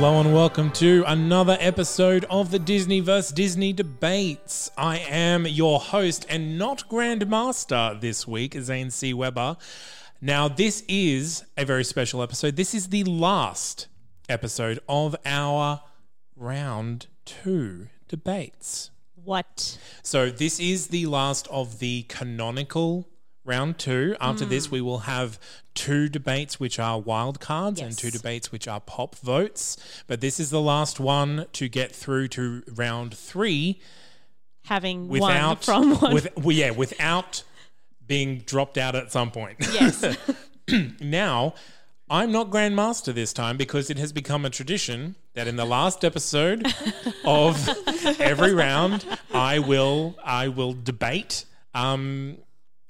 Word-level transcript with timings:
Hello 0.00 0.20
and 0.20 0.32
welcome 0.32 0.70
to 0.74 1.02
another 1.08 1.56
episode 1.58 2.24
of 2.30 2.52
the 2.52 2.60
Disney 2.60 3.00
vs. 3.00 3.32
Disney 3.32 3.72
debates. 3.72 4.70
I 4.78 4.98
am 4.98 5.44
your 5.44 5.80
host 5.80 6.24
and 6.30 6.56
not 6.56 6.88
Grandmaster 6.88 8.00
this 8.00 8.24
week, 8.24 8.54
Zane 8.60 8.92
C. 8.92 9.12
Weber. 9.12 9.56
Now, 10.20 10.46
this 10.46 10.84
is 10.86 11.42
a 11.56 11.64
very 11.64 11.82
special 11.82 12.22
episode. 12.22 12.54
This 12.54 12.74
is 12.74 12.90
the 12.90 13.02
last 13.02 13.88
episode 14.28 14.78
of 14.88 15.16
our 15.26 15.82
round 16.36 17.08
two 17.24 17.88
debates. 18.06 18.92
What? 19.24 19.78
So, 20.04 20.30
this 20.30 20.60
is 20.60 20.86
the 20.86 21.06
last 21.06 21.48
of 21.48 21.80
the 21.80 22.04
canonical 22.04 23.08
round 23.48 23.78
two. 23.78 24.14
After 24.20 24.44
Hmm. 24.44 24.50
this, 24.50 24.70
we 24.70 24.80
will 24.80 25.00
have 25.00 25.38
two 25.74 26.08
debates, 26.08 26.60
which 26.60 26.78
are 26.78 27.00
wild 27.00 27.40
cards, 27.40 27.80
and 27.80 27.96
two 27.96 28.10
debates, 28.10 28.52
which 28.52 28.68
are 28.68 28.80
pop 28.80 29.16
votes. 29.16 29.76
But 30.06 30.20
this 30.20 30.38
is 30.38 30.50
the 30.50 30.60
last 30.60 31.00
one 31.00 31.46
to 31.54 31.68
get 31.68 31.94
through 31.94 32.28
to 32.28 32.62
round 32.68 33.16
three 33.16 33.80
Having 34.66 35.08
without, 35.08 35.66
one 35.66 35.94
from 35.96 36.00
one. 36.00 36.12
with, 36.14 36.28
well, 36.36 36.52
yeah, 36.54 36.70
without 36.70 37.42
being 38.06 38.38
dropped 38.40 38.76
out 38.78 38.94
at 38.94 39.10
some 39.10 39.30
point. 39.30 39.56
yes. 39.72 40.04
Now, 41.00 41.54
I'm 42.10 42.30
not 42.30 42.50
Grandmaster 42.50 43.14
this 43.14 43.32
time 43.32 43.56
because 43.56 43.88
it 43.90 43.96
has 43.98 44.12
become 44.12 44.44
a 44.44 44.50
tradition 44.50 45.14
that 45.34 45.46
in 45.48 45.56
the 45.56 45.64
last 45.64 46.04
episode 46.04 46.66
of 47.24 47.68
every 48.20 48.52
round, 48.52 49.04
I 49.32 49.58
will 49.58 50.16
I 50.22 50.48
will 50.48 50.74
debate. 50.74 51.44
Um, 51.74 52.38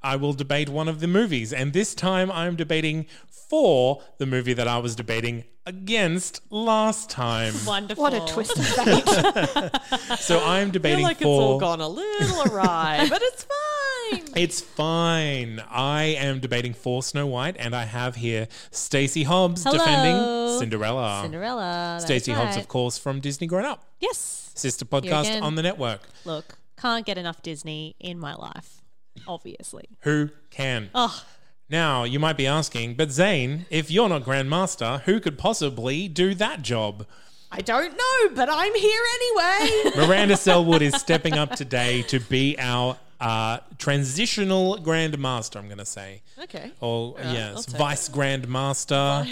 I 0.09 0.17
will 0.17 0.33
debate 0.33 0.71
one 0.71 0.89
of 0.89 1.01
the 1.01 1.07
movies, 1.07 1.53
and 1.53 1.75
this 1.75 1.95
time 1.95 2.31
I'm 2.33 2.57
debating 2.57 3.05
for 3.29 4.03
the 4.17 4.25
movie 4.25 4.55
that 4.55 4.67
I 4.67 4.79
was 4.79 4.97
debating 4.97 5.45
against 5.67 6.41
last 6.51 7.11
time. 7.11 7.53
Wonderful. 7.67 8.03
What 8.03 8.15
a 8.15 8.21
twist 8.33 8.57
of 8.57 8.67
fate. 8.67 9.71
So 10.19 10.43
I'm 10.43 10.71
debating. 10.71 11.05
I 11.05 11.13
feel 11.13 11.13
debating 11.13 11.13
like 11.13 11.17
it's 11.21 11.27
all 11.27 11.61
gone 11.61 11.83
a 11.83 11.89
little 11.89 12.43
awry, 12.51 13.07
but 13.11 13.21
it's 13.23 13.45
fine. 13.45 14.23
It's 14.35 14.61
fine. 14.63 15.63
I 15.71 16.05
am 16.19 16.41
debating 16.41 16.73
for 16.73 17.03
Snow 17.03 17.27
White, 17.27 17.57
and 17.59 17.77
I 17.77 17.85
have 17.85 18.15
here 18.17 18.49
Stacie 18.73 19.25
Hobbs 19.27 19.63
Hello. 19.65 19.77
defending 19.77 20.59
Cinderella. 20.59 21.21
Cinderella. 21.23 21.99
that's 22.01 22.11
Stacie 22.11 22.33
Hobbs, 22.35 22.57
right. 22.57 22.63
of 22.63 22.69
course, 22.69 22.97
from 22.97 23.21
Disney 23.21 23.47
Grown 23.47 23.67
Up, 23.67 23.85
Yes. 24.01 24.53
sister 24.55 24.87
podcast 24.87 25.43
on 25.43 25.55
the 25.57 25.63
network. 25.63 26.01
Look, 26.25 26.57
can't 26.79 27.05
get 27.05 27.19
enough 27.19 27.43
Disney 27.43 27.95
in 28.01 28.19
my 28.19 28.35
life, 28.35 28.81
obviously. 29.27 29.89
Who 30.01 30.31
can? 30.51 30.91
Oh, 30.95 31.25
Now, 31.71 32.05
you 32.05 32.19
might 32.19 32.37
be 32.37 32.47
asking, 32.47 32.95
but 32.95 33.11
Zane, 33.11 33.67
if 33.71 33.91
you're 33.91 34.09
not 34.09 34.23
Grandmaster, 34.25 35.03
who 35.03 35.21
could 35.21 35.37
possibly 35.39 36.09
do 36.09 36.35
that 36.35 36.63
job? 36.63 37.07
I 37.51 37.61
don't 37.61 37.93
know, 37.93 38.35
but 38.35 38.49
I'm 38.51 38.75
here 38.75 39.03
anyway. 39.15 39.91
Miranda 40.07 40.37
Selwood 40.37 40.83
is 40.83 40.95
stepping 40.95 41.35
up 41.35 41.57
today 41.57 42.03
to 42.03 42.21
be 42.21 42.57
our 42.59 42.97
uh, 43.21 43.59
transitional 43.79 44.77
Grandmaster, 44.79 45.57
I'm 45.57 45.67
going 45.67 45.79
to 45.79 45.85
say. 45.87 46.23
okay. 46.45 46.73
Or, 46.81 47.17
I'll 47.19 47.33
yes, 47.35 47.67
Vice 47.67 48.09
Grandmaster. 48.09 49.27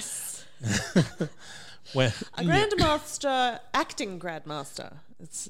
Where, 1.92 2.12
A 2.34 2.42
grandmaster, 2.42 3.60
acting 3.72 4.18
grandmaster. 4.18 4.92
It's 5.20 5.48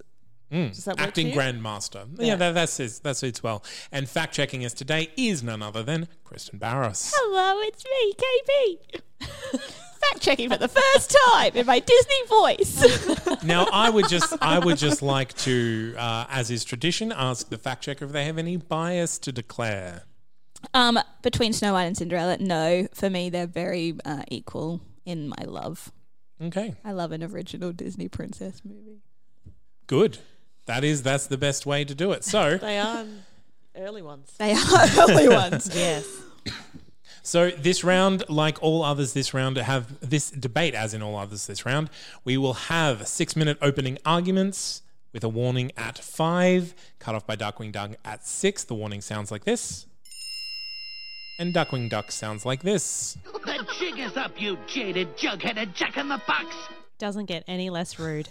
does 0.51 0.85
that 0.85 0.97
work 0.99 1.07
acting 1.09 1.33
grandmaster. 1.33 2.07
Yeah, 2.19 2.27
Yeah. 2.27 2.37
that, 2.37 2.53
that's 2.55 2.79
it. 2.81 3.01
That 3.03 3.17
suits 3.17 3.43
well. 3.43 3.63
And 3.93 4.09
fact 4.09 4.35
checking 4.35 4.65
us 4.65 4.73
today 4.73 5.09
is 5.17 5.43
none 5.43 5.63
other 5.63 5.83
than 5.83 6.09
Kristen 6.25 6.59
Barros. 6.59 7.13
hello, 7.15 7.61
it's 7.63 7.85
me, 7.85 8.15
KB. 8.15 9.61
Fact 9.97 10.21
checking 10.21 10.51
for 10.51 10.59
the 10.59 10.69
first 10.69 11.17
time 11.31 11.53
in 11.55 11.65
my 11.67 11.79
Disney 11.81 12.27
voice. 12.29 13.43
now, 13.45 13.67
I 13.73 13.89
would 13.89 14.09
just, 14.09 14.35
I 14.43 14.59
would 14.59 14.77
just 14.77 15.01
like 15.01 15.33
to, 15.39 15.95
uh, 15.97 16.27
as 16.29 16.51
is 16.51 16.65
tradition, 16.65 17.13
ask 17.13 17.49
the 17.49 17.57
fact 17.57 17.83
checker 17.85 18.05
if 18.05 18.13
they 18.13 18.27
have 18.27 18.37
any 18.37 18.59
bias 18.59 19.19
to 19.21 19.33
declare. 19.33 20.03
Um, 20.75 20.99
between 21.23 21.55
Snow 21.55 21.73
White 21.73 21.85
and 21.85 21.97
Cinderella, 21.97 22.37
no. 22.39 22.87
For 22.93 23.09
me, 23.09 23.31
they're 23.31 23.47
very 23.47 23.95
uh, 24.05 24.23
equal 24.29 24.83
in 25.07 25.29
my 25.29 25.45
love. 25.47 25.91
Okay, 26.43 26.75
I 26.85 26.93
love 26.93 27.11
an 27.13 27.23
original 27.25 27.73
Disney 27.73 28.09
princess 28.09 28.61
movie. 28.67 29.01
good. 29.87 30.19
That 30.67 30.85
is, 30.85 31.03
that's 31.03 31.27
the 31.27 31.39
best 31.39 31.65
way 31.67 31.85
to 31.85 31.95
do 31.95 32.13
it. 32.13 32.25
So, 32.25 32.59
They 32.61 32.79
are 32.79 33.05
early 33.77 34.03
ones. 34.03 34.33
They 34.39 34.53
are 34.53 34.89
early 34.99 35.29
ones. 35.43 35.71
Yes. 35.75 36.07
So 37.23 37.51
this 37.51 37.83
round, 37.83 38.23
like 38.29 38.63
all 38.63 38.85
others 38.85 39.13
this 39.13 39.35
round, 39.35 39.57
have 39.57 39.99
this 40.01 40.31
debate, 40.31 40.75
as 40.75 40.95
in 40.95 41.03
all 41.03 41.17
others 41.17 41.47
this 41.49 41.67
round, 41.67 41.91
we 42.25 42.37
will 42.37 42.55
have 42.55 43.09
six-minute 43.09 43.59
opening 43.61 43.99
arguments 44.05 44.83
with 45.13 45.25
a 45.25 45.29
warning 45.29 45.73
at 45.77 45.99
five, 45.99 46.73
cut 47.01 47.17
off 47.17 47.27
by 47.27 47.35
Darkwing 47.35 47.73
Duck 47.73 47.93
at 48.05 48.25
six. 48.25 48.63
The 48.63 48.75
warning 48.75 49.01
sounds 49.01 49.33
like 49.33 49.45
this, 49.45 49.87
and 51.41 51.53
Duckwing 51.53 51.91
Duck 51.91 52.13
sounds 52.13 52.47
like 52.47 52.63
this. 52.63 53.19
The 53.25 53.67
jig 53.77 53.99
is 53.99 54.17
up, 54.17 54.41
you 54.41 54.57
jaded, 54.69 55.17
jug-headed 55.19 55.75
jack 55.75 55.97
in 55.97 56.09
the 56.09 56.23
box. 56.29 56.55
Doesn't 56.99 57.27
get 57.27 57.43
any 57.49 57.71
less 57.71 57.99
rude. 57.99 58.29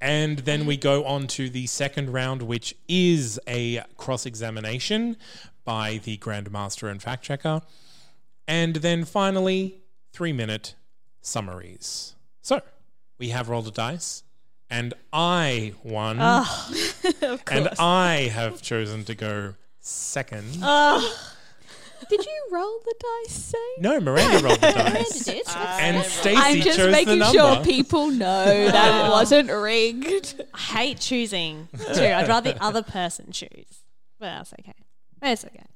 And 0.00 0.40
then 0.40 0.64
we 0.64 0.78
mm. 0.78 0.80
go 0.80 1.04
on 1.04 1.26
to 1.28 1.50
the 1.50 1.66
second 1.66 2.12
round, 2.12 2.42
which 2.42 2.74
is 2.88 3.38
a 3.46 3.82
cross 3.96 4.24
examination 4.24 5.16
by 5.64 6.00
the 6.02 6.16
Grandmaster 6.18 6.90
and 6.90 7.02
Fact 7.02 7.22
Checker. 7.22 7.60
And 8.48 8.76
then 8.76 9.04
finally, 9.04 9.82
three 10.12 10.32
minute 10.32 10.74
summaries. 11.20 12.16
So 12.40 12.62
we 13.18 13.28
have 13.28 13.48
rolled 13.48 13.68
a 13.68 13.70
dice, 13.70 14.22
and 14.70 14.94
I 15.12 15.74
won. 15.84 16.16
Ah, 16.20 16.72
and 17.50 17.68
I 17.78 18.30
have 18.32 18.62
chosen 18.62 19.04
to 19.04 19.14
go 19.14 19.54
second. 19.80 20.58
Ah. 20.62 21.36
Did 22.08 22.24
you 22.24 22.46
roll 22.50 22.78
the 22.84 22.94
dice, 23.26 23.34
say? 23.34 23.58
no, 23.78 24.00
Miranda 24.00 24.38
rolled 24.46 24.60
the 24.60 24.66
Miranda 24.76 24.92
dice. 25.00 25.24
did. 25.24 25.42
And 25.48 25.96
Stacie 26.04 26.34
I'm 26.36 26.56
just 26.60 26.76
chose 26.78 26.86
the 26.86 26.92
making 26.92 27.18
number. 27.18 27.38
sure 27.38 27.64
people 27.64 28.08
know 28.08 28.44
that 28.70 29.06
it 29.06 29.10
wasn't 29.10 29.50
rigged. 29.50 30.42
I 30.54 30.58
hate 30.58 31.00
choosing 31.00 31.68
too. 31.94 32.02
I'd 32.02 32.28
rather 32.28 32.52
the 32.52 32.62
other 32.62 32.82
person 32.82 33.32
choose. 33.32 33.84
But 34.18 34.26
that's 34.26 34.52
okay. 34.60 34.74
That's 35.20 35.44
okay. 35.44 35.66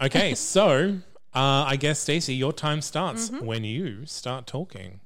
Okay, 0.00 0.34
so 0.34 0.98
uh, 1.34 1.64
I 1.66 1.76
guess 1.76 2.04
Stacie, 2.04 2.36
your 2.38 2.52
time 2.52 2.80
starts 2.80 3.30
Mm-hmm. 3.30 3.44
when 3.46 3.64
you 3.64 4.06
start 4.06 4.46
talking. 4.46 5.00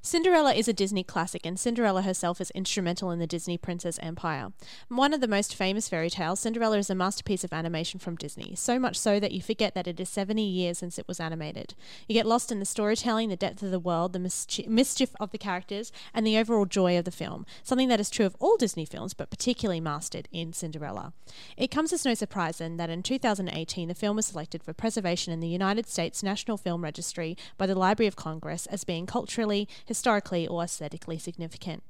Cinderella 0.00 0.54
is 0.54 0.68
a 0.68 0.72
Disney 0.72 1.02
classic, 1.02 1.44
and 1.44 1.58
Cinderella 1.58 2.02
herself 2.02 2.40
is 2.40 2.52
instrumental 2.52 3.10
in 3.10 3.18
the 3.18 3.26
Disney 3.26 3.58
Princess 3.58 3.98
Empire. 4.00 4.52
One 4.88 5.12
of 5.12 5.20
the 5.20 5.28
most 5.28 5.54
famous 5.54 5.88
fairy 5.88 6.08
tales, 6.08 6.40
Cinderella 6.40 6.78
is 6.78 6.88
a 6.88 6.94
masterpiece 6.94 7.42
of 7.42 7.52
animation 7.52 7.98
from 7.98 8.16
Disney, 8.16 8.54
so 8.54 8.78
much 8.78 8.96
so 8.96 9.18
that 9.18 9.32
you 9.32 9.42
forget 9.42 9.74
that 9.74 9.88
it 9.88 9.98
is 9.98 10.08
70 10.08 10.42
years 10.42 10.78
since 10.78 10.98
it 10.98 11.08
was 11.08 11.18
animated. 11.18 11.74
You 12.06 12.14
get 12.14 12.26
lost 12.26 12.52
in 12.52 12.60
the 12.60 12.64
storytelling, 12.64 13.28
the 13.28 13.36
depth 13.36 13.62
of 13.62 13.70
the 13.70 13.80
world, 13.80 14.12
the 14.12 14.18
mischi- 14.20 14.68
mischief 14.68 15.10
of 15.18 15.32
the 15.32 15.38
characters, 15.38 15.90
and 16.14 16.26
the 16.26 16.38
overall 16.38 16.64
joy 16.64 16.96
of 16.96 17.04
the 17.04 17.10
film, 17.10 17.44
something 17.64 17.88
that 17.88 18.00
is 18.00 18.10
true 18.10 18.26
of 18.26 18.36
all 18.38 18.56
Disney 18.56 18.84
films, 18.84 19.14
but 19.14 19.30
particularly 19.30 19.80
mastered 19.80 20.28
in 20.32 20.52
Cinderella. 20.52 21.12
It 21.56 21.70
comes 21.70 21.92
as 21.92 22.04
no 22.04 22.14
surprise 22.14 22.58
then 22.58 22.76
that 22.76 22.90
in 22.90 23.02
2018 23.02 23.88
the 23.88 23.94
film 23.94 24.16
was 24.16 24.26
selected 24.26 24.62
for 24.62 24.72
preservation 24.72 25.32
in 25.32 25.40
the 25.40 25.48
United 25.48 25.88
States 25.88 26.22
National 26.22 26.56
Film 26.56 26.84
Registry 26.84 27.36
by 27.56 27.66
the 27.66 27.74
Library 27.74 28.06
of 28.06 28.16
Congress 28.16 28.66
as 28.66 28.84
being 28.84 29.04
culturally, 29.04 29.68
historically, 29.88 30.46
or 30.46 30.62
aesthetically 30.62 31.18
significant. 31.18 31.82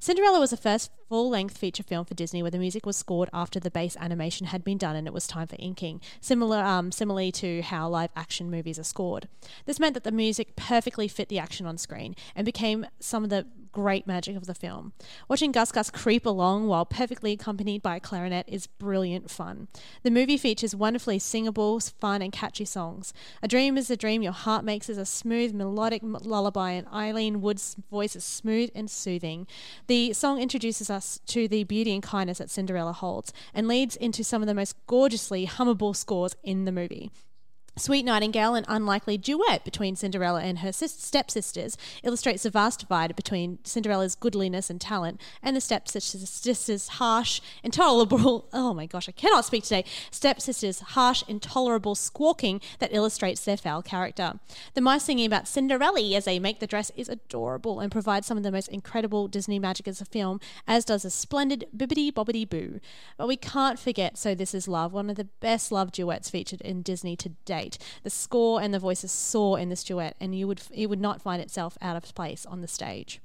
Cinderella 0.00 0.40
was 0.40 0.50
the 0.50 0.56
first 0.56 0.90
full 1.08 1.28
length 1.28 1.56
feature 1.56 1.82
film 1.82 2.04
for 2.04 2.14
Disney 2.14 2.42
where 2.42 2.50
the 2.50 2.58
music 2.58 2.86
was 2.86 2.96
scored 2.96 3.28
after 3.32 3.58
the 3.60 3.70
base 3.70 3.96
animation 3.98 4.46
had 4.46 4.64
been 4.64 4.78
done 4.78 4.96
and 4.96 5.06
it 5.06 5.12
was 5.12 5.26
time 5.26 5.46
for 5.46 5.56
inking, 5.58 6.00
similar, 6.20 6.58
um, 6.58 6.92
similarly 6.92 7.32
to 7.32 7.62
how 7.62 7.88
live 7.88 8.10
action 8.16 8.50
movies 8.50 8.78
are 8.78 8.84
scored. 8.84 9.28
This 9.66 9.80
meant 9.80 9.94
that 9.94 10.04
the 10.04 10.12
music 10.12 10.56
perfectly 10.56 11.08
fit 11.08 11.28
the 11.28 11.38
action 11.38 11.66
on 11.66 11.78
screen 11.78 12.14
and 12.34 12.44
became 12.44 12.86
some 13.00 13.24
of 13.24 13.30
the 13.30 13.46
great 13.72 14.06
magic 14.06 14.36
of 14.36 14.46
the 14.46 14.54
film. 14.54 14.92
Watching 15.28 15.52
Gus 15.52 15.72
Gus 15.72 15.90
creep 15.90 16.26
along 16.26 16.66
while 16.66 16.84
perfectly 16.84 17.32
accompanied 17.32 17.82
by 17.82 17.96
a 17.96 18.00
clarinet 18.00 18.46
is 18.48 18.66
brilliant 18.66 19.30
fun. 19.30 19.68
The 20.02 20.10
movie 20.10 20.36
features 20.36 20.74
wonderfully 20.74 21.18
singable, 21.18 21.80
fun, 21.80 22.22
and 22.22 22.32
catchy 22.32 22.64
songs. 22.64 23.12
A 23.42 23.48
Dream 23.48 23.78
is 23.78 23.90
a 23.90 23.96
Dream 23.96 24.22
Your 24.22 24.32
Heart 24.32 24.64
Makes 24.64 24.88
is 24.88 24.98
a 24.98 25.06
smooth, 25.06 25.54
melodic 25.54 26.02
lullaby, 26.02 26.72
and 26.72 26.86
Ilene 26.88 27.36
Woods' 27.36 27.76
voice 27.90 28.16
is 28.16 28.24
smooth 28.24 28.70
and 28.74 28.90
soothing. 28.90 29.46
The 29.86 30.12
song 30.12 30.40
introduces 30.40 30.90
us 30.90 31.20
to 31.26 31.48
the 31.48 31.64
beauty 31.64 31.92
and 31.92 32.02
kindness 32.02 32.38
that 32.38 32.50
Cinderella 32.50 32.92
holds 32.92 33.32
and 33.54 33.68
leads 33.68 33.96
into 33.96 34.24
some 34.24 34.42
of 34.42 34.48
the 34.48 34.54
most 34.54 34.74
gorgeously 34.86 35.46
hummable 35.46 35.94
scores 35.94 36.36
in 36.42 36.64
the 36.64 36.72
movie. 36.72 37.10
Sweet 37.78 38.04
Nightingale, 38.04 38.56
an 38.56 38.64
unlikely 38.66 39.16
duet 39.16 39.64
between 39.64 39.94
Cinderella 39.94 40.42
and 40.42 40.58
her 40.58 40.72
sis- 40.72 40.92
stepsisters, 40.92 41.76
illustrates 42.02 42.42
the 42.42 42.50
vast 42.50 42.80
divide 42.80 43.14
between 43.14 43.60
Cinderella's 43.62 44.16
goodliness 44.16 44.68
and 44.68 44.80
talent 44.80 45.20
and 45.42 45.54
the 45.54 45.60
stepsisters' 45.60 46.88
harsh, 46.88 47.40
intolerable, 47.62 48.48
oh 48.52 48.74
my 48.74 48.86
gosh, 48.86 49.08
I 49.08 49.12
cannot 49.12 49.44
speak 49.44 49.62
today, 49.62 49.84
stepsisters' 50.10 50.80
harsh, 50.80 51.22
intolerable 51.28 51.94
squawking 51.94 52.60
that 52.80 52.92
illustrates 52.92 53.44
their 53.44 53.56
foul 53.56 53.82
character. 53.82 54.40
The 54.74 54.80
mice 54.80 55.04
singing 55.04 55.26
about 55.26 55.46
Cinderella 55.46 55.88
as 56.14 56.24
they 56.24 56.38
make 56.38 56.58
the 56.58 56.66
dress 56.66 56.90
is 56.96 57.08
adorable 57.08 57.80
and 57.80 57.92
provides 57.92 58.26
some 58.26 58.36
of 58.36 58.42
the 58.42 58.52
most 58.52 58.68
incredible 58.68 59.28
Disney 59.28 59.58
magic 59.58 59.86
as 59.86 60.00
a 60.00 60.04
film, 60.04 60.40
as 60.66 60.84
does 60.84 61.04
a 61.04 61.10
splendid 61.10 61.66
bibbidi 61.76 62.12
bobbidi 62.12 62.48
boo. 62.48 62.80
But 63.16 63.28
we 63.28 63.36
can't 63.36 63.78
forget 63.78 64.18
So 64.18 64.34
This 64.34 64.54
Is 64.54 64.66
Love, 64.68 64.92
one 64.92 65.10
of 65.10 65.16
the 65.16 65.28
best 65.40 65.70
love 65.70 65.92
duets 65.92 66.30
featured 66.30 66.60
in 66.62 66.82
Disney 66.82 67.14
to 67.16 67.30
date. 67.44 67.67
The 68.02 68.10
score 68.10 68.62
and 68.62 68.72
the 68.72 68.78
voices 68.78 69.12
soar 69.12 69.58
in 69.58 69.68
this 69.68 69.84
duet, 69.84 70.16
and 70.20 70.34
you 70.34 70.46
would 70.46 70.62
it 70.72 70.86
would 70.86 71.00
not 71.00 71.20
find 71.20 71.42
itself 71.42 71.76
out 71.82 71.96
of 71.96 72.14
place 72.14 72.46
on 72.46 72.60
the 72.60 72.68
stage. 72.68 73.20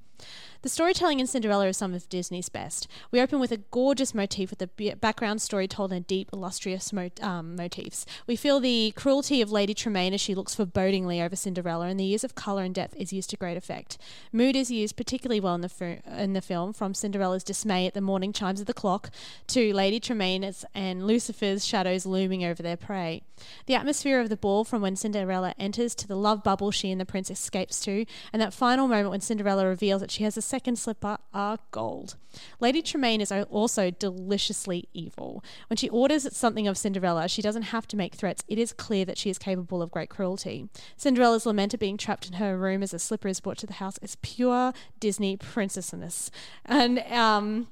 The 0.64 0.70
storytelling 0.70 1.20
in 1.20 1.28
Cinderella 1.28 1.68
is 1.68 1.76
some 1.76 1.94
of 1.94 2.08
Disney's 2.08 2.48
best. 2.48 2.88
We 3.12 3.20
open 3.20 3.42
with 3.42 3.52
a 3.52 3.58
gorgeous 3.58 4.16
motif 4.16 4.50
with 4.50 4.62
a 4.62 4.96
background 4.96 5.42
story 5.42 5.68
told 5.68 5.92
in 5.92 6.04
deep, 6.04 6.30
illustrious 6.32 6.94
um, 7.22 7.58
motifs. 7.58 8.06
We 8.28 8.38
feel 8.38 8.62
the 8.62 8.94
cruelty 8.96 9.42
of 9.42 9.52
Lady 9.52 9.74
Tremaine 9.74 10.14
as 10.14 10.22
she 10.22 10.34
looks 10.34 10.56
forebodingly 10.56 11.22
over 11.22 11.36
Cinderella, 11.36 11.88
and 11.88 12.00
the 12.00 12.06
use 12.06 12.24
of 12.24 12.36
colour 12.36 12.64
and 12.64 12.74
depth 12.74 12.96
is 12.96 13.12
used 13.12 13.30
to 13.32 13.36
great 13.36 13.58
effect. 13.58 13.98
Mood 14.32 14.56
is 14.56 14.72
used 14.72 14.96
particularly 14.96 15.42
well 15.42 15.56
in 15.56 15.60
the, 15.60 16.00
in 16.18 16.32
the 16.32 16.40
film, 16.40 16.72
from 16.72 16.94
Cinderella's 16.94 17.44
dismay 17.44 17.86
at 17.86 17.94
the 17.94 18.00
morning 18.00 18.32
chimes 18.32 18.62
of 18.62 18.66
the 18.66 18.74
clock 18.74 19.10
to 19.48 19.74
Lady 19.74 20.00
Tremaine's 20.00 20.64
and 20.74 21.06
Lucifer's 21.06 21.66
shadows 21.66 22.06
looming 22.06 22.46
over 22.46 22.64
their 22.64 22.78
prey. 22.78 23.22
The 23.66 23.76
atmosphere 23.76 24.22
of 24.22 24.30
the 24.30 24.38
ball 24.38 24.64
from 24.64 24.82
when 24.82 24.96
Cinderella 24.96 25.56
enters 25.60 25.94
to 25.96 26.08
the 26.08 26.16
love 26.16 26.42
bubble 26.42 26.72
she 26.72 26.90
and 26.90 27.02
the 27.02 27.06
prince 27.06 27.30
escapes 27.30 27.82
to, 27.82 28.06
and 28.32 28.42
that 28.42 28.54
final 28.54 28.88
moment 28.88 29.10
when 29.10 29.20
Cinderella 29.20 29.68
reveals 29.68 30.00
that 30.00 30.12
she 30.12 30.24
has 30.24 30.38
a 30.38 30.53
second 30.54 30.78
slipper 30.78 31.18
are 31.34 31.58
gold. 31.72 32.16
Lady 32.60 32.84
Tremaine 32.84 33.22
is 33.22 33.32
also 33.32 33.90
deliciously 33.90 34.88
evil. 34.94 35.44
When 35.68 35.78
she 35.78 35.90
orders 35.90 36.32
something 36.38 36.68
of 36.68 36.78
Cinderella, 36.78 37.28
she 37.28 37.42
doesn't 37.42 37.74
have 37.74 37.88
to 37.88 37.98
make 37.98 38.14
threats. 38.14 38.44
It 38.48 38.60
is 38.60 38.72
clear 38.72 39.04
that 39.06 39.18
she 39.18 39.32
is 39.32 39.40
capable 39.40 39.82
of 39.82 39.90
great 39.90 40.12
cruelty. 40.12 40.70
Cinderella's 40.96 41.48
lament 41.48 41.74
at 41.74 41.80
being 41.80 41.98
trapped 41.98 42.28
in 42.28 42.34
her 42.34 42.56
room 42.56 42.84
as 42.84 42.94
a 42.94 43.00
slipper 43.00 43.30
is 43.30 43.40
brought 43.40 43.58
to 43.58 43.66
the 43.66 43.82
house 43.82 43.98
is 44.04 44.16
pure 44.22 44.74
Disney 45.00 45.38
princessness. 45.38 46.30
And 46.64 47.00
um, 47.00 47.70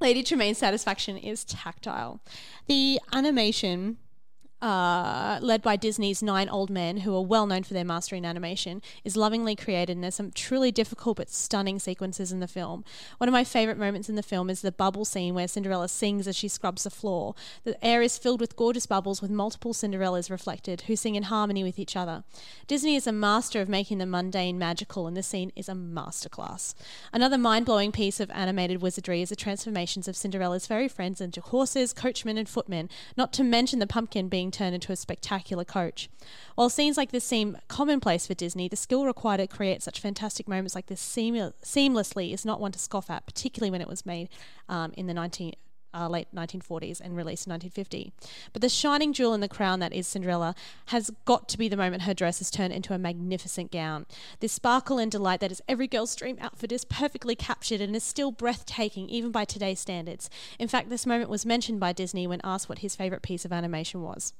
Lady 0.00 0.22
Tremaine's 0.22 0.56
satisfaction 0.56 1.18
is 1.18 1.44
tactile. 1.44 2.22
The 2.66 2.98
animation 3.12 3.98
uh, 4.62 5.40
led 5.42 5.60
by 5.60 5.74
Disney's 5.74 6.22
Nine 6.22 6.48
Old 6.48 6.70
Men, 6.70 6.98
who 6.98 7.14
are 7.16 7.24
well 7.24 7.46
known 7.46 7.64
for 7.64 7.74
their 7.74 7.84
mastery 7.84 8.18
in 8.18 8.24
animation, 8.24 8.80
is 9.04 9.16
lovingly 9.16 9.56
created, 9.56 9.96
and 9.96 10.04
there's 10.04 10.14
some 10.14 10.30
truly 10.30 10.70
difficult 10.70 11.16
but 11.16 11.28
stunning 11.28 11.80
sequences 11.80 12.30
in 12.30 12.38
the 12.38 12.46
film. 12.46 12.84
One 13.18 13.28
of 13.28 13.32
my 13.32 13.42
favourite 13.42 13.78
moments 13.78 14.08
in 14.08 14.14
the 14.14 14.22
film 14.22 14.48
is 14.48 14.62
the 14.62 14.70
bubble 14.70 15.04
scene 15.04 15.34
where 15.34 15.48
Cinderella 15.48 15.88
sings 15.88 16.28
as 16.28 16.36
she 16.36 16.46
scrubs 16.46 16.84
the 16.84 16.90
floor. 16.90 17.34
The 17.64 17.84
air 17.84 18.02
is 18.02 18.18
filled 18.18 18.40
with 18.40 18.54
gorgeous 18.54 18.86
bubbles 18.86 19.20
with 19.20 19.32
multiple 19.32 19.72
Cinderellas 19.72 20.30
reflected, 20.30 20.82
who 20.82 20.94
sing 20.94 21.16
in 21.16 21.24
harmony 21.24 21.64
with 21.64 21.80
each 21.80 21.96
other. 21.96 22.22
Disney 22.68 22.94
is 22.94 23.08
a 23.08 23.12
master 23.12 23.60
of 23.60 23.68
making 23.68 23.98
the 23.98 24.06
mundane 24.06 24.58
magical, 24.58 25.08
and 25.08 25.16
this 25.16 25.26
scene 25.26 25.50
is 25.56 25.68
a 25.68 25.72
masterclass. 25.74 26.74
Another 27.12 27.36
mind 27.36 27.66
blowing 27.66 27.90
piece 27.90 28.20
of 28.20 28.30
animated 28.30 28.80
wizardry 28.80 29.22
is 29.22 29.30
the 29.30 29.36
transformations 29.36 30.06
of 30.06 30.16
Cinderella's 30.16 30.68
fairy 30.68 30.86
friends 30.86 31.20
into 31.20 31.40
horses, 31.40 31.92
coachmen, 31.92 32.38
and 32.38 32.48
footmen, 32.48 32.88
not 33.16 33.32
to 33.32 33.42
mention 33.42 33.80
the 33.80 33.88
pumpkin 33.88 34.28
being 34.28 34.51
turned 34.52 34.74
into 34.74 34.92
a 34.92 34.96
spectacular 34.96 35.64
coach. 35.64 36.08
While 36.54 36.68
scenes 36.68 36.96
like 36.96 37.12
this 37.12 37.24
seem 37.24 37.56
commonplace 37.68 38.26
for 38.26 38.34
Disney, 38.34 38.68
the 38.68 38.76
skill 38.76 39.04
required 39.04 39.38
to 39.38 39.46
create 39.46 39.82
such 39.82 40.00
fantastic 40.00 40.48
moments 40.48 40.74
like 40.74 40.86
this 40.86 41.00
seam- 41.00 41.52
seamlessly 41.62 42.32
is 42.32 42.44
not 42.44 42.60
one 42.60 42.72
to 42.72 42.78
scoff 42.78 43.10
at, 43.10 43.26
particularly 43.26 43.70
when 43.70 43.80
it 43.80 43.88
was 43.88 44.06
made 44.06 44.28
um, 44.68 44.92
in 44.96 45.06
the 45.06 45.14
19. 45.14 45.54
Uh, 45.94 46.08
late 46.08 46.26
1940s 46.34 47.02
and 47.02 47.14
released 47.14 47.46
in 47.46 47.50
1950. 47.50 48.14
But 48.54 48.62
the 48.62 48.70
shining 48.70 49.12
jewel 49.12 49.34
in 49.34 49.40
the 49.40 49.46
crown 49.46 49.78
that 49.80 49.92
is 49.92 50.06
Cinderella 50.06 50.54
has 50.86 51.10
got 51.26 51.50
to 51.50 51.58
be 51.58 51.68
the 51.68 51.76
moment 51.76 52.04
her 52.04 52.14
dress 52.14 52.40
is 52.40 52.50
turned 52.50 52.72
into 52.72 52.94
a 52.94 52.98
magnificent 52.98 53.70
gown. 53.70 54.06
This 54.40 54.52
sparkle 54.52 54.96
and 54.96 55.12
delight 55.12 55.40
that 55.40 55.52
is 55.52 55.60
every 55.68 55.86
girl's 55.86 56.16
dream 56.16 56.38
outfit 56.40 56.72
is 56.72 56.86
perfectly 56.86 57.36
captured 57.36 57.82
and 57.82 57.94
is 57.94 58.04
still 58.04 58.32
breathtaking 58.32 59.10
even 59.10 59.32
by 59.32 59.44
today's 59.44 59.80
standards. 59.80 60.30
In 60.58 60.66
fact, 60.66 60.88
this 60.88 61.04
moment 61.04 61.28
was 61.28 61.44
mentioned 61.44 61.78
by 61.78 61.92
Disney 61.92 62.26
when 62.26 62.40
asked 62.42 62.70
what 62.70 62.78
his 62.78 62.96
favourite 62.96 63.20
piece 63.20 63.44
of 63.44 63.52
animation 63.52 64.00
was. 64.00 64.32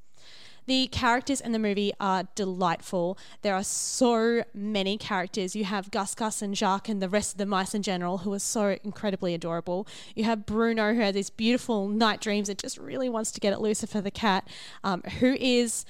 The 0.67 0.87
characters 0.89 1.41
in 1.41 1.53
the 1.53 1.59
movie 1.59 1.93
are 1.99 2.25
delightful. 2.35 3.19
There 3.43 3.55
are 3.55 3.65
so 3.65 4.45
many 4.55 4.97
characters. 4.97 5.57
You 5.57 5.65
have 5.65 5.91
Gus 5.91 6.15
Gus 6.15 6.43
and 6.43 6.55
Jaq 6.55 6.89
and 6.89 7.03
the 7.03 7.09
rest 7.09 7.33
of 7.33 7.39
the 7.39 7.47
mice 7.47 7.75
in 7.75 7.83
general 7.83 8.19
who 8.19 8.33
are 8.33 8.39
so 8.39 8.77
incredibly 8.85 9.35
adorable. 9.35 9.87
You 10.15 10.25
have 10.25 10.47
Bruno 10.47 10.95
who 10.95 11.01
has 11.01 11.15
these 11.15 11.31
beautiful 11.31 11.89
night 11.89 12.21
dreams 12.21 12.49
and 12.49 12.59
just 12.59 12.79
really 12.79 13.09
wants 13.09 13.33
to 13.33 13.41
get 13.41 13.53
at 13.53 13.61
Lucifer 13.61 14.01
the 14.01 14.11
cat, 14.11 14.49
um, 14.85 15.03
who 15.21 15.35
is 15.35 15.85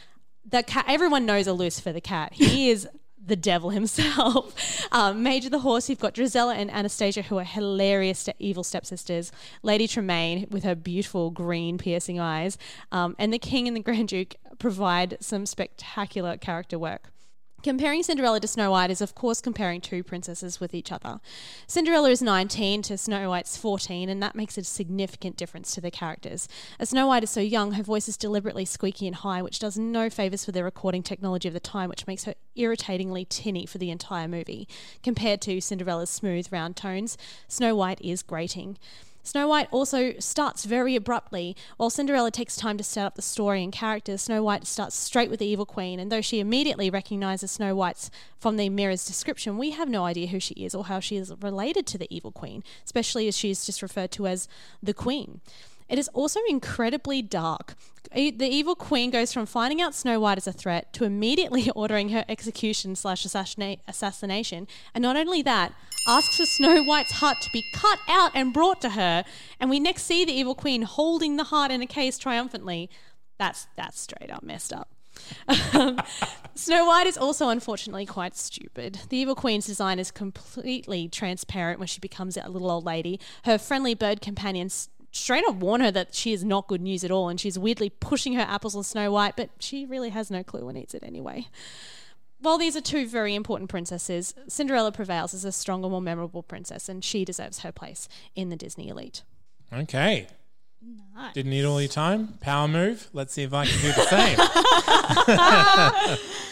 the 0.49 0.63
cat. 0.63 0.85
Everyone 0.89 1.27
knows 1.27 1.47
a 1.47 1.53
Lucifer 1.53 1.93
the 1.93 2.01
cat. 2.01 2.33
He 2.35 2.71
is 2.71 2.89
the 3.25 3.37
devil 3.37 3.71
himself. 3.71 4.55
Um, 4.93 5.23
Major 5.23 5.49
the 5.49 5.61
horse, 5.61 5.89
you've 5.89 6.01
got 6.01 6.15
Drizella 6.15 6.55
and 6.55 6.71
Anastasia, 6.71 7.23
who 7.23 7.39
are 7.39 7.45
hilarious 7.45 8.19
ste- 8.19 8.35
evil 8.39 8.63
stepsisters. 8.63 9.33
Lady 9.63 9.89
Tremaine, 9.89 10.47
with 10.51 10.65
her 10.65 10.75
beautiful 10.75 11.31
green 11.31 11.79
piercing 11.79 12.21
eyes. 12.21 12.59
Um, 12.91 13.17
and 13.19 13.33
the 13.33 13.39
King 13.39 13.67
and 13.67 13.75
the 13.75 13.81
Grand 13.81 14.09
Duke 14.09 14.35
provide 14.59 15.17
some 15.21 15.47
spectacular 15.47 16.37
character 16.37 16.79
work. 16.79 17.11
Comparing 17.63 18.03
Cinderella 18.03 18.41
to 18.41 18.49
Snow 18.49 18.73
White 18.73 18.91
is, 18.91 19.01
of 19.01 19.15
course, 19.15 19.41
comparing 19.41 19.81
two 19.81 20.03
princesses 20.03 20.59
with 20.59 20.75
each 20.75 20.91
other. 20.91 21.21
Cinderella 21.69 22.11
is 22.11 22.21
19 22.21 22.83
to 22.83 22.99
Snow 22.99 23.29
White's 23.29 23.57
14, 23.57 24.09
and 24.09 24.21
that 24.21 24.35
makes 24.35 24.59
a 24.59 24.65
significant 24.65 25.37
difference 25.37 25.73
to 25.75 25.81
the 25.81 25.91
characters. 25.91 26.49
As 26.81 26.91
Snow 26.91 27.07
White 27.07 27.23
is 27.23 27.31
so 27.31 27.41
young, 27.41 27.73
her 27.73 27.83
voice 27.85 28.09
is 28.09 28.17
deliberately 28.17 28.65
squeaky 28.65 29.07
and 29.07 29.15
high, 29.15 29.43
which 29.43 29.61
does 29.61 29.79
no 29.79 30.11
favours 30.11 30.45
for 30.45 30.51
the 30.51 30.65
recording 30.65 31.05
technology 31.05 31.47
of 31.47 31.55
the 31.55 31.61
time, 31.61 31.89
which 31.89 32.09
makes 32.09 32.25
her 32.25 32.35
irritatingly 32.57 33.25
tinny 33.27 33.65
for 33.65 33.79
the 33.79 33.91
entire 33.91 34.27
movie. 34.27 34.67
Compared 35.05 35.41
to 35.43 35.61
Cinderella's 35.61 36.11
smooth, 36.11 36.49
round 36.51 36.77
tones, 36.77 37.17
Snow 37.47 37.77
White 37.77 38.01
is 38.01 38.25
grating. 38.25 38.77
Snow 39.25 39.47
White 39.47 39.69
also 39.71 40.15
starts 40.19 40.65
very 40.65 40.97
abruptly. 40.97 41.57
While 41.77 41.91
Cinderella 41.91 42.31
takes 42.33 42.57
time 42.57 42.77
to 42.77 42.85
set 42.85 43.07
up 43.07 43.15
the 43.15 43.23
story 43.23 43.63
and 43.63 43.73
characters, 43.73 44.23
Snow 44.23 44.43
White 44.43 44.67
starts 44.67 44.97
straight 44.97 45.31
with 45.31 45.39
the 45.39 45.47
evil 45.47 45.65
queen, 45.65 46.01
and 46.01 46.11
though 46.11 46.21
she 46.21 46.41
immediately 46.41 46.91
recognizes 46.91 47.53
Snow 47.53 47.75
White's 47.77 48.11
from 48.39 48.57
the 48.57 48.69
mirror's 48.69 49.07
description, 49.07 49.59
we 49.59 49.71
have 49.71 49.89
no 49.89 50.05
idea 50.05 50.27
who 50.27 50.41
she 50.41 50.55
is 50.55 50.75
or 50.75 50.87
how 50.87 50.99
she 50.99 51.17
is 51.17 51.33
related 51.41 51.87
to 51.87 51.99
the 51.99 52.13
evil 52.15 52.33
queen, 52.33 52.65
especially 52.85 53.29
as 53.29 53.37
she 53.37 53.51
is 53.51 53.65
just 53.65 53.81
referred 53.81 54.11
to 54.13 54.27
as 54.27 54.49
the 54.83 54.95
queen. 54.95 55.41
It 55.93 55.99
is 55.99 56.09
also 56.15 56.41
incredibly 56.49 57.21
dark. 57.21 57.75
The 58.15 58.49
evil 58.49 58.75
queen 58.75 59.11
goes 59.11 59.31
from 59.31 59.45
finding 59.45 59.83
out 59.83 59.95
Snow 59.95 60.19
White 60.21 60.39
is 60.39 60.47
a 60.47 60.53
threat 60.53 60.91
to 60.95 61.05
immediately 61.05 61.69
ordering 61.77 62.09
her 62.09 62.25
execution 62.31 62.97
slash 62.97 63.27
assassination, 63.27 64.69
and 64.95 65.03
not 65.03 65.17
only 65.17 65.43
that, 65.43 65.75
asks 66.09 66.39
for 66.39 66.47
Snow 66.47 66.83
White's 66.83 67.13
heart 67.13 67.43
to 67.43 67.51
be 67.53 67.63
cut 67.75 67.99
out 68.09 68.31
and 68.35 68.55
brought 68.55 68.81
to 68.81 68.91
her. 68.91 69.23
And 69.61 69.69
we 69.69 69.79
next 69.79 70.05
see 70.05 70.25
the 70.25 70.33
evil 70.33 70.55
queen 70.55 70.81
holding 70.81 71.37
the 71.37 71.45
heart 71.45 71.71
in 71.71 71.83
a 71.83 71.87
case 71.87 72.17
triumphantly. 72.17 72.89
That's 73.39 73.67
that's 73.77 74.01
straight 74.01 74.31
up 74.31 74.43
messed 74.43 74.73
up. 74.73 74.89
Um, 75.75 76.01
Snow 76.55 76.87
White 76.87 77.07
is 77.07 77.19
also 77.19 77.51
unfortunately 77.51 78.07
quite 78.07 78.35
stupid. 78.35 79.01
The 79.11 79.19
Evil 79.19 79.35
Queen's 79.35 79.67
design 79.67 79.99
is 79.99 80.11
completely 80.11 81.09
transparent 81.09 81.79
when 81.79 81.89
she 81.89 82.01
becomes 82.01 82.39
a 82.39 82.49
little 82.49 82.71
old 82.71 82.85
lady. 82.85 83.21
Her 83.45 83.59
friendly 83.59 83.95
bird 83.95 84.23
companions 84.23 84.89
straight 85.13 85.45
up 85.47 85.57
warn 85.57 85.81
her 85.81 85.91
that 85.93 86.15
she 86.15 86.33
is 86.33 86.43
not 86.43 86.67
good 86.67 86.81
news 86.81 87.05
at 87.05 87.11
all, 87.11 87.29
and 87.29 87.39
she's 87.39 87.59
weirdly 87.59 87.91
pushing 87.91 88.33
her 88.35 88.43
apples 88.43 88.75
on 88.75 88.83
Snow 88.83 89.13
White, 89.13 89.37
but 89.37 89.51
she 89.61 89.87
really 89.87 90.11
has 90.11 90.31
no 90.31 90.43
clue 90.43 90.69
and 90.69 90.77
eats 90.77 90.95
it 90.95 91.05
anyway. 91.05 91.47
While 92.41 92.59
these 92.59 92.77
are 92.77 92.81
two 92.81 93.07
very 93.07 93.37
important 93.37 93.71
princesses, 93.71 94.35
Cinderella 94.49 94.91
prevails 94.91 95.33
as 95.33 95.45
a 95.45 95.53
stronger, 95.53 95.89
more 95.89 96.01
memorable 96.01 96.43
princess, 96.43 96.89
and 96.89 97.05
she 97.05 97.25
deserves 97.25 97.61
her 97.61 97.71
place 97.71 98.09
in 98.35 98.49
the 98.49 98.57
Disney 98.57 98.89
elite. 98.89 99.23
Okay. 99.73 100.27
Didn't 101.35 101.51
need 101.51 101.65
all 101.65 101.81
your 101.81 101.89
time. 101.89 102.39
Power 102.41 102.67
move. 102.67 103.09
Let's 103.13 103.33
see 103.33 103.43
if 103.43 103.55
I 103.55 103.67
can 103.67 103.81
do 103.81 103.93
the 103.93 104.07
same. 106.19 106.19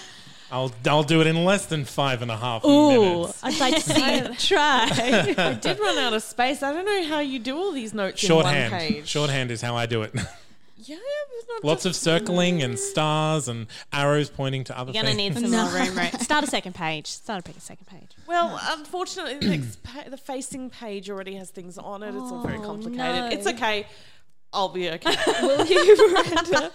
I'll 0.52 0.72
I'll 0.86 1.02
do 1.04 1.20
it 1.20 1.26
in 1.26 1.44
less 1.44 1.66
than 1.66 1.84
five 1.84 2.22
and 2.22 2.30
a 2.30 2.36
half 2.36 2.64
Ooh, 2.64 2.88
minutes. 3.20 3.40
I'd 3.42 3.58
like 3.60 3.74
to 3.76 3.80
see 3.80 4.02
it 4.02 4.38
try. 4.38 4.88
I 4.90 5.58
did 5.60 5.78
run 5.78 5.98
out 5.98 6.12
of 6.12 6.22
space. 6.22 6.62
I 6.62 6.72
don't 6.72 6.84
know 6.84 7.04
how 7.08 7.20
you 7.20 7.38
do 7.38 7.56
all 7.56 7.72
these 7.72 7.94
notes 7.94 8.22
in 8.22 8.28
Shorthand. 8.28 8.72
one 8.72 8.80
page. 8.80 9.08
Shorthand 9.08 9.50
is 9.50 9.60
how 9.62 9.76
I 9.76 9.86
do 9.86 10.02
it. 10.02 10.12
Yeah, 10.82 10.96
but 10.96 11.52
not 11.56 11.64
Lots 11.64 11.84
of 11.84 11.90
just- 11.92 12.02
circling 12.02 12.62
and 12.62 12.78
stars 12.78 13.48
and 13.48 13.66
arrows 13.92 14.30
pointing 14.30 14.64
to 14.64 14.76
other 14.78 14.92
things. 14.92 14.94
You're 15.04 15.12
gonna 15.12 15.14
things. 15.14 15.42
need 15.42 15.50
some 15.50 15.70
more 15.70 15.70
room. 15.86 15.94
Right? 15.94 16.20
Start 16.22 16.42
a 16.42 16.46
second 16.46 16.74
page. 16.74 17.06
Start 17.06 17.46
a 17.54 17.60
second 17.60 17.86
page. 17.86 18.08
Well, 18.26 18.58
unfortunately, 18.62 19.34
the 19.46 19.56
next 19.58 19.82
pa- 19.82 20.04
the 20.08 20.16
facing 20.16 20.70
page 20.70 21.10
already 21.10 21.34
has 21.34 21.50
things 21.50 21.76
on 21.76 22.02
it. 22.02 22.08
It's 22.08 22.16
all 22.32 22.40
very 22.42 22.56
Oh, 22.56 22.62
complicated. 22.62 22.96
no. 22.96 23.28
It's 23.30 23.46
okay. 23.46 23.86
I'll 24.54 24.70
be 24.70 24.88
okay. 24.90 25.14
Will 25.42 25.66
you, 25.66 26.12
Miranda? 26.14 26.70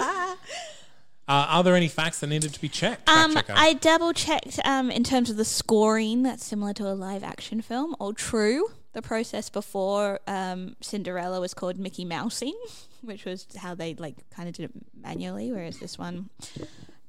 Uh, 1.27 1.47
are 1.49 1.63
there 1.63 1.75
any 1.75 1.87
facts 1.87 2.19
that 2.19 2.27
needed 2.27 2.53
to 2.53 2.61
be 2.61 2.69
checked? 2.69 3.09
Um, 3.09 3.37
I 3.49 3.73
double 3.73 4.13
checked 4.13 4.59
um, 4.63 4.91
in 4.91 5.03
terms 5.03 5.29
of 5.29 5.37
the 5.37 5.45
scoring. 5.45 6.21
That's 6.21 6.45
similar 6.45 6.73
to 6.73 6.87
a 6.87 6.93
live 6.93 7.23
action 7.23 7.61
film. 7.61 7.95
All 7.99 8.13
true. 8.13 8.67
The 8.93 9.01
process 9.01 9.49
before 9.49 10.19
um, 10.27 10.75
Cinderella 10.81 11.41
was 11.41 11.53
called 11.53 11.77
Mickey 11.77 12.05
Mousing, 12.05 12.53
which 13.01 13.25
was 13.25 13.47
how 13.57 13.73
they 13.75 13.95
like 13.95 14.29
kind 14.29 14.47
of 14.47 14.55
did 14.55 14.65
it 14.65 14.71
manually, 15.01 15.51
whereas 15.51 15.79
this 15.79 15.97
one 15.97 16.29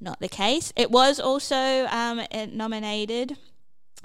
not 0.01 0.19
the 0.21 0.29
case. 0.29 0.73
It 0.77 0.91
was 0.91 1.21
also 1.21 1.87
um, 1.91 2.23
nominated 2.53 3.37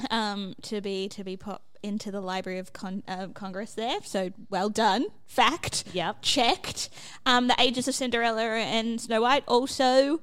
um, 0.10 0.56
to 0.64 0.82
be 0.82 1.08
to 1.10 1.24
be 1.24 1.38
put 1.38 1.62
into 1.84 2.12
the 2.12 2.22
Library 2.22 2.60
of 2.60 2.74
Con- 2.74 3.04
uh, 3.08 3.28
Congress 3.34 3.74
there. 3.74 3.98
So 4.04 4.32
well 4.50 4.70
done. 4.70 5.06
Fact. 5.26 5.84
Yep. 5.94 6.18
Checked. 6.22 6.90
Um, 7.26 7.48
the 7.48 7.56
ages 7.60 7.88
of 7.88 7.96
Cinderella 7.96 8.44
and 8.44 9.00
Snow 9.00 9.22
White 9.22 9.44
also 9.48 10.22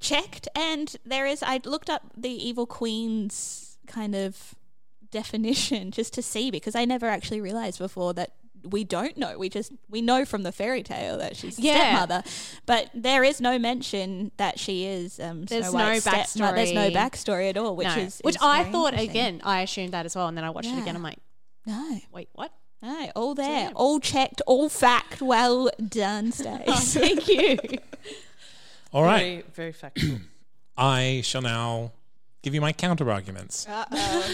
checked. 0.00 0.48
And 0.54 0.94
there 1.04 1.26
is. 1.26 1.42
I 1.42 1.60
looked 1.64 1.90
up 1.90 2.02
the 2.16 2.30
Evil 2.30 2.66
Queen's 2.66 3.78
kind 3.86 4.14
of 4.14 4.54
definition 5.10 5.90
just 5.92 6.12
to 6.14 6.22
see 6.22 6.50
because 6.50 6.74
I 6.74 6.84
never 6.84 7.06
actually 7.06 7.40
realized 7.40 7.78
before 7.78 8.14
that 8.14 8.32
we 8.64 8.84
don't 8.84 9.16
know. 9.16 9.38
We 9.38 9.48
just 9.48 9.72
we 9.88 10.00
know 10.02 10.24
from 10.24 10.42
the 10.42 10.52
fairy 10.52 10.82
tale 10.82 11.18
that 11.18 11.36
she's 11.36 11.56
the 11.56 11.62
Yeah. 11.62 11.74
stepmother, 12.04 12.22
but 12.66 12.90
there 12.94 13.22
is 13.24 13.40
no 13.40 13.58
mention 13.58 14.30
that 14.36 14.58
she 14.58 14.84
is. 14.84 15.18
Um, 15.20 15.44
There's 15.44 15.68
Snow 15.68 15.78
no 15.78 15.84
White's 15.90 16.06
stepmo- 16.06 16.54
There's 16.54 16.72
no 16.72 16.90
backstory. 16.90 16.94
backstory 16.94 17.48
at 17.50 17.56
all, 17.56 17.76
which 17.76 17.86
no. 17.88 17.96
is 17.96 18.20
which 18.24 18.36
is 18.36 18.42
I 18.42 18.64
thought 18.64 18.98
again. 18.98 19.40
I 19.44 19.62
assumed 19.62 19.92
that 19.92 20.06
as 20.06 20.14
well, 20.16 20.28
and 20.28 20.36
then 20.36 20.44
I 20.44 20.50
watched 20.50 20.68
it 20.68 20.78
again. 20.78 20.96
I'm 20.96 21.02
like, 21.02 21.18
No, 21.66 21.98
wait, 22.12 22.28
what? 22.32 22.52
no, 22.82 23.10
all 23.16 23.34
there, 23.34 23.68
yeah. 23.68 23.72
all 23.74 23.98
checked, 24.00 24.40
all 24.46 24.68
fact. 24.68 25.20
Well 25.20 25.70
done, 25.88 26.30
Stace. 26.32 26.94
Thank 26.94 27.26
you. 27.28 27.58
All 28.92 29.02
right. 29.02 29.20
Very, 29.20 29.44
very 29.54 29.72
factual. 29.72 30.18
I 30.76 31.20
shall 31.24 31.42
now 31.42 31.92
give 32.42 32.54
you 32.54 32.60
my 32.60 32.72
counter 32.72 33.10
arguments 33.10 33.66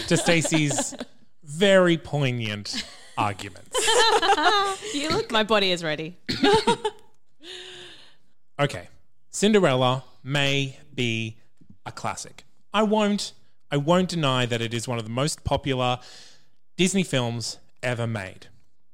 to 0.07 0.15
Stacie's 0.17 0.95
very 1.43 1.97
poignant 1.97 2.85
arguments. 3.17 3.77
you 4.93 5.09
look. 5.09 5.31
My 5.31 5.43
body 5.43 5.71
is 5.71 5.83
ready. 5.83 6.17
Okay. 8.57 8.87
Cinderella 9.31 10.03
may 10.23 10.79
be 10.93 11.37
a 11.85 11.91
classic. 11.91 12.45
I 12.73 12.83
won't 12.83 13.33
I 13.71 13.77
won't 13.77 14.09
deny 14.09 14.45
that 14.45 14.61
it 14.61 14.73
is 14.73 14.87
one 14.87 14.97
of 14.97 15.03
the 15.03 15.09
most 15.09 15.43
popular 15.43 15.99
Disney 16.77 17.03
films 17.03 17.57
ever 17.83 18.07
made. 18.07 18.47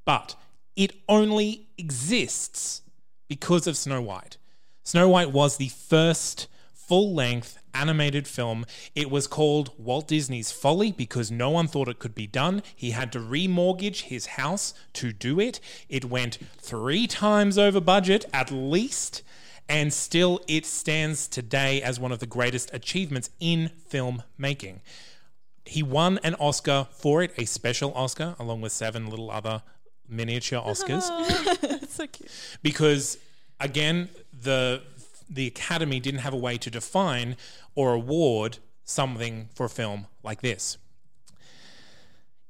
But 0.06 0.36
it 0.76 0.94
only 1.08 1.68
exists 1.78 2.82
because 3.28 3.68
of 3.68 3.78
Snow 3.78 4.02
White. 4.02 4.38
Snow 4.84 5.10
White 5.10 5.32
was 5.32 5.58
the 5.58 5.70
first 5.70 6.48
full-length 6.74 7.60
animated 7.74 8.28
film. 8.28 8.66
It 8.96 9.10
was 9.10 9.28
called 9.28 9.72
Walt 9.78 10.08
Disney's 10.08 10.52
Folly 10.52 10.92
because 10.92 11.32
no 11.32 11.50
one 11.50 11.68
thought 11.68 11.88
it 11.88 12.00
could 12.00 12.16
be 12.16 12.28
done. 12.28 12.64
He 12.76 12.92
had 12.92 13.12
to 13.14 13.20
remortgage 13.20 14.04
his 14.04 14.26
house 14.26 14.74
to 14.94 15.12
do 15.12 15.40
it. 15.40 15.60
It 15.90 16.06
went 16.06 16.38
3 16.58 17.08
times 17.08 17.58
over 17.58 17.80
budget 17.80 18.26
at 18.34 18.52
least 18.52 19.24
and 19.72 19.94
still 19.94 20.42
it 20.50 20.66
stands 20.66 21.30
today 21.30 21.82
as 21.82 21.98
one 21.98 22.12
of 22.12 22.20
the 22.20 22.26
greatest 22.26 22.70
achievements 22.74 23.30
in 23.40 23.72
filmmaking. 23.90 24.82
He 25.66 25.82
won 25.82 26.20
an 26.24 26.36
Oscar 26.36 26.88
for 26.92 27.24
it, 27.24 27.32
a 27.38 27.46
special 27.46 27.94
Oscar, 27.94 28.36
along 28.38 28.60
with 28.60 28.74
seven 28.74 29.10
little 29.10 29.32
other 29.32 29.64
miniature 30.10 30.60
Oscars, 30.62 31.04
so 31.88 32.06
cute. 32.08 32.30
because 32.62 33.18
again, 33.62 34.10
the 34.34 34.82
the 35.32 35.48
Academy 35.48 36.00
didn't 36.00 36.20
have 36.20 36.34
a 36.34 36.38
way 36.38 36.58
to 36.58 36.70
define 36.70 37.38
or 37.74 37.94
award 37.94 38.60
something 38.84 39.50
for 39.56 39.66
a 39.66 39.70
film 39.70 40.08
like 40.24 40.42
this. 40.42 40.78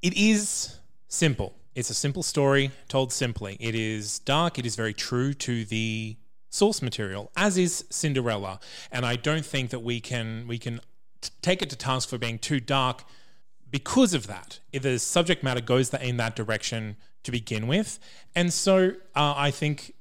It 0.02 0.18
is 0.18 0.78
simple. 1.08 1.54
It's 1.76 1.90
a 1.90 1.94
simple 1.94 2.24
story 2.24 2.72
told 2.88 3.14
simply. 3.14 3.56
It 3.60 3.76
is 3.76 4.20
dark. 4.20 4.58
It 4.58 4.66
is 4.66 4.76
very 4.76 4.94
true 4.94 5.34
to 5.36 5.64
the 5.64 6.18
source 6.50 6.82
material, 6.82 7.32
as 7.38 7.58
is 7.58 7.86
Cinderella. 7.90 8.60
And 8.92 9.06
I 9.06 9.16
don't 9.16 9.46
think 9.46 9.70
that 9.70 9.80
we 9.80 10.02
can 10.02 10.48
we 10.48 10.58
can 10.58 10.82
t- 11.22 11.30
take 11.42 11.62
it 11.62 11.70
to 11.70 11.76
task 11.76 12.10
for 12.10 12.18
being 12.18 12.40
too 12.40 12.60
dark 12.60 13.04
because 13.70 14.14
of 14.14 14.28
that. 14.28 14.60
If 14.74 14.84
the 14.84 15.00
subject 15.00 15.44
matter 15.44 15.62
goes 15.62 15.94
in 15.94 16.18
that 16.18 16.36
direction 16.36 16.98
to 17.24 17.32
begin 17.32 17.68
with, 17.68 18.00
and 18.36 18.52
so 18.52 18.94
uh, 19.16 19.34
I 19.38 19.52
think 19.52 19.94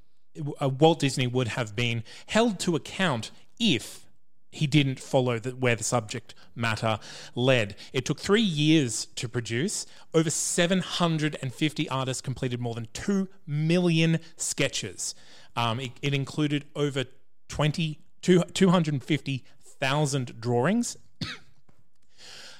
Walt 0.60 1.00
Disney 1.00 1.26
would 1.26 1.48
have 1.48 1.74
been 1.74 2.04
held 2.26 2.58
to 2.60 2.76
account 2.76 3.30
if 3.58 4.06
he 4.52 4.66
didn't 4.66 4.98
follow 4.98 5.38
the, 5.38 5.50
where 5.50 5.76
the 5.76 5.84
subject 5.84 6.34
matter 6.54 6.98
led. 7.34 7.76
It 7.92 8.04
took 8.04 8.18
three 8.18 8.42
years 8.42 9.06
to 9.16 9.28
produce. 9.28 9.86
Over 10.12 10.30
750 10.30 11.88
artists 11.88 12.20
completed 12.20 12.60
more 12.60 12.74
than 12.74 12.88
2 12.92 13.28
million 13.46 14.18
sketches. 14.36 15.14
Um, 15.54 15.78
it, 15.80 15.92
it 16.02 16.14
included 16.14 16.64
over 16.74 17.04
20, 17.48 18.00
two- 18.22 18.42
250,000 18.42 20.40
drawings. 20.40 20.96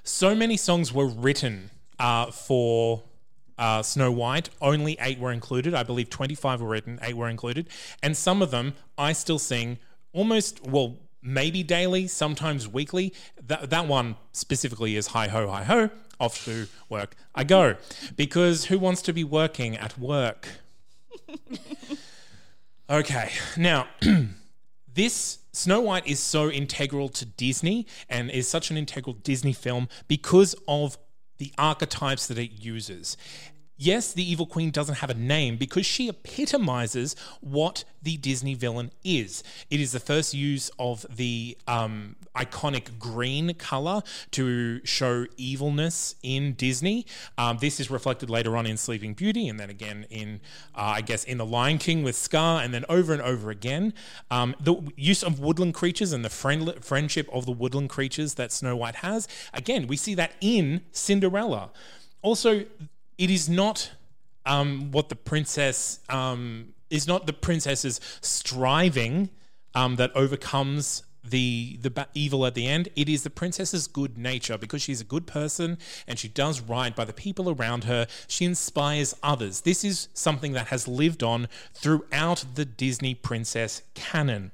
so 0.04 0.34
many 0.34 0.56
songs 0.56 0.92
were 0.92 1.06
written 1.06 1.70
uh, 1.98 2.30
for 2.30 3.02
uh, 3.60 3.82
Snow 3.82 4.10
White. 4.10 4.50
Only 4.60 4.96
eight 5.00 5.20
were 5.20 5.30
included. 5.30 5.74
I 5.74 5.84
believe 5.84 6.10
25 6.10 6.60
were 6.60 6.68
written, 6.68 6.98
eight 7.02 7.16
were 7.16 7.28
included. 7.28 7.68
And 8.02 8.16
some 8.16 8.42
of 8.42 8.50
them 8.50 8.74
I 8.98 9.12
still 9.12 9.38
sing 9.38 9.78
almost, 10.12 10.66
well, 10.66 10.96
maybe 11.22 11.62
daily, 11.62 12.08
sometimes 12.08 12.66
weekly. 12.66 13.14
That, 13.46 13.70
that 13.70 13.86
one 13.86 14.16
specifically 14.32 14.96
is 14.96 15.08
Hi 15.08 15.28
Ho, 15.28 15.48
Hi 15.48 15.62
Ho, 15.64 15.90
off 16.18 16.44
to 16.46 16.66
work 16.88 17.14
I 17.34 17.44
go. 17.44 17.76
Because 18.16 18.64
who 18.64 18.78
wants 18.78 19.02
to 19.02 19.12
be 19.12 19.22
working 19.22 19.76
at 19.76 19.96
work? 19.98 20.48
okay, 22.90 23.30
now. 23.56 23.86
this 24.92 25.38
Snow 25.52 25.80
White 25.80 26.06
is 26.06 26.18
so 26.20 26.50
integral 26.50 27.08
to 27.10 27.24
Disney 27.24 27.86
and 28.08 28.30
is 28.30 28.48
such 28.48 28.70
an 28.70 28.76
integral 28.76 29.14
Disney 29.14 29.52
film 29.52 29.88
because 30.08 30.54
of 30.66 30.98
the 31.40 31.52
archetypes 31.56 32.26
that 32.28 32.38
it 32.38 32.52
uses. 32.62 33.16
Yes, 33.82 34.12
the 34.12 34.30
evil 34.30 34.44
queen 34.44 34.70
doesn't 34.70 34.96
have 34.96 35.08
a 35.08 35.14
name 35.14 35.56
because 35.56 35.86
she 35.86 36.06
epitomizes 36.06 37.16
what 37.40 37.84
the 38.02 38.18
Disney 38.18 38.52
villain 38.52 38.90
is. 39.02 39.42
It 39.70 39.80
is 39.80 39.92
the 39.92 40.00
first 40.00 40.34
use 40.34 40.70
of 40.78 41.06
the 41.08 41.56
um, 41.66 42.16
iconic 42.36 42.98
green 42.98 43.54
color 43.54 44.02
to 44.32 44.84
show 44.84 45.24
evilness 45.38 46.14
in 46.22 46.52
Disney. 46.52 47.06
Um, 47.38 47.56
this 47.62 47.80
is 47.80 47.90
reflected 47.90 48.28
later 48.28 48.54
on 48.54 48.66
in 48.66 48.76
Sleeping 48.76 49.14
Beauty, 49.14 49.48
and 49.48 49.58
then 49.58 49.70
again 49.70 50.04
in, 50.10 50.42
uh, 50.74 50.96
I 50.96 51.00
guess, 51.00 51.24
in 51.24 51.38
The 51.38 51.46
Lion 51.46 51.78
King 51.78 52.02
with 52.02 52.16
Scar, 52.16 52.60
and 52.60 52.74
then 52.74 52.84
over 52.90 53.14
and 53.14 53.22
over 53.22 53.48
again. 53.48 53.94
Um, 54.30 54.54
the 54.60 54.76
use 54.94 55.22
of 55.22 55.40
woodland 55.40 55.72
creatures 55.72 56.12
and 56.12 56.22
the 56.22 56.28
friend- 56.28 56.84
friendship 56.84 57.30
of 57.32 57.46
the 57.46 57.52
woodland 57.52 57.88
creatures 57.88 58.34
that 58.34 58.52
Snow 58.52 58.76
White 58.76 58.96
has. 58.96 59.26
Again, 59.54 59.86
we 59.86 59.96
see 59.96 60.14
that 60.16 60.32
in 60.42 60.82
Cinderella. 60.92 61.70
Also, 62.20 62.66
it 63.20 63.30
is 63.30 63.50
not 63.50 63.92
um, 64.46 64.90
what 64.92 65.10
the 65.10 65.14
princess 65.14 66.00
um, 66.08 66.72
is 66.88 67.06
not 67.06 67.26
the 67.26 67.34
princess's 67.34 68.00
striving 68.22 69.28
um, 69.74 69.96
that 69.96 70.10
overcomes 70.16 71.04
the 71.22 71.76
the 71.82 71.90
ba- 71.90 72.08
evil 72.14 72.46
at 72.46 72.54
the 72.54 72.66
end. 72.66 72.88
It 72.96 73.10
is 73.10 73.22
the 73.22 73.28
princess's 73.28 73.86
good 73.86 74.16
nature 74.16 74.56
because 74.56 74.80
she's 74.80 75.02
a 75.02 75.04
good 75.04 75.26
person 75.26 75.76
and 76.06 76.18
she 76.18 76.28
does 76.28 76.62
right 76.62 76.96
by 76.96 77.04
the 77.04 77.12
people 77.12 77.50
around 77.50 77.84
her. 77.84 78.06
She 78.26 78.46
inspires 78.46 79.14
others. 79.22 79.60
This 79.60 79.84
is 79.84 80.08
something 80.14 80.52
that 80.52 80.68
has 80.68 80.88
lived 80.88 81.22
on 81.22 81.46
throughout 81.74 82.46
the 82.54 82.64
Disney 82.64 83.14
princess 83.14 83.82
canon. 83.94 84.50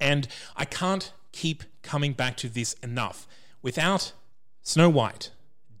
And 0.00 0.28
I 0.56 0.64
can't 0.64 1.12
keep 1.32 1.64
coming 1.82 2.12
back 2.12 2.36
to 2.36 2.48
this 2.48 2.74
enough. 2.84 3.26
Without 3.62 4.12
Snow 4.62 4.88
White, 4.88 5.30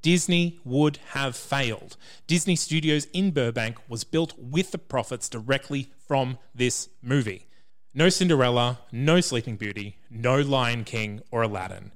Disney 0.06 0.60
would 0.62 0.98
have 1.14 1.34
failed. 1.34 1.96
Disney 2.28 2.54
Studios 2.54 3.08
in 3.12 3.32
Burbank 3.32 3.76
was 3.88 4.04
built 4.04 4.38
with 4.38 4.70
the 4.70 4.78
profits 4.78 5.28
directly 5.28 5.90
from 5.98 6.38
this 6.54 6.90
movie. 7.02 7.48
No 7.92 8.08
Cinderella, 8.08 8.78
no 8.92 9.20
Sleeping 9.20 9.56
Beauty, 9.56 9.98
no 10.08 10.40
Lion 10.40 10.84
King 10.84 11.22
or 11.32 11.42
Aladdin. 11.42 11.90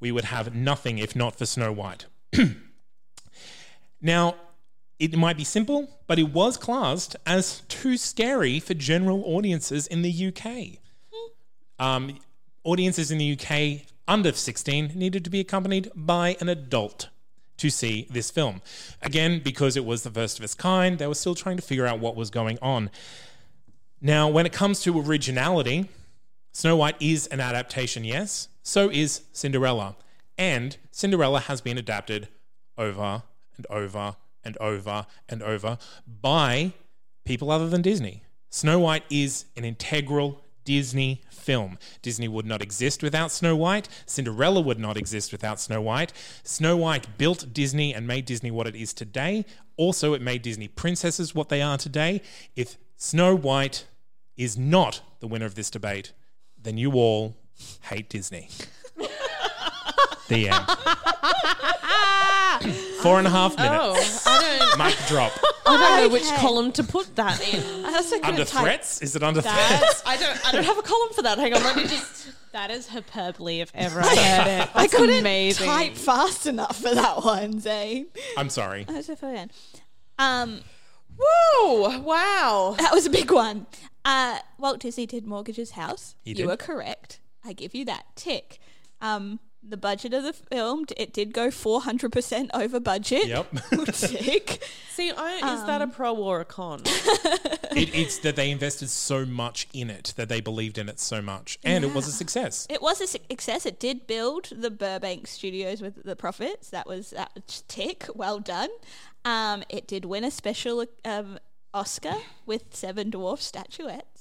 we 0.00 0.10
would 0.10 0.24
have 0.24 0.52
nothing 0.52 0.98
if 0.98 1.14
not 1.14 1.38
for 1.38 1.46
Snow 1.46 1.70
White. 1.70 2.06
now, 4.00 4.34
it 4.98 5.16
might 5.16 5.36
be 5.36 5.44
simple, 5.44 5.88
but 6.08 6.18
it 6.18 6.32
was 6.32 6.56
classed 6.56 7.14
as 7.24 7.60
too 7.68 7.96
scary 7.96 8.58
for 8.58 8.74
general 8.74 9.22
audiences 9.24 9.86
in 9.86 10.02
the 10.02 10.32
UK. 10.32 10.80
Um, 11.78 12.18
audiences 12.64 13.12
in 13.12 13.18
the 13.18 13.38
UK 13.38 13.86
under 14.08 14.32
16 14.32 14.94
needed 14.96 15.22
to 15.22 15.30
be 15.30 15.38
accompanied 15.38 15.92
by 15.94 16.36
an 16.40 16.48
adult 16.48 17.08
to 17.58 17.70
see 17.70 18.06
this 18.10 18.30
film. 18.30 18.60
Again, 19.02 19.40
because 19.42 19.76
it 19.76 19.84
was 19.84 20.02
the 20.02 20.10
first 20.10 20.38
of 20.38 20.44
its 20.44 20.54
kind, 20.54 20.98
they 20.98 21.06
were 21.06 21.14
still 21.14 21.34
trying 21.34 21.56
to 21.56 21.62
figure 21.62 21.86
out 21.86 22.00
what 22.00 22.16
was 22.16 22.30
going 22.30 22.58
on. 22.60 22.90
Now, 24.00 24.28
when 24.28 24.46
it 24.46 24.52
comes 24.52 24.80
to 24.82 25.00
originality, 25.00 25.88
Snow 26.52 26.76
White 26.76 26.96
is 27.00 27.26
an 27.28 27.40
adaptation, 27.40 28.04
yes. 28.04 28.48
So 28.62 28.90
is 28.90 29.22
Cinderella. 29.32 29.96
And 30.36 30.76
Cinderella 30.90 31.40
has 31.40 31.60
been 31.60 31.78
adapted 31.78 32.28
over 32.76 33.22
and 33.56 33.66
over 33.70 34.16
and 34.44 34.56
over 34.58 35.06
and 35.28 35.42
over 35.42 35.78
by 36.06 36.72
people 37.24 37.50
other 37.50 37.68
than 37.68 37.82
Disney. 37.82 38.24
Snow 38.50 38.80
White 38.80 39.04
is 39.08 39.46
an 39.56 39.64
integral 39.64 40.42
Disney 40.64 41.22
film. 41.30 41.78
Disney 42.02 42.28
would 42.28 42.46
not 42.46 42.62
exist 42.62 43.02
without 43.02 43.30
Snow 43.30 43.56
White. 43.56 43.88
Cinderella 44.06 44.60
would 44.60 44.78
not 44.78 44.96
exist 44.96 45.32
without 45.32 45.60
Snow 45.60 45.80
White. 45.80 46.12
Snow 46.44 46.76
White 46.76 47.18
built 47.18 47.52
Disney 47.52 47.94
and 47.94 48.06
made 48.06 48.24
Disney 48.24 48.50
what 48.50 48.66
it 48.66 48.76
is 48.76 48.92
today. 48.92 49.44
Also, 49.76 50.14
it 50.14 50.22
made 50.22 50.42
Disney 50.42 50.68
princesses 50.68 51.34
what 51.34 51.48
they 51.48 51.62
are 51.62 51.78
today. 51.78 52.22
If 52.56 52.78
Snow 52.96 53.34
White 53.34 53.86
is 54.36 54.56
not 54.56 55.00
the 55.20 55.26
winner 55.26 55.46
of 55.46 55.54
this 55.54 55.70
debate, 55.70 56.12
then 56.60 56.78
you 56.78 56.92
all 56.92 57.36
hate 57.82 58.08
Disney. 58.08 58.48
the 60.28 60.48
end. 60.48 60.66
Four 63.02 63.18
and 63.18 63.26
a 63.26 63.30
half 63.30 63.56
minutes. 63.56 64.24
Oh, 64.26 64.30
I 64.30 64.58
don't, 64.76 64.78
Mic 64.78 64.96
drop. 65.08 65.32
I 65.66 65.76
don't 65.76 66.02
know 66.02 66.08
which 66.12 66.28
column 66.38 66.72
to 66.72 66.84
put 66.84 67.14
that 67.16 67.40
in. 67.52 67.84
I 67.84 67.92
also 67.94 68.16
couldn't 68.16 68.30
Under 68.30 68.44
type- 68.44 68.62
threats? 68.62 69.02
Is 69.02 69.16
it 69.16 69.22
under 69.22 69.40
threats? 69.42 70.02
I 70.06 70.16
don't. 70.16 70.46
I 70.48 70.52
don't 70.52 70.64
have 70.64 70.78
a 70.78 70.82
column 70.82 71.12
for 71.12 71.22
that. 71.22 71.38
Hang 71.38 71.54
on, 71.54 71.62
let 71.62 71.76
me 71.76 71.82
just. 71.84 72.28
That 72.52 72.70
is 72.70 72.86
hyperbole 72.88 73.60
if 73.60 73.70
ever 73.74 74.00
I 74.00 74.04
heard 74.04 74.46
it. 74.46 74.70
I 74.74 74.82
That's 74.82 74.94
couldn't 74.94 75.20
amazing. 75.20 75.66
type 75.66 75.94
fast 75.94 76.46
enough 76.46 76.76
for 76.80 76.94
that 76.94 77.24
one, 77.24 77.60
Zane. 77.60 78.08
I'm 78.36 78.50
sorry. 78.50 78.84
That 78.84 78.96
was 78.96 79.08
a 79.08 79.16
fun. 79.16 79.50
Um, 80.18 80.60
Whoa! 81.18 81.98
Wow. 82.00 82.76
that 82.78 82.92
was 82.92 83.06
a 83.06 83.10
big 83.10 83.30
one. 83.30 83.66
Uh, 84.04 84.38
Walt 84.58 84.80
Disney 84.80 85.06
did 85.06 85.26
Mortgage's 85.26 85.72
House. 85.72 86.14
He 86.22 86.30
you 86.30 86.36
did. 86.36 86.46
were 86.46 86.56
correct. 86.56 87.20
I 87.44 87.52
give 87.52 87.74
you 87.74 87.84
that 87.86 88.04
tick. 88.16 88.58
Um, 89.00 89.40
the 89.62 89.76
budget 89.76 90.12
of 90.12 90.24
the 90.24 90.32
film, 90.32 90.84
it 90.96 91.12
did 91.12 91.32
go 91.32 91.48
400% 91.48 92.50
over 92.52 92.80
budget. 92.80 93.26
Yep. 93.26 93.46
tick. 93.92 94.62
See, 94.90 95.10
I, 95.10 95.54
is 95.54 95.64
that 95.64 95.80
a 95.80 95.86
pro 95.86 96.14
or 96.14 96.40
a 96.40 96.44
con? 96.44 96.82
It, 97.74 97.94
it's 97.94 98.18
that 98.18 98.36
they 98.36 98.50
invested 98.50 98.90
so 98.90 99.24
much 99.24 99.66
in 99.72 99.88
it, 99.88 100.12
that 100.16 100.28
they 100.28 100.42
believed 100.42 100.76
in 100.76 100.90
it 100.90 101.00
so 101.00 101.22
much, 101.22 101.58
and 101.64 101.84
it 101.84 101.94
was 101.94 102.06
a 102.06 102.12
success. 102.12 102.66
It 102.68 102.82
was 102.82 103.00
a 103.00 103.06
success. 103.06 103.64
It 103.64 103.80
did 103.80 104.06
build 104.06 104.50
the 104.54 104.70
Burbank 104.70 105.26
studios 105.26 105.80
with 105.80 106.02
the 106.04 106.14
profits. 106.14 106.68
That 106.68 106.86
was 106.86 107.10
that 107.12 107.32
was 107.34 107.62
tick. 107.68 108.08
Well 108.14 108.40
done. 108.40 108.68
Um, 109.24 109.64
it 109.70 109.86
did 109.86 110.04
win 110.04 110.22
a 110.22 110.30
special 110.30 110.84
um, 111.06 111.38
Oscar 111.72 112.16
with 112.44 112.74
Seven 112.74 113.10
Dwarf 113.10 113.38
statuettes. 113.38 114.11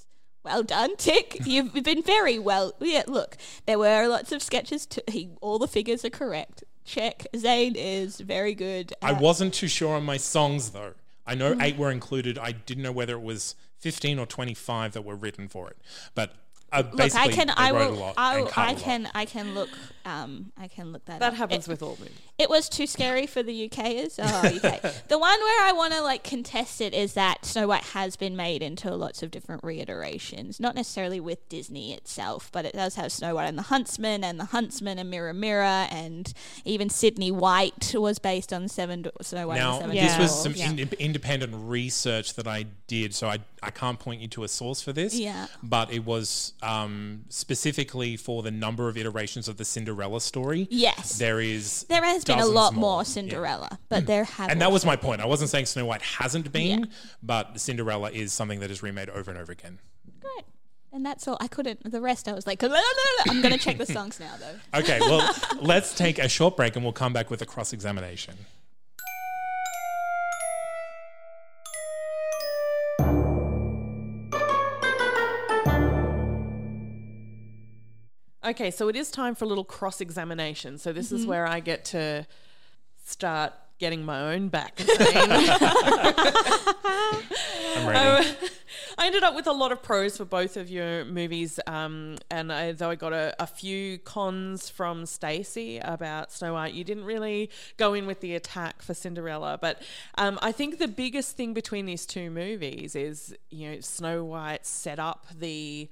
Well 0.43 0.63
done, 0.63 0.95
Tick. 0.97 1.37
You've 1.45 1.73
been 1.83 2.01
very 2.01 2.39
well. 2.39 2.73
Yeah, 2.79 3.03
look, 3.07 3.37
there 3.65 3.77
were 3.79 4.07
lots 4.07 4.31
of 4.31 4.41
sketches. 4.41 4.85
To, 4.87 5.03
he, 5.07 5.29
all 5.41 5.59
the 5.59 5.67
figures 5.67 6.03
are 6.03 6.09
correct. 6.09 6.63
Check. 6.83 7.27
Zane 7.35 7.75
is 7.75 8.19
very 8.19 8.55
good. 8.55 8.93
I 9.01 9.13
wasn't 9.13 9.53
too 9.53 9.67
sure 9.67 9.95
on 9.95 10.03
my 10.03 10.17
songs 10.17 10.71
though. 10.71 10.93
I 11.27 11.35
know 11.35 11.53
Mm. 11.53 11.61
eight 11.63 11.77
were 11.77 11.91
included. 11.91 12.37
I 12.39 12.53
didn't 12.53 12.81
know 12.83 12.91
whether 12.91 13.13
it 13.13 13.21
was 13.21 13.55
15 13.77 14.17
or 14.17 14.25
25 14.25 14.93
that 14.93 15.03
were 15.03 15.15
written 15.15 15.47
for 15.47 15.69
it. 15.69 15.77
But 16.15 16.33
uh, 16.71 16.83
Look, 16.93 17.15
I 17.15 17.27
can. 17.27 17.49
I 17.49 17.71
will. 17.71 18.01
a. 18.01 18.13
I, 18.17 18.39
will- 18.41 18.47
cut 18.47 18.57
a 18.57 18.69
I 18.69 18.73
lot. 18.73 18.81
can. 18.81 19.09
I 19.13 19.25
can 19.25 19.53
look. 19.53 19.69
Um, 20.03 20.51
I 20.57 20.67
can 20.67 20.91
look 20.91 21.05
that. 21.05 21.19
That 21.19 21.33
up. 21.33 21.37
happens 21.37 21.67
It- 21.67 21.71
with 21.71 21.83
all 21.83 21.97
movies. 21.99 22.13
It 22.39 22.49
was 22.49 22.69
too 22.69 22.87
scary 22.87 23.27
for 23.27 23.43
the 23.43 23.69
UKers. 23.69 24.15
Oh, 24.17 24.47
UK. 24.47 24.81
the 25.09 25.19
one 25.19 25.39
where 25.39 25.63
I 25.63 25.73
want 25.73 25.93
to 25.93 26.01
like 26.01 26.23
contest 26.23 26.81
it 26.81 26.93
is 26.95 27.13
that 27.13 27.45
Snow 27.45 27.67
White 27.67 27.83
has 27.83 28.15
been 28.15 28.35
made 28.35 28.63
into 28.63 28.95
lots 28.95 29.21
of 29.21 29.29
different 29.29 29.63
reiterations, 29.63 30.59
not 30.59 30.73
necessarily 30.73 31.19
with 31.19 31.47
Disney 31.49 31.93
itself, 31.93 32.49
but 32.51 32.65
it 32.65 32.73
does 32.73 32.95
have 32.95 33.11
Snow 33.11 33.35
White 33.35 33.45
and 33.47 33.57
the 33.59 33.63
Huntsman 33.63 34.23
and 34.23 34.39
the 34.39 34.45
Huntsman 34.45 34.97
and 34.97 35.09
Mirror 35.11 35.33
Mirror, 35.33 35.87
and 35.91 36.33
even 36.65 36.89
Sydney 36.89 37.29
White 37.31 37.93
was 37.95 38.17
based 38.17 38.51
on 38.51 38.67
Seven 38.67 39.03
Dw- 39.03 39.11
Snow 39.23 39.47
White 39.49 39.57
Now, 39.57 39.73
the 39.73 39.79
Seven 39.81 39.95
this 39.97 40.17
was 40.17 40.41
some 40.41 40.53
Yeah. 40.55 40.69
inde- 40.71 40.93
independent 40.93 41.53
research 41.55 42.33
that 42.35 42.47
I 42.47 42.65
did, 42.87 43.13
so 43.13 43.27
I, 43.27 43.39
I 43.63 43.69
can't 43.69 43.99
point 43.99 44.21
you 44.21 44.27
to 44.29 44.43
a 44.43 44.47
source 44.47 44.81
for 44.81 44.91
this. 44.91 45.13
Yeah. 45.17 45.47
But 45.61 45.91
it 45.93 46.03
was 46.03 46.53
um, 46.63 47.25
specifically 47.29 48.17
for 48.17 48.41
the 48.41 48.49
number 48.51 48.89
of 48.89 48.97
iterations 48.97 49.47
of 49.47 49.57
the 49.57 49.65
Cinderella 49.65 50.19
story. 50.19 50.67
Yes. 50.71 51.17
There 51.19 51.39
is. 51.39 51.83
there 51.89 52.03
has 52.03 52.23
been 52.23 52.39
a 52.39 52.45
lot 52.45 52.73
more. 52.73 52.81
more 52.81 52.99
Yeah. 53.01 53.03
Cinderella, 53.03 53.79
but 53.89 54.07
there 54.07 54.23
have 54.23 54.49
And 54.49 54.61
that 54.61 54.71
was 54.71 54.85
my 54.85 54.95
point. 54.95 55.21
I 55.21 55.25
wasn't 55.27 55.49
saying 55.51 55.67
Snow 55.67 55.85
White 55.85 56.01
hasn't 56.01 56.51
been, 56.51 56.79
Yeah. 56.81 56.85
but 57.21 57.59
Cinderella 57.59 58.09
is 58.11 58.33
something 58.33 58.59
that 58.61 58.71
is 58.71 58.81
remade 58.81 59.09
over 59.09 59.29
and 59.29 59.39
over 59.39 59.51
again. 59.51 59.79
Great. 60.19 60.45
And 60.91 61.05
that's 61.05 61.27
all. 61.27 61.37
I 61.39 61.47
couldn't. 61.47 61.89
The 61.89 62.01
rest, 62.01 62.27
I 62.27 62.33
was 62.33 62.47
like, 62.47 62.63
I'm 63.29 63.41
gonna 63.41 63.57
check 63.57 63.77
the 63.77 63.85
songs 63.85 64.19
now, 64.19 64.33
though. 64.39 64.59
Okay, 64.79 64.99
well, 65.01 65.33
let's 65.61 65.93
take 65.93 66.17
a 66.19 66.27
short 66.27 66.57
break 66.57 66.75
and 66.75 66.83
we'll 66.83 66.93
come 66.93 67.13
back 67.13 67.29
with 67.29 67.41
a 67.41 67.45
cross 67.45 67.73
examination. 67.73 68.33
Okay, 78.51 78.69
so 78.69 78.89
it 78.89 78.97
is 78.97 79.09
time 79.09 79.33
for 79.33 79.45
a 79.45 79.47
little 79.47 79.63
cross 79.63 80.01
examination. 80.01 80.77
So 80.77 80.91
this 80.91 81.13
is 81.13 81.25
where 81.25 81.47
I 81.47 81.61
get 81.61 81.85
to 81.85 82.27
start 83.05 83.53
getting 83.79 84.03
my 84.03 84.33
own 84.33 84.49
back. 84.49 84.81
I'm 84.89 84.89
ready. 87.87 88.27
Um, 88.27 88.35
I 88.97 89.05
ended 89.05 89.23
up 89.23 89.35
with 89.35 89.47
a 89.47 89.53
lot 89.53 89.71
of 89.71 89.81
pros 89.81 90.17
for 90.17 90.25
both 90.25 90.57
of 90.57 90.69
your 90.69 91.05
movies, 91.05 91.61
um, 91.65 92.17
and 92.29 92.51
I, 92.51 92.73
though 92.73 92.89
I 92.89 92.95
got 92.95 93.13
a, 93.13 93.33
a 93.39 93.47
few 93.47 93.99
cons 93.99 94.69
from 94.69 95.05
Stacie 95.05 95.79
about 95.85 96.33
Snow 96.33 96.51
White, 96.55 96.73
you 96.73 96.83
didn't 96.83 97.05
really 97.05 97.49
go 97.77 97.93
in 97.93 98.05
with 98.05 98.19
the 98.19 98.35
attack 98.35 98.81
for 98.81 98.93
Cinderella. 98.93 99.59
But 99.61 99.81
um, 100.17 100.37
I 100.41 100.51
think 100.51 100.77
the 100.77 100.89
biggest 100.89 101.37
thing 101.37 101.53
between 101.53 101.85
these 101.85 102.05
two 102.05 102.29
movies 102.29 102.97
is, 102.97 103.33
you 103.49 103.71
know, 103.71 103.79
Snow 103.79 104.25
White 104.25 104.65
set 104.65 104.99
up 104.99 105.27
the 105.39 105.87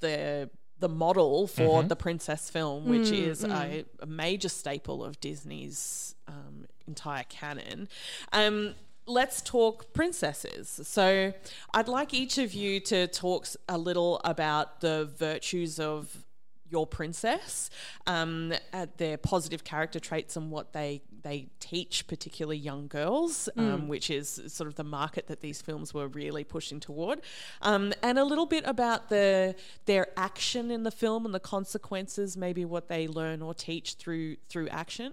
the 0.00 0.48
the 0.80 0.88
model 0.88 1.46
for 1.46 1.82
the 1.82 1.96
princess 1.96 2.50
film, 2.50 2.86
which 2.86 3.10
is 3.10 3.44
A, 3.44 3.84
a 4.00 4.06
major 4.06 4.48
staple 4.48 5.04
of 5.04 5.20
Disney's 5.20 6.14
um, 6.28 6.66
entire 6.86 7.24
canon. 7.28 7.88
Um, 8.32 8.74
let's 9.06 9.40
talk 9.40 9.92
princesses. 9.92 10.80
So, 10.84 11.32
I'd 11.72 11.88
like 11.88 12.12
each 12.14 12.38
of 12.38 12.54
you 12.54 12.80
to 12.80 13.06
talk 13.06 13.46
a 13.68 13.78
little 13.78 14.20
about 14.24 14.80
the 14.80 15.10
virtues 15.16 15.78
of 15.78 16.23
your 16.70 16.86
princess, 16.86 17.70
um, 18.06 18.52
uh, 18.72 18.86
their 18.96 19.16
positive 19.16 19.64
character 19.64 20.00
traits, 20.00 20.36
and 20.36 20.50
what 20.50 20.72
they 20.72 21.02
they 21.22 21.48
teach, 21.58 22.06
particularly 22.06 22.58
young 22.58 22.86
girls, 22.86 23.48
um, 23.56 23.88
which 23.88 24.10
is 24.10 24.42
sort 24.48 24.68
of 24.68 24.74
the 24.74 24.84
market 24.84 25.26
that 25.26 25.40
these 25.40 25.62
films 25.62 25.94
were 25.94 26.08
really 26.08 26.44
pushing 26.44 26.80
toward, 26.80 27.20
um, 27.62 27.92
and 28.02 28.18
a 28.18 28.24
little 28.24 28.46
bit 28.46 28.64
about 28.66 29.08
the 29.08 29.54
their 29.86 30.08
action 30.16 30.70
in 30.70 30.82
the 30.82 30.90
film 30.90 31.24
and 31.24 31.34
the 31.34 31.40
consequences, 31.40 32.36
maybe 32.36 32.64
what 32.64 32.88
they 32.88 33.06
learn 33.08 33.40
or 33.42 33.54
teach 33.54 33.94
through 33.94 34.36
through 34.48 34.68
action. 34.68 35.12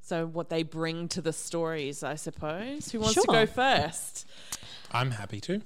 So 0.00 0.26
what 0.26 0.50
they 0.50 0.62
bring 0.64 1.08
to 1.08 1.22
the 1.22 1.32
stories, 1.32 2.02
I 2.02 2.16
suppose. 2.16 2.90
Who 2.92 3.00
wants 3.00 3.14
to 3.14 3.26
go 3.26 3.46
first? 3.46 4.26
I'm 4.92 5.12
happy 5.12 5.40
to. 5.40 5.62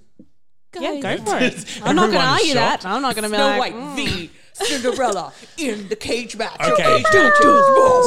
Yeah, 0.78 1.00
go 1.00 1.24
for 1.24 1.38
it. 1.38 1.80
I'm 1.82 1.96
not 1.96 2.10
going 2.10 2.20
to 2.20 2.26
argue 2.26 2.52
shocked. 2.52 2.82
that. 2.82 2.88
I'm 2.88 3.02
not 3.02 3.14
going 3.14 3.24
to 3.24 3.30
be 3.30 3.36
Snow 3.36 3.46
like, 3.46 3.58
White 3.58 3.74
mm. 3.74 3.96
v 3.96 4.30
Cinderella 4.52 5.32
in 5.56 5.88
the 5.88 5.96
cage 5.96 6.36
match. 6.36 6.60
Okay. 6.60 7.02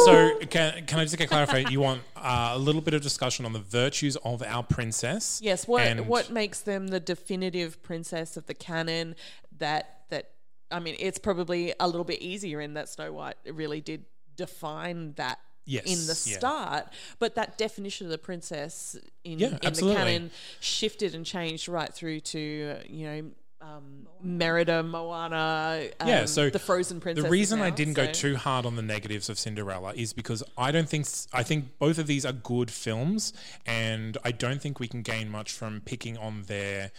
So 0.06 0.40
can, 0.50 0.86
can 0.86 1.00
I 1.00 1.04
just 1.04 1.18
get 1.18 1.30
clarified? 1.30 1.70
You 1.70 1.80
want 1.80 2.02
uh, 2.16 2.52
a 2.54 2.58
little 2.58 2.82
bit 2.82 2.94
of 2.94 3.02
discussion 3.02 3.46
on 3.46 3.54
the 3.54 3.60
virtues 3.60 4.16
of 4.18 4.42
our 4.44 4.64
princess? 4.64 5.40
Yes, 5.44 5.68
what 5.68 5.84
and- 5.84 6.08
what 6.08 6.32
makes 6.32 6.62
them 6.62 6.88
the 6.88 7.00
definitive 7.00 7.82
princess 7.84 8.38
of 8.38 8.48
the 8.48 8.54
canon 8.54 9.16
that 9.58 10.02
that 10.10 10.32
I 10.72 10.80
mean 10.80 10.96
it's 11.00 11.20
probably 11.20 11.74
a 11.80 11.88
little 11.88 12.04
bit 12.04 12.22
easier 12.22 12.62
in 12.62 12.74
that 12.76 12.90
Snow 12.90 13.14
White 13.14 13.36
really 13.52 13.82
did 13.82 14.06
define 14.36 15.14
that 15.14 15.40
Yes, 15.66 15.86
in 15.86 16.08
the 16.08 16.32
yeah. 16.32 16.38
start, 16.38 16.88
but 17.20 17.36
that 17.36 17.58
definition 17.58 18.08
of 18.08 18.12
the 18.12 18.18
princess 18.18 18.98
in, 19.24 19.40
Yeah, 19.40 19.58
in 19.62 19.74
the 19.74 19.94
canon 19.94 20.32
shifted 20.60 21.14
and 21.14 21.26
changed 21.26 21.68
right 21.68 21.94
through 21.94 22.22
to 22.22 22.78
you 22.88 23.06
know 23.06 23.32
um, 23.62 24.08
Merida, 24.24 24.82
Moana, 24.82 25.84
um, 26.00 26.08
yeah, 26.08 26.26
so 26.26 26.50
the 26.50 26.60
Frozen 26.60 27.00
Princess. 27.00 27.24
The 27.24 27.30
reason 27.30 27.62
I 27.62 27.70
didn't 27.70 27.94
go 27.94 28.12
too 28.12 28.36
hard 28.36 28.66
on 28.66 28.76
the 28.76 28.82
negatives 28.82 29.30
of 29.30 29.38
Cinderella 29.38 29.94
is 29.96 30.14
because 30.14 30.44
I 30.58 30.72
don't 30.72 30.90
think 30.90 31.08
I 31.32 31.44
think 31.44 31.78
both 31.78 32.00
of 32.00 32.08
these 32.08 32.26
are 32.26 32.34
good 32.34 32.72
films, 32.72 33.34
and 33.66 34.18
I 34.24 34.32
don't 34.32 34.62
think 34.62 34.80
we 34.80 34.88
can 34.88 35.04
gain 35.04 35.30
much 35.30 35.54
from 35.54 35.82
picking 35.86 36.18
on 36.18 36.44
their 36.48 36.92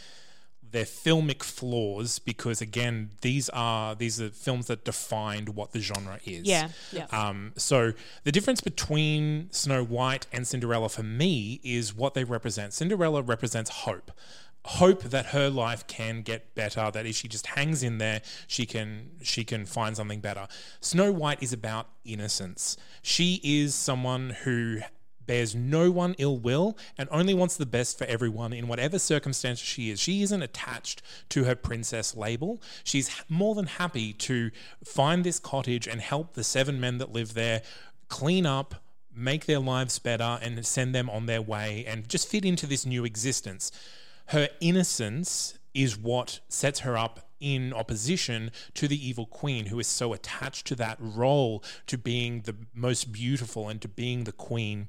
their 0.72 0.84
filmic 0.84 1.42
flaws 1.42 2.18
because 2.18 2.60
again 2.60 3.10
these 3.20 3.48
are 3.50 3.94
these 3.94 4.20
are 4.20 4.30
films 4.30 4.66
that 4.66 4.84
defined 4.84 5.50
what 5.50 5.72
the 5.72 5.80
genre 5.80 6.18
is 6.24 6.42
Yeah. 6.46 6.68
Yeah. 6.90 7.06
um, 7.10 7.52
so 7.56 7.92
the 8.24 8.32
difference 8.32 8.60
between 8.60 9.48
Snow 9.52 9.84
White 9.84 10.26
and 10.32 10.46
Cinderella 10.46 10.88
for 10.88 11.02
me 11.02 11.60
is 11.62 11.94
what 11.94 12.14
they 12.14 12.24
represent. 12.24 12.72
Cinderella 12.72 13.22
represents 13.22 13.70
hope. 13.70 14.10
Hope 14.64 15.02
that 15.02 15.26
her 15.26 15.50
life 15.50 15.86
can 15.88 16.22
get 16.22 16.54
better, 16.54 16.88
that 16.92 17.04
if 17.04 17.16
she 17.16 17.26
just 17.26 17.48
hangs 17.48 17.82
in 17.82 17.98
there, 17.98 18.22
she 18.46 18.64
can 18.64 19.10
she 19.20 19.44
can 19.44 19.66
find 19.66 19.96
something 19.96 20.20
better. 20.20 20.46
Snow 20.80 21.10
White 21.10 21.42
is 21.42 21.52
about 21.52 21.88
innocence. 22.04 22.76
She 23.02 23.40
is 23.42 23.74
someone 23.74 24.30
who 24.44 24.78
bears 25.26 25.54
no 25.54 25.90
one 25.90 26.14
ill 26.18 26.38
will 26.38 26.76
and 26.98 27.08
only 27.10 27.34
wants 27.34 27.56
the 27.56 27.66
best 27.66 27.98
for 27.98 28.04
everyone 28.04 28.52
in 28.52 28.68
whatever 28.68 28.98
circumstance 28.98 29.58
she 29.58 29.90
is. 29.90 30.00
She 30.00 30.22
isn't 30.22 30.42
attached 30.42 31.02
to 31.30 31.44
her 31.44 31.54
princess 31.54 32.16
label. 32.16 32.62
She's 32.84 33.10
more 33.28 33.54
than 33.54 33.66
happy 33.66 34.12
to 34.14 34.50
find 34.84 35.24
this 35.24 35.38
cottage 35.38 35.86
and 35.86 36.00
help 36.00 36.34
the 36.34 36.44
seven 36.44 36.80
men 36.80 36.98
that 36.98 37.12
live 37.12 37.34
there 37.34 37.62
clean 38.08 38.46
up, 38.46 38.74
make 39.14 39.46
their 39.46 39.58
lives 39.58 39.98
better, 39.98 40.38
and 40.42 40.64
send 40.66 40.94
them 40.94 41.08
on 41.08 41.26
their 41.26 41.42
way 41.42 41.84
and 41.86 42.08
just 42.08 42.28
fit 42.28 42.44
into 42.44 42.66
this 42.66 42.84
new 42.84 43.04
existence. 43.04 43.72
Her 44.26 44.48
innocence 44.60 45.58
is 45.74 45.96
what 45.98 46.40
sets 46.48 46.80
her 46.80 46.96
up 46.96 47.28
in 47.40 47.72
opposition 47.72 48.50
to 48.74 48.86
the 48.86 49.08
evil 49.08 49.26
queen 49.26 49.66
who 49.66 49.80
is 49.80 49.86
so 49.86 50.12
attached 50.12 50.66
to 50.66 50.76
that 50.76 50.96
role 51.00 51.62
to 51.86 51.98
being 51.98 52.42
the 52.42 52.54
most 52.72 53.12
beautiful 53.12 53.68
and 53.68 53.80
to 53.82 53.88
being 53.88 54.24
the 54.24 54.32
queen 54.32 54.88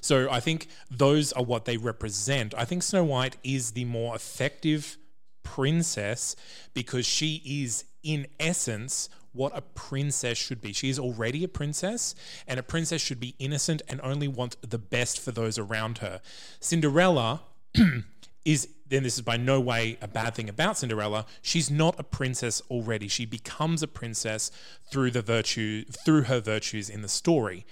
so 0.00 0.30
I 0.30 0.40
think 0.40 0.68
those 0.90 1.32
are 1.32 1.42
what 1.42 1.64
they 1.64 1.76
represent. 1.76 2.54
I 2.56 2.64
think 2.64 2.82
Snow 2.82 3.04
White 3.04 3.36
is 3.42 3.72
the 3.72 3.84
more 3.84 4.14
effective 4.14 4.96
princess 5.42 6.36
because 6.74 7.06
she 7.06 7.42
is, 7.44 7.84
in 8.02 8.26
essence, 8.38 9.08
what 9.32 9.56
a 9.56 9.60
princess 9.60 10.36
should 10.36 10.60
be. 10.60 10.72
She 10.72 10.88
is 10.88 10.98
already 10.98 11.44
a 11.44 11.48
princess, 11.48 12.14
and 12.46 12.58
a 12.58 12.62
princess 12.62 13.00
should 13.00 13.20
be 13.20 13.34
innocent 13.38 13.82
and 13.88 14.00
only 14.02 14.28
want 14.28 14.56
the 14.68 14.78
best 14.78 15.20
for 15.20 15.30
those 15.30 15.58
around 15.58 15.98
her. 15.98 16.20
Cinderella 16.60 17.42
is 18.44 18.68
then 18.88 19.02
this 19.02 19.16
is 19.16 19.22
by 19.22 19.36
no 19.36 19.60
way 19.60 19.98
a 20.00 20.08
bad 20.08 20.34
thing 20.34 20.48
about 20.48 20.78
Cinderella. 20.78 21.26
She's 21.42 21.70
not 21.70 21.98
a 21.98 22.02
princess 22.02 22.62
already. 22.70 23.06
She 23.06 23.26
becomes 23.26 23.82
a 23.82 23.88
princess 23.88 24.50
through 24.90 25.10
the 25.10 25.22
virtue 25.22 25.84
through 25.84 26.22
her 26.22 26.40
virtues 26.40 26.88
in 26.88 27.02
the 27.02 27.08
story. 27.08 27.66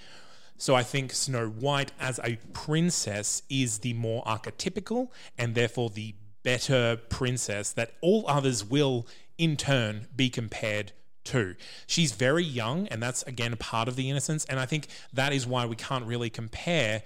So 0.58 0.74
I 0.74 0.82
think 0.82 1.12
Snow 1.12 1.48
White 1.48 1.92
as 2.00 2.18
a 2.24 2.38
princess 2.52 3.42
is 3.50 3.78
the 3.78 3.92
more 3.92 4.22
archetypical 4.24 5.08
and 5.36 5.54
therefore 5.54 5.90
the 5.90 6.14
better 6.42 6.96
princess 7.08 7.72
that 7.72 7.92
all 8.00 8.24
others 8.28 8.64
will 8.64 9.06
in 9.36 9.56
turn 9.56 10.06
be 10.14 10.30
compared 10.30 10.92
to. 11.24 11.56
She's 11.86 12.12
very 12.12 12.44
young 12.44 12.86
and 12.88 13.02
that's 13.02 13.22
again 13.24 13.56
part 13.56 13.88
of 13.88 13.96
the 13.96 14.08
innocence 14.08 14.44
and 14.46 14.58
I 14.58 14.66
think 14.66 14.86
that 15.12 15.32
is 15.32 15.46
why 15.46 15.66
we 15.66 15.76
can't 15.76 16.06
really 16.06 16.30
compare 16.30 17.02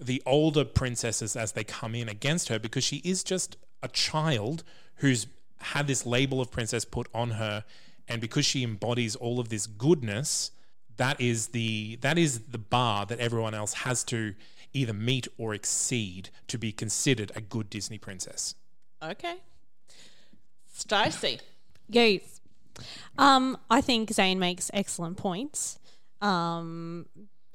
the 0.00 0.22
older 0.26 0.64
princesses 0.64 1.36
as 1.36 1.52
they 1.52 1.64
come 1.64 1.94
in 1.94 2.08
against 2.08 2.48
her 2.48 2.58
because 2.58 2.84
she 2.84 2.96
is 2.98 3.22
just 3.22 3.56
a 3.82 3.88
child 3.88 4.64
who's 4.96 5.26
had 5.60 5.86
this 5.86 6.06
label 6.06 6.40
of 6.40 6.50
princess 6.50 6.84
put 6.84 7.08
on 7.14 7.32
her 7.32 7.64
and 8.08 8.20
because 8.20 8.46
she 8.46 8.64
embodies 8.64 9.16
all 9.16 9.38
of 9.38 9.48
this 9.50 9.66
goodness 9.66 10.50
that 10.98 11.20
is 11.20 11.48
the 11.48 11.96
that 12.02 12.18
is 12.18 12.40
the 12.40 12.58
bar 12.58 13.06
that 13.06 13.18
everyone 13.18 13.54
else 13.54 13.72
has 13.72 14.04
to 14.04 14.34
either 14.72 14.92
meet 14.92 15.26
or 15.38 15.54
exceed 15.54 16.28
to 16.46 16.58
be 16.58 16.70
considered 16.70 17.32
a 17.34 17.40
good 17.40 17.70
Disney 17.70 17.98
princess. 17.98 18.54
Okay. 19.02 19.36
Stacie. 20.76 21.40
Yes. 21.88 22.40
Um, 23.16 23.58
I 23.70 23.80
think 23.80 24.12
Zane 24.12 24.38
makes 24.38 24.70
excellent 24.72 25.16
points. 25.16 25.78
Um, 26.20 27.06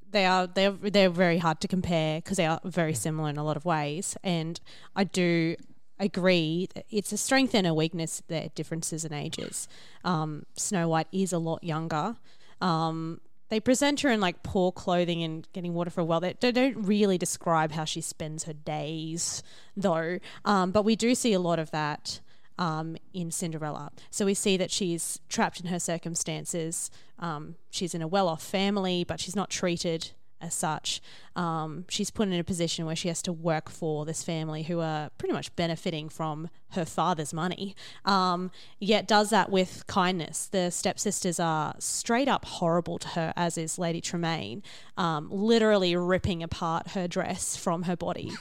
they 0.10 0.26
are 0.26 0.48
they're 0.48 0.72
they're 0.72 1.10
very 1.10 1.38
hard 1.38 1.60
to 1.62 1.68
compare 1.68 2.20
because 2.20 2.38
they 2.38 2.46
are 2.46 2.60
very 2.64 2.94
similar 2.94 3.30
in 3.30 3.38
a 3.38 3.44
lot 3.44 3.58
of 3.58 3.66
ways, 3.66 4.18
and 4.24 4.60
I 4.96 5.06
do 5.06 5.56
agree 6.00 6.68
that 6.76 6.86
it's 6.90 7.12
a 7.12 7.18
strength 7.18 7.54
and 7.54 7.68
a 7.68 7.74
weakness 7.74 8.22
their 8.28 8.50
differences 8.56 9.06
in 9.06 9.14
ages. 9.14 9.68
Um, 10.04 10.44
Snow 10.56 10.88
White 10.88 11.08
is 11.12 11.32
a 11.34 11.40
lot 11.40 11.64
younger. 11.64 12.16
Um, 12.62 13.22
they 13.54 13.60
present 13.60 14.02
her 14.02 14.10
in 14.10 14.20
like 14.20 14.42
poor 14.42 14.72
clothing 14.72 15.22
and 15.22 15.48
getting 15.54 15.76
water 15.76 15.92
for 15.92 16.02
a 16.02 16.04
well. 16.04 16.20
They, 16.20 16.34
don't 16.34 16.76
really 16.88 17.20
describe 17.20 17.72
how 17.72 17.86
she 17.86 18.02
spends 18.02 18.46
her 18.46 18.54
days, 18.54 19.44
though. 19.78 20.18
Um, 20.44 20.72
but 20.72 20.84
we 20.84 20.96
do 20.96 21.14
see 21.14 21.34
a 21.34 21.40
lot 21.40 21.60
of 21.60 21.70
that 21.70 22.20
um, 22.58 22.98
in 23.14 23.30
Cinderella. 23.30 23.92
So 24.10 24.26
we 24.26 24.34
see 24.34 24.58
that 24.58 24.72
she's 24.72 25.20
trapped 25.30 25.60
in 25.60 25.68
her 25.68 25.78
circumstances. 25.78 26.90
Um, 27.20 27.54
she's 27.70 27.94
in 27.94 28.02
a 28.02 28.08
well 28.08 28.28
off 28.28 28.42
family, 28.42 29.04
but 29.04 29.20
she's 29.20 29.36
not 29.36 29.52
treated 29.52 30.14
as 30.44 30.54
such. 30.54 31.02
Um, 31.36 31.86
she's 31.90 32.12
put 32.12 32.28
in 32.28 32.34
a 32.34 32.44
position 32.44 32.86
where 32.86 32.96
she 32.96 33.08
has 33.08 33.22
to 33.24 33.34
work 33.34 33.70
for 33.70 34.06
this 34.06 34.24
family 34.24 34.64
who 34.64 34.80
are 34.80 35.10
pretty 35.18 35.34
much 35.34 35.56
benefiting 35.56 36.10
from 36.10 36.50
her 36.72 36.86
father's 36.86 37.34
money, 37.34 37.76
um, 38.06 38.52
yet 38.80 39.08
does 39.08 39.30
that 39.30 39.50
with 39.50 39.86
kindness. 39.88 40.48
The 40.48 40.70
stepsisters 40.70 41.40
are 41.40 41.76
straight 41.80 42.28
up 42.28 42.46
horrible 42.46 43.00
to 43.00 43.08
her, 43.10 43.34
as 43.36 43.58
is 43.58 43.80
Lady 43.80 44.02
Tremaine, 44.02 44.64
um, 44.98 45.30
literally 45.32 45.96
ripping 45.96 46.44
apart 46.44 46.90
her 46.90 47.08
dress 47.08 47.56
from 47.56 47.84
her 47.84 47.96
body. 47.96 48.32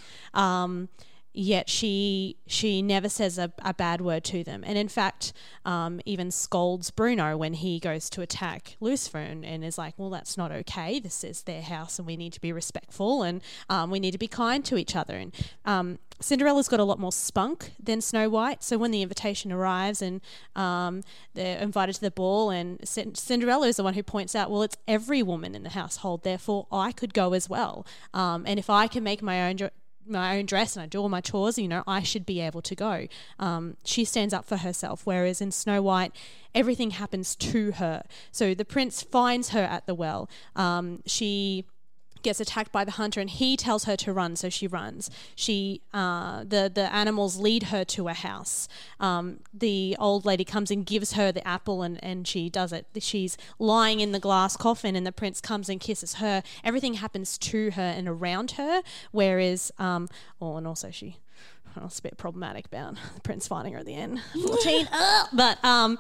Yet 1.35 1.71
she 1.71 2.37
she 2.47 2.83
never 2.83 3.09
says 3.09 3.39
a, 3.39 3.53
a 3.65 3.73
bad 3.73 4.03
word 4.03 4.23
to 4.25 4.45
them 4.45 4.63
and 4.67 4.77
in 4.77 4.89
fact 4.89 5.33
um, 5.65 6.01
even 6.05 6.31
scolds 6.31 6.91
bruno 6.91 7.37
when 7.37 7.55
he 7.55 7.81
goes 7.81 8.11
to 8.11 8.21
attack 8.21 8.77
lucifer 8.81 9.19
and, 9.19 9.45
and 9.45 9.65
is 9.65 9.79
like 9.79 9.95
well 9.97 10.11
that's 10.11 10.37
not 10.37 10.53
okay 10.53 11.01
this 11.01 11.25
is 11.25 11.43
their 11.43 11.63
house 11.63 11.99
and 11.99 12.07
we 12.07 12.17
need 12.17 12.35
to 12.35 12.41
be 12.41 12.53
respectful 12.53 13.23
and 13.23 13.41
um, 13.71 13.91
we 13.91 13.99
need 13.99 14.11
to 14.11 14.19
be 14.19 14.29
kind 14.29 14.65
to 14.65 14.77
each 14.77 14.95
other 14.95 15.15
and 15.15 15.35
um, 15.65 15.99
Cinderella's 16.23 16.69
got 16.69 16.81
a 16.81 16.85
lot 16.85 16.99
more 16.99 17.13
spunk 17.13 17.73
than 17.83 18.01
Snow 18.01 18.29
White. 18.29 18.63
So 18.63 18.79
when 18.79 18.91
the 18.91 19.03
invitation 19.03 19.53
arrives 19.53 20.01
and 20.01 20.21
um, 20.55 21.03
they're 21.35 21.59
invited 21.59 21.97
to 21.97 22.01
the 22.01 22.11
ball, 22.11 22.51
and 22.51 22.79
Cin- 22.87 23.15
Cinderella 23.15 23.67
is 23.69 23.77
the 23.77 23.83
one 23.83 23.95
who 23.95 24.03
points 24.03 24.35
out, 24.35 24.51
well, 24.51 24.63
it's 24.63 24.77
every 24.87 25.23
woman 25.23 25.55
in 25.55 25.63
the 25.63 25.71
household, 25.71 26.23
therefore 26.23 26.67
I 26.71 26.93
could 26.93 27.13
go 27.13 27.33
as 27.33 27.49
well. 27.49 27.87
Um, 28.15 28.45
and 28.47 28.59
if 28.59 28.71
I 28.71 28.87
can 28.87 29.03
make 29.03 29.23
my 29.23 29.49
own. 29.49 29.71
My 30.07 30.39
own 30.39 30.47
dress 30.47 30.77
and 30.77 30.83
I 30.83 30.87
do 30.87 31.01
all 31.01 31.09
my 31.09 31.21
chores, 31.21 31.59
you 31.59 31.69
know, 31.69 31.83
I 31.87 32.03
should 32.03 32.27
be 32.27 32.41
able 32.41 32.63
to 32.63 32.75
go. 32.75 33.07
Um, 33.39 33.77
she 33.85 34.05
stands 34.05 34.35
up 34.35 34.45
for 34.45 34.59
herself, 34.59 35.03
whereas 35.05 35.41
in 35.41 35.51
Snow 35.53 35.83
White, 35.83 36.13
everything 36.55 36.93
happens 36.93 37.35
to 37.37 37.73
her. 37.73 38.05
So 38.31 38.55
the 38.55 38.65
prince 38.65 39.03
finds 39.03 39.51
her 39.51 39.63
at 39.63 39.87
the 39.87 39.95
well. 39.95 40.29
Um, 40.57 41.03
she 41.07 41.65
gets 42.23 42.41
attacked 42.41 42.73
by 42.73 42.85
the 42.85 42.93
hunter 42.93 43.21
and 43.21 43.31
he 43.31 43.57
tells 43.57 43.85
her 43.85 43.97
to 43.97 44.13
run 44.13 44.37
so 44.37 44.49
she 44.49 44.67
runs. 44.67 45.11
She 45.35 45.81
uh, 45.93 46.45
the 46.45 46.71
the 46.73 46.93
animals 46.93 47.39
lead 47.39 47.65
her 47.65 47.85
to 47.85 48.09
a 48.09 48.15
house. 48.15 48.69
Um, 49.01 49.41
the 49.53 49.97
old 49.99 50.25
lady 50.25 50.45
comes 50.45 50.71
and 50.71 50.85
gives 50.87 51.13
her 51.15 51.33
the 51.33 51.47
apple 51.47 51.83
and, 51.83 52.03
and 52.03 52.27
she 52.27 52.49
does 52.49 52.73
it. 52.73 52.87
She's 53.01 53.37
lying 53.59 54.01
in 54.01 54.13
the 54.13 54.21
glass 54.21 54.57
coffin 54.57 54.97
and 54.97 55.07
the 55.07 55.13
prince 55.13 55.41
comes 55.41 55.69
and 55.69 55.81
kisses 55.81 56.15
her. 56.15 56.43
Everything 56.65 56.95
happens 56.95 57.39
to 57.39 57.71
her 57.73 57.83
and 57.83 58.09
around 58.09 58.53
her 58.53 58.83
whereas 59.11 59.73
um, 59.79 60.09
oh 60.41 60.57
and 60.57 60.67
also 60.67 60.91
she 60.91 61.17
well, 61.77 61.87
it's 61.87 61.99
a 61.99 62.03
bit 62.03 62.19
problematic 62.19 62.67
about 62.67 62.97
the 63.15 63.21
prince 63.23 63.49
finding 63.49 63.73
her 63.73 63.81
at 63.81 63.87
the 63.87 63.95
end. 63.95 64.21
14 64.45 64.89
uh, 64.93 65.25
but 65.33 65.65
um 65.65 65.99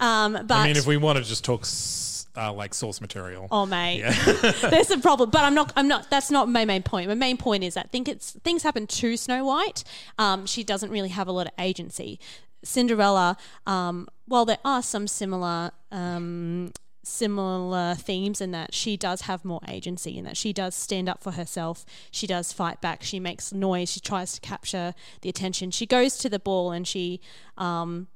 um 0.00 0.32
but 0.32 0.52
I 0.52 0.66
mean, 0.66 0.76
if 0.76 0.86
we 0.86 0.96
want 0.96 1.18
to 1.18 1.24
just 1.24 1.44
talk 1.44 1.62
s- 1.62 2.05
uh, 2.36 2.52
like 2.52 2.74
source 2.74 3.00
material, 3.00 3.48
Oh 3.50 3.66
mate, 3.66 4.02
there's 4.62 4.90
a 4.90 4.98
problem. 4.98 5.30
But 5.30 5.42
I'm 5.42 5.54
not. 5.54 5.72
I'm 5.76 5.88
not. 5.88 6.10
That's 6.10 6.30
not 6.30 6.48
my 6.48 6.64
main 6.64 6.82
point. 6.82 7.08
My 7.08 7.14
main 7.14 7.36
point 7.36 7.64
is 7.64 7.74
that 7.74 7.90
think 7.90 8.08
it's 8.08 8.32
things 8.44 8.62
happen 8.62 8.86
to 8.86 9.16
Snow 9.16 9.44
White. 9.44 9.84
Um, 10.18 10.46
she 10.46 10.64
doesn't 10.64 10.90
really 10.90 11.10
have 11.10 11.28
a 11.28 11.32
lot 11.32 11.46
of 11.46 11.52
agency. 11.58 12.18
Cinderella, 12.62 13.36
um, 13.66 14.08
while 14.26 14.44
there 14.44 14.58
are 14.64 14.82
some 14.82 15.06
similar. 15.08 15.72
Um, 15.90 16.72
similar 17.06 17.94
themes 17.94 18.40
in 18.40 18.50
that 18.50 18.74
she 18.74 18.96
does 18.96 19.22
have 19.22 19.44
more 19.44 19.60
agency 19.68 20.18
in 20.18 20.24
that 20.24 20.36
she 20.36 20.52
does 20.52 20.74
stand 20.74 21.08
up 21.08 21.22
for 21.22 21.30
herself 21.30 21.86
she 22.10 22.26
does 22.26 22.52
fight 22.52 22.80
back 22.80 23.00
she 23.00 23.20
makes 23.20 23.52
noise 23.52 23.92
she 23.92 24.00
tries 24.00 24.32
to 24.32 24.40
capture 24.40 24.92
the 25.20 25.28
attention 25.28 25.70
she 25.70 25.86
goes 25.86 26.16
to 26.16 26.28
the 26.28 26.40
ball 26.40 26.72
and 26.72 26.84
she 26.88 27.20
um, 27.56 28.08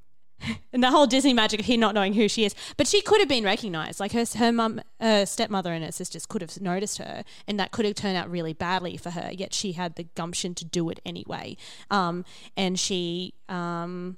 and 0.72 0.83
the 0.83 0.90
whole 0.90 1.07
Disney 1.07 1.33
magic 1.33 1.61
of 1.61 1.66
he 1.66 1.76
not 1.76 1.94
knowing 1.94 2.14
who 2.14 2.29
she 2.29 2.44
is. 2.44 2.55
But 2.76 2.87
she 2.87 3.00
could 3.00 3.20
have 3.20 3.29
been 3.29 3.44
recognized. 3.44 4.00
Like 4.00 4.12
her, 4.12 4.24
her 4.37 4.53
mum, 4.53 4.81
her 5.00 5.26
stepmother, 5.26 5.72
and 5.72 5.85
her 5.85 5.92
sisters 5.92 6.26
could 6.26 6.42
have 6.42 6.61
noticed 6.61 6.98
her, 6.98 7.24
and 7.46 7.59
that 7.59 7.70
could 7.70 7.85
have 7.85 7.94
turned 7.94 8.16
out 8.16 8.31
really 8.31 8.53
badly 8.53 8.96
for 8.96 9.11
her. 9.11 9.31
Yet 9.33 9.55
she 9.55 9.72
had 9.72 9.96
the 9.96 10.05
gumption 10.14 10.55
to 10.57 10.64
do 10.64 10.88
it 10.90 11.00
anyway. 11.05 11.57
Um, 11.90 12.24
and 12.57 12.79
she, 12.79 13.35
um, 13.48 14.16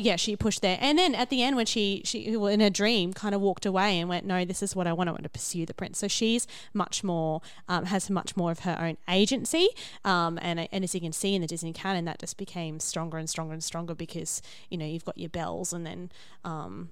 yeah, 0.00 0.14
she 0.14 0.36
pushed 0.36 0.62
there, 0.62 0.78
and 0.80 0.96
then 0.96 1.16
at 1.16 1.28
the 1.28 1.42
end 1.42 1.56
when 1.56 1.66
she 1.66 2.02
she 2.04 2.32
in 2.32 2.60
her 2.60 2.70
dream 2.70 3.12
kind 3.12 3.34
of 3.34 3.40
walked 3.40 3.66
away 3.66 3.98
and 3.98 4.08
went, 4.08 4.24
no, 4.24 4.44
this 4.44 4.62
is 4.62 4.76
what 4.76 4.86
I 4.86 4.92
want. 4.92 5.08
I 5.08 5.12
want 5.12 5.24
to 5.24 5.28
pursue 5.28 5.66
the 5.66 5.74
prince. 5.74 5.98
So 5.98 6.06
she's 6.06 6.46
much 6.72 7.02
more 7.02 7.42
um, 7.66 7.86
has 7.86 8.08
much 8.08 8.36
more 8.36 8.52
of 8.52 8.60
her 8.60 8.78
own 8.80 8.96
agency, 9.10 9.68
um, 10.04 10.38
and 10.40 10.68
and 10.70 10.84
as 10.84 10.94
you 10.94 11.00
can 11.00 11.10
see 11.10 11.34
in 11.34 11.40
the 11.40 11.48
Disney 11.48 11.72
canon, 11.72 12.04
that 12.04 12.20
just 12.20 12.36
became 12.36 12.78
stronger 12.78 13.18
and 13.18 13.28
stronger 13.28 13.52
and 13.52 13.64
stronger 13.64 13.92
because 13.92 14.40
you 14.70 14.78
know 14.78 14.86
you've 14.86 15.04
got 15.04 15.18
your 15.18 15.30
Belles 15.30 15.72
and 15.72 15.84
then 15.84 16.12
um, 16.44 16.90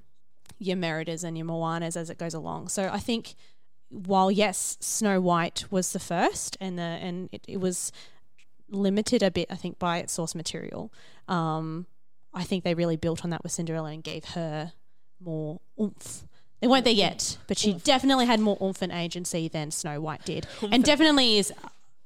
your 0.58 0.76
Meridas 0.76 1.22
and 1.22 1.38
your 1.38 1.46
Moanas 1.46 1.96
as 1.96 2.10
it 2.10 2.18
goes 2.18 2.34
along. 2.34 2.68
So 2.68 2.90
I 2.92 2.98
think 2.98 3.36
while 3.88 4.32
yes, 4.32 4.78
Snow 4.80 5.20
White 5.20 5.66
was 5.70 5.92
the 5.92 6.00
first, 6.00 6.56
and 6.60 6.76
the 6.76 6.82
and 6.82 7.28
it, 7.30 7.44
it 7.46 7.60
was 7.60 7.92
limited 8.68 9.22
a 9.22 9.30
bit, 9.30 9.46
I 9.48 9.54
think, 9.54 9.78
by 9.78 9.98
its 9.98 10.12
source 10.12 10.34
material. 10.34 10.92
Um, 11.28 11.86
I 12.36 12.44
think 12.44 12.62
they 12.62 12.74
really 12.74 12.96
built 12.96 13.24
on 13.24 13.30
that 13.30 13.42
with 13.42 13.50
Cinderella 13.50 13.90
and 13.90 14.04
gave 14.04 14.24
her 14.26 14.72
more 15.18 15.58
oomph. 15.80 16.24
They 16.60 16.66
weren't 16.68 16.84
there 16.84 16.92
yet, 16.92 17.38
but 17.48 17.58
she 17.58 17.72
definitely 17.72 18.26
had 18.26 18.40
more 18.40 18.58
oomph 18.62 18.82
and 18.82 18.92
agency 18.92 19.48
than 19.48 19.70
Snow 19.70 20.00
White 20.00 20.24
did, 20.24 20.46
and 20.70 20.84
definitely 20.84 21.38
is. 21.38 21.52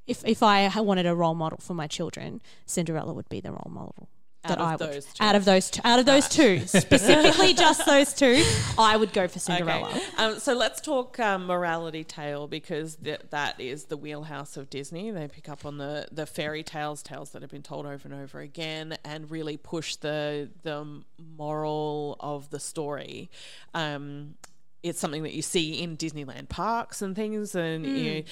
If 0.06 0.24
if 0.24 0.42
I 0.42 0.68
wanted 0.80 1.06
a 1.06 1.14
role 1.14 1.34
model 1.34 1.58
for 1.60 1.74
my 1.74 1.86
children, 1.86 2.40
Cinderella 2.66 3.12
would 3.12 3.28
be 3.28 3.40
the 3.40 3.50
role 3.50 3.70
model. 3.70 4.08
Out 4.42 4.48
that 4.48 4.58
of 4.58 4.66
I 4.66 4.70
would, 4.70 4.94
those 4.94 5.04
two. 5.04 5.22
out 5.22 5.34
of 5.34 5.44
those 5.44 5.70
two, 5.70 5.80
out 5.84 5.98
of 5.98 6.06
those 6.06 6.26
two, 6.26 6.60
specifically 6.66 7.52
just 7.52 7.84
those 7.84 8.14
two, 8.14 8.42
I 8.78 8.96
would 8.96 9.12
go 9.12 9.28
for 9.28 9.38
Cinderella. 9.38 9.90
Okay. 9.90 10.02
Um, 10.16 10.38
so 10.38 10.54
let's 10.54 10.80
talk 10.80 11.20
um, 11.20 11.44
morality 11.44 12.04
tale 12.04 12.48
because 12.48 12.96
th- 12.96 13.20
that 13.28 13.60
is 13.60 13.84
the 13.84 13.98
wheelhouse 13.98 14.56
of 14.56 14.70
Disney. 14.70 15.10
They 15.10 15.28
pick 15.28 15.50
up 15.50 15.66
on 15.66 15.76
the, 15.76 16.08
the 16.10 16.24
fairy 16.24 16.62
tales, 16.62 17.02
tales 17.02 17.32
that 17.32 17.42
have 17.42 17.50
been 17.50 17.62
told 17.62 17.84
over 17.84 18.08
and 18.08 18.14
over 18.14 18.40
again, 18.40 18.96
and 19.04 19.30
really 19.30 19.58
push 19.58 19.96
the 19.96 20.48
the 20.62 21.02
moral 21.36 22.16
of 22.20 22.48
the 22.48 22.60
story. 22.60 23.30
Um, 23.74 24.36
it's 24.82 24.98
something 24.98 25.22
that 25.24 25.34
you 25.34 25.42
see 25.42 25.82
in 25.82 25.98
Disneyland 25.98 26.48
parks 26.48 27.02
and 27.02 27.14
things, 27.14 27.54
and 27.54 27.84
you, 27.84 28.24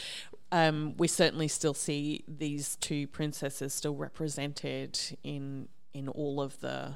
um, 0.52 0.94
we 0.96 1.06
certainly 1.06 1.48
still 1.48 1.74
see 1.74 2.24
these 2.26 2.76
two 2.76 3.06
princesses 3.08 3.74
still 3.74 3.94
represented 3.94 4.98
in 5.22 5.68
in 5.98 6.08
all 6.08 6.40
of 6.40 6.58
the 6.60 6.94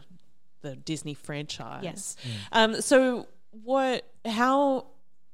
the 0.63 0.77
Disney 0.77 1.15
franchise. 1.15 1.83
Yes. 1.83 2.17
Um, 2.53 2.81
so 2.81 3.27
what? 3.51 4.09
How? 4.25 4.87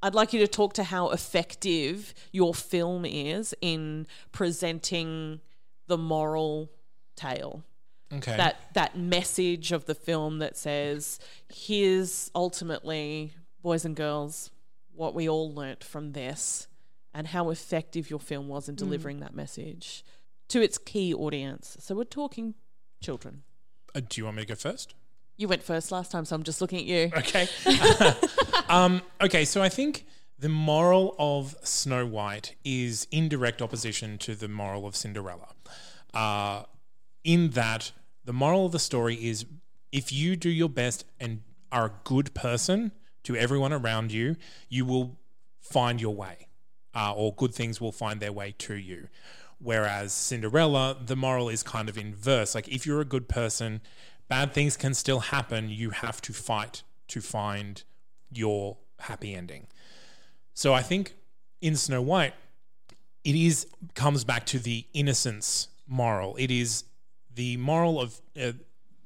I'd 0.02 0.14
like 0.14 0.33
you 0.33 0.40
to 0.40 0.48
talk 0.48 0.74
to 0.74 0.85
how 0.85 1.11
effective 1.11 2.14
your 2.33 2.54
film 2.54 3.04
is 3.04 3.54
in 3.61 4.07
presenting 4.33 5.40
the 5.88 5.98
moral 5.98 6.70
tale. 7.16 7.64
Okay. 8.12 8.37
That 8.37 8.74
that 8.74 8.96
message 8.96 9.72
of 9.72 9.85
the 9.85 9.94
film 9.94 10.38
that 10.38 10.57
says, 10.57 11.18
"Here's 11.52 12.31
ultimately, 12.35 13.35
boys 13.61 13.85
and 13.85 13.94
girls, 13.94 14.50
what 14.94 15.14
we 15.14 15.28
all 15.28 15.52
learnt 15.52 15.85
from 15.85 16.12
this, 16.12 16.68
and 17.12 17.26
how 17.26 17.50
effective 17.50 18.09
your 18.09 18.20
film 18.20 18.48
was 18.48 18.68
in 18.68 18.76
delivering 18.76 19.20
that 19.20 19.35
message 19.35 20.04
to 20.48 20.62
its 20.62 20.78
key 20.78 21.12
audience." 21.12 21.76
So 21.81 21.94
we're 21.94 22.04
talking 22.04 22.54
children. 23.02 23.42
Uh, 23.98 24.02
do 24.08 24.20
you 24.20 24.24
want 24.26 24.37
me 24.37 24.42
to 24.44 24.48
go 24.48 24.54
first? 24.54 24.94
You 25.37 25.48
went 25.48 25.62
first 25.62 25.90
last 25.90 26.12
time, 26.12 26.24
so 26.24 26.37
I'm 26.37 26.44
just 26.44 26.61
looking 26.61 26.78
at 26.78 26.84
you. 26.84 27.11
Okay. 27.16 27.48
um, 28.68 29.02
okay, 29.20 29.44
so 29.44 29.61
I 29.61 29.68
think 29.68 30.06
the 30.38 30.48
moral 30.48 31.16
of 31.18 31.56
Snow 31.64 32.06
White 32.06 32.54
is 32.64 33.08
in 33.11 33.28
direct 33.28 33.61
opposition 33.61 34.16
to 34.18 34.37
the 34.37 34.46
moral 34.46 34.87
of 34.87 34.94
Cinderella. 34.94 35.48
Uh, 36.14 36.62
in 37.24 37.50
that, 37.50 37.90
the 38.24 38.32
moral 38.32 38.66
of 38.66 38.72
the 38.72 38.78
story 38.78 39.16
is 39.16 39.46
if 39.90 40.12
you 40.12 40.37
do 40.37 40.48
your 40.48 40.68
best 40.68 41.04
and 41.18 41.40
are 41.72 41.87
a 41.87 41.92
good 42.04 42.34
person 42.34 42.92
to 43.24 43.34
everyone 43.34 43.72
around 43.72 44.12
you, 44.12 44.37
you 44.68 44.84
will 44.84 45.18
find 45.61 46.00
your 46.00 46.14
way, 46.14 46.46
uh, 46.94 47.12
or 47.12 47.34
good 47.34 47.52
things 47.52 47.80
will 47.80 47.92
find 47.92 48.20
their 48.20 48.32
way 48.32 48.54
to 48.58 48.74
you. 48.74 49.08
Whereas 49.61 50.12
Cinderella, 50.12 50.97
the 51.05 51.16
moral 51.16 51.49
is 51.49 51.62
kind 51.62 51.88
of 51.88 51.99
inverse. 51.99 52.55
Like 52.55 52.68
if 52.68 52.87
you're 52.87 53.01
a 53.01 53.05
good 53.05 53.29
person, 53.29 53.81
bad 54.29 54.53
things 54.53 54.77
can 54.77 54.94
still 54.94 55.21
happen. 55.21 55.68
You 55.68 55.90
have 55.90 56.21
to 56.23 56.33
fight 56.33 56.83
to 57.09 57.21
find 57.21 57.83
your 58.31 58.79
happy 59.01 59.35
ending. 59.35 59.66
So 60.55 60.75
I 60.75 60.83
think 60.83 61.14
in 61.61 61.77
Snow 61.77 62.03
White, 62.03 62.35
it 63.25 63.35
is 63.35 63.66
comes 63.94 64.25
back 64.25 64.47
to 64.47 64.59
the 64.59 64.87
innocence 64.94 65.68
moral. 65.87 66.37
It 66.37 66.51
is 66.51 66.85
the 67.35 67.57
moral 67.57 68.01
of 68.01 68.21
uh, 68.40 68.53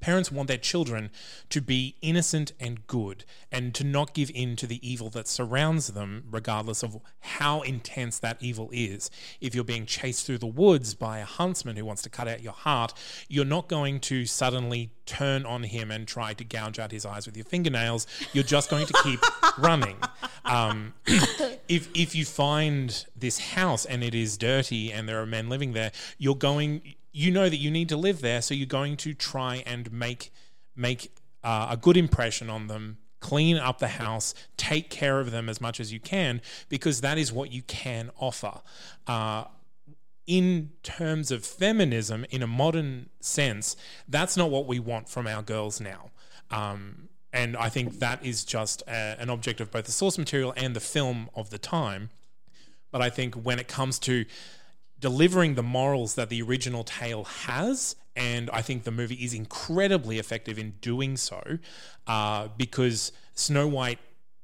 parents 0.02 0.30
want 0.30 0.48
their 0.48 0.58
children 0.58 1.10
to 1.48 1.62
be 1.62 1.96
innocent 2.02 2.52
and 2.60 2.86
good 2.86 3.24
and 3.50 3.74
to 3.74 3.84
not 3.84 4.12
give 4.12 4.30
in 4.34 4.56
to 4.56 4.66
the 4.66 4.86
evil 4.86 5.08
that 5.10 5.26
surrounds 5.26 5.88
them 5.88 6.24
regardless 6.30 6.82
of 6.82 6.98
how 7.20 7.62
intense 7.62 8.18
that 8.18 8.36
evil 8.40 8.68
is. 8.72 9.10
If 9.40 9.54
you're 9.54 9.64
being 9.64 9.86
chased 9.86 10.26
through 10.26 10.38
the 10.38 10.46
woods 10.46 10.94
by 10.94 11.18
a 11.18 11.24
huntsman 11.24 11.76
who 11.76 11.86
wants 11.86 12.02
to 12.02 12.10
cut 12.10 12.28
out 12.28 12.42
your 12.42 12.52
heart 12.52 12.92
you're 13.28 13.44
not 13.44 13.68
going 13.68 14.00
to 14.00 14.26
suddenly 14.26 14.90
turn 15.06 15.44
on 15.46 15.64
him 15.64 15.90
and 15.90 16.06
try 16.06 16.34
to 16.34 16.44
gouge 16.44 16.78
out 16.78 16.92
his 16.92 17.04
eyes 17.04 17.26
with 17.26 17.36
your 17.36 17.44
fingernails. 17.44 18.06
You're 18.32 18.44
just 18.44 18.70
going 18.70 18.86
to 18.86 18.94
keep 19.02 19.20
running. 19.58 19.96
Um, 20.44 20.94
if 21.68 21.88
if 21.94 22.14
you 22.14 22.24
find 22.24 23.06
this 23.16 23.38
house 23.38 23.84
and 23.84 24.02
it 24.02 24.14
is 24.14 24.36
dirty 24.36 24.92
and 24.92 25.08
there 25.08 25.20
are 25.20 25.26
men 25.26 25.48
living 25.48 25.72
there 25.72 25.92
you're 26.18 26.34
going 26.34 26.94
you 27.12 27.30
know 27.30 27.48
that 27.48 27.56
you 27.56 27.70
need 27.70 27.88
to 27.90 27.96
live 27.96 28.20
there, 28.20 28.42
so 28.42 28.54
you're 28.54 28.66
going 28.66 28.96
to 28.98 29.14
try 29.14 29.62
and 29.66 29.92
make 29.92 30.32
make 30.74 31.12
uh, 31.44 31.68
a 31.70 31.76
good 31.76 31.96
impression 31.96 32.48
on 32.48 32.66
them, 32.66 32.98
clean 33.20 33.56
up 33.56 33.78
the 33.78 33.88
house, 33.88 34.34
take 34.56 34.88
care 34.88 35.20
of 35.20 35.30
them 35.30 35.48
as 35.48 35.60
much 35.60 35.80
as 35.80 35.92
you 35.92 36.00
can, 36.00 36.40
because 36.68 37.02
that 37.02 37.18
is 37.18 37.32
what 37.32 37.52
you 37.52 37.62
can 37.62 38.10
offer. 38.18 38.60
Uh, 39.06 39.44
in 40.26 40.70
terms 40.82 41.30
of 41.30 41.44
feminism, 41.44 42.24
in 42.30 42.42
a 42.42 42.46
modern 42.46 43.08
sense, 43.20 43.76
that's 44.08 44.36
not 44.36 44.50
what 44.50 44.66
we 44.66 44.78
want 44.78 45.08
from 45.08 45.26
our 45.26 45.42
girls 45.42 45.80
now. 45.80 46.10
Um, 46.50 47.08
and 47.32 47.56
I 47.56 47.68
think 47.68 47.98
that 47.98 48.24
is 48.24 48.44
just 48.44 48.82
a, 48.86 49.16
an 49.18 49.30
object 49.30 49.60
of 49.60 49.70
both 49.70 49.86
the 49.86 49.92
source 49.92 50.18
material 50.18 50.54
and 50.56 50.76
the 50.76 50.80
film 50.80 51.28
of 51.34 51.50
the 51.50 51.58
time. 51.58 52.10
But 52.90 53.02
I 53.02 53.10
think 53.10 53.34
when 53.34 53.58
it 53.58 53.68
comes 53.68 53.98
to 54.00 54.24
delivering 55.02 55.56
the 55.56 55.62
morals 55.62 56.14
that 56.14 56.30
the 56.30 56.40
original 56.40 56.84
tale 56.84 57.24
has. 57.24 57.96
And 58.16 58.48
I 58.50 58.62
think 58.62 58.84
the 58.84 58.90
movie 58.90 59.16
is 59.16 59.34
incredibly 59.34 60.18
effective 60.18 60.58
in 60.58 60.74
doing 60.80 61.16
so 61.18 61.58
uh, 62.06 62.48
because 62.56 63.12
Snow 63.34 63.66
White, 63.66 63.98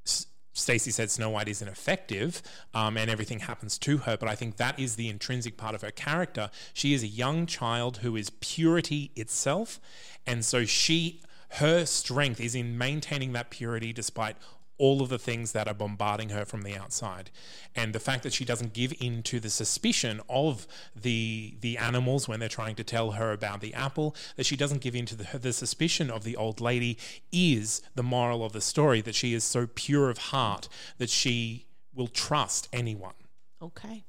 S- 0.04 0.26
Stacie 0.54 0.92
said 0.92 1.10
Snow 1.10 1.30
White 1.30 1.48
isn't 1.48 1.68
effective 1.68 2.42
um, 2.74 2.96
and 2.96 3.08
everything 3.08 3.40
happens 3.40 3.78
to 3.78 3.98
her. 3.98 4.16
But 4.16 4.28
I 4.28 4.34
think 4.34 4.56
that 4.56 4.78
is 4.78 4.96
the 4.96 5.08
intrinsic 5.08 5.56
part 5.56 5.74
of 5.74 5.82
her 5.82 5.92
character. 5.92 6.50
She 6.74 6.92
is 6.92 7.02
a 7.02 7.08
young 7.08 7.46
child 7.46 7.98
who 7.98 8.16
is 8.16 8.30
purity 8.40 9.12
itself. 9.14 9.80
And 10.26 10.44
so 10.44 10.64
she, 10.64 11.22
her 11.50 11.86
strength 11.86 12.40
is 12.40 12.56
in 12.56 12.76
maintaining 12.76 13.32
that 13.34 13.50
purity 13.50 13.92
despite 13.92 14.36
all 14.78 15.02
of 15.02 15.08
the 15.08 15.18
things 15.18 15.52
that 15.52 15.68
are 15.68 15.74
bombarding 15.74 16.30
her 16.30 16.44
from 16.44 16.62
the 16.62 16.76
outside 16.76 17.30
and 17.74 17.92
the 17.92 18.00
fact 18.00 18.22
that 18.22 18.32
she 18.32 18.44
doesn't 18.44 18.72
give 18.72 18.94
in 19.00 19.22
to 19.22 19.40
the 19.40 19.50
suspicion 19.50 20.20
of 20.28 20.66
the 20.94 21.56
the 21.60 21.76
animals 21.76 22.28
when 22.28 22.40
they're 22.40 22.48
trying 22.48 22.74
to 22.74 22.84
tell 22.84 23.12
her 23.12 23.32
about 23.32 23.60
the 23.60 23.74
apple 23.74 24.14
that 24.36 24.46
she 24.46 24.56
doesn't 24.56 24.80
give 24.80 24.94
in 24.94 25.04
to 25.06 25.14
the, 25.14 25.38
the 25.38 25.52
suspicion 25.52 26.10
of 26.10 26.24
the 26.24 26.36
old 26.36 26.60
lady 26.60 26.96
is 27.30 27.82
the 27.94 28.02
moral 28.02 28.44
of 28.44 28.52
the 28.52 28.60
story 28.60 29.00
that 29.00 29.14
she 29.14 29.34
is 29.34 29.44
so 29.44 29.66
pure 29.66 30.10
of 30.10 30.18
heart 30.18 30.68
that 30.98 31.10
she 31.10 31.66
will 31.94 32.08
trust 32.08 32.68
anyone 32.72 33.14
Okay. 33.60 34.04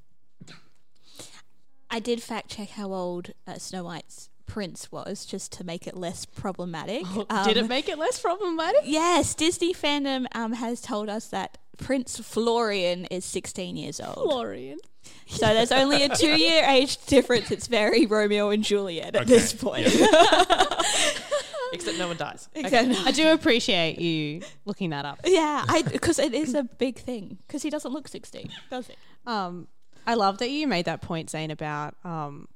I 1.89 1.99
did 1.99 2.21
fact 2.21 2.51
check 2.51 2.69
how 2.69 2.93
old 2.93 3.31
uh, 3.47 3.57
Snow 3.57 3.83
White's 3.83 4.29
prince 4.49 4.91
was, 4.91 5.25
just 5.25 5.51
to 5.53 5.63
make 5.63 5.87
it 5.87 5.95
less 5.95 6.25
problematic. 6.25 7.03
Did 7.45 7.55
it 7.57 7.63
Um, 7.63 7.67
make 7.67 7.87
it 7.87 7.97
less 7.97 8.19
problematic? 8.19 8.81
Yes, 8.83 9.33
Disney 9.35 9.73
fandom 9.73 10.25
um, 10.33 10.53
has 10.53 10.81
told 10.81 11.07
us 11.07 11.27
that 11.27 11.57
Prince 11.77 12.19
Florian 12.19 13.05
is 13.05 13.23
16 13.23 13.77
years 13.77 14.01
old. 14.01 14.15
Florian. 14.15 14.79
So 15.27 15.45
there's 15.53 15.71
only 15.71 16.03
a 16.03 16.09
two 16.15 16.37
year 16.37 16.65
age 16.65 16.97
difference. 17.05 17.51
It's 17.51 17.67
very 17.67 18.05
Romeo 18.05 18.49
and 18.49 18.63
Juliet 18.63 19.15
at 19.15 19.21
Okay, 19.21 19.25
this 19.29 19.53
point. 19.53 19.87
Except 21.71 21.97
no 21.99 22.07
one 22.07 22.17
dies. 22.17 22.49
Except- 22.55 23.05
I 23.05 23.11
do 23.11 23.31
appreciate 23.31 23.99
you 23.99 24.41
looking 24.65 24.89
that 24.89 25.05
up. 25.05 25.19
yeah, 25.23 25.63
because 25.91 26.17
it 26.19 26.33
is 26.33 26.55
a 26.55 26.63
big 26.63 26.97
thing. 26.97 27.37
Because 27.47 27.61
he 27.61 27.69
doesn't 27.69 27.91
look 27.91 28.07
16, 28.07 28.49
does 28.71 28.87
he? 28.87 28.95
Um, 29.27 29.67
I 30.07 30.15
love 30.15 30.39
that 30.39 30.49
you 30.49 30.67
made 30.67 30.85
that 30.85 31.01
point, 31.01 31.29
Zane, 31.29 31.51
about 31.51 31.95
um, 32.03 32.47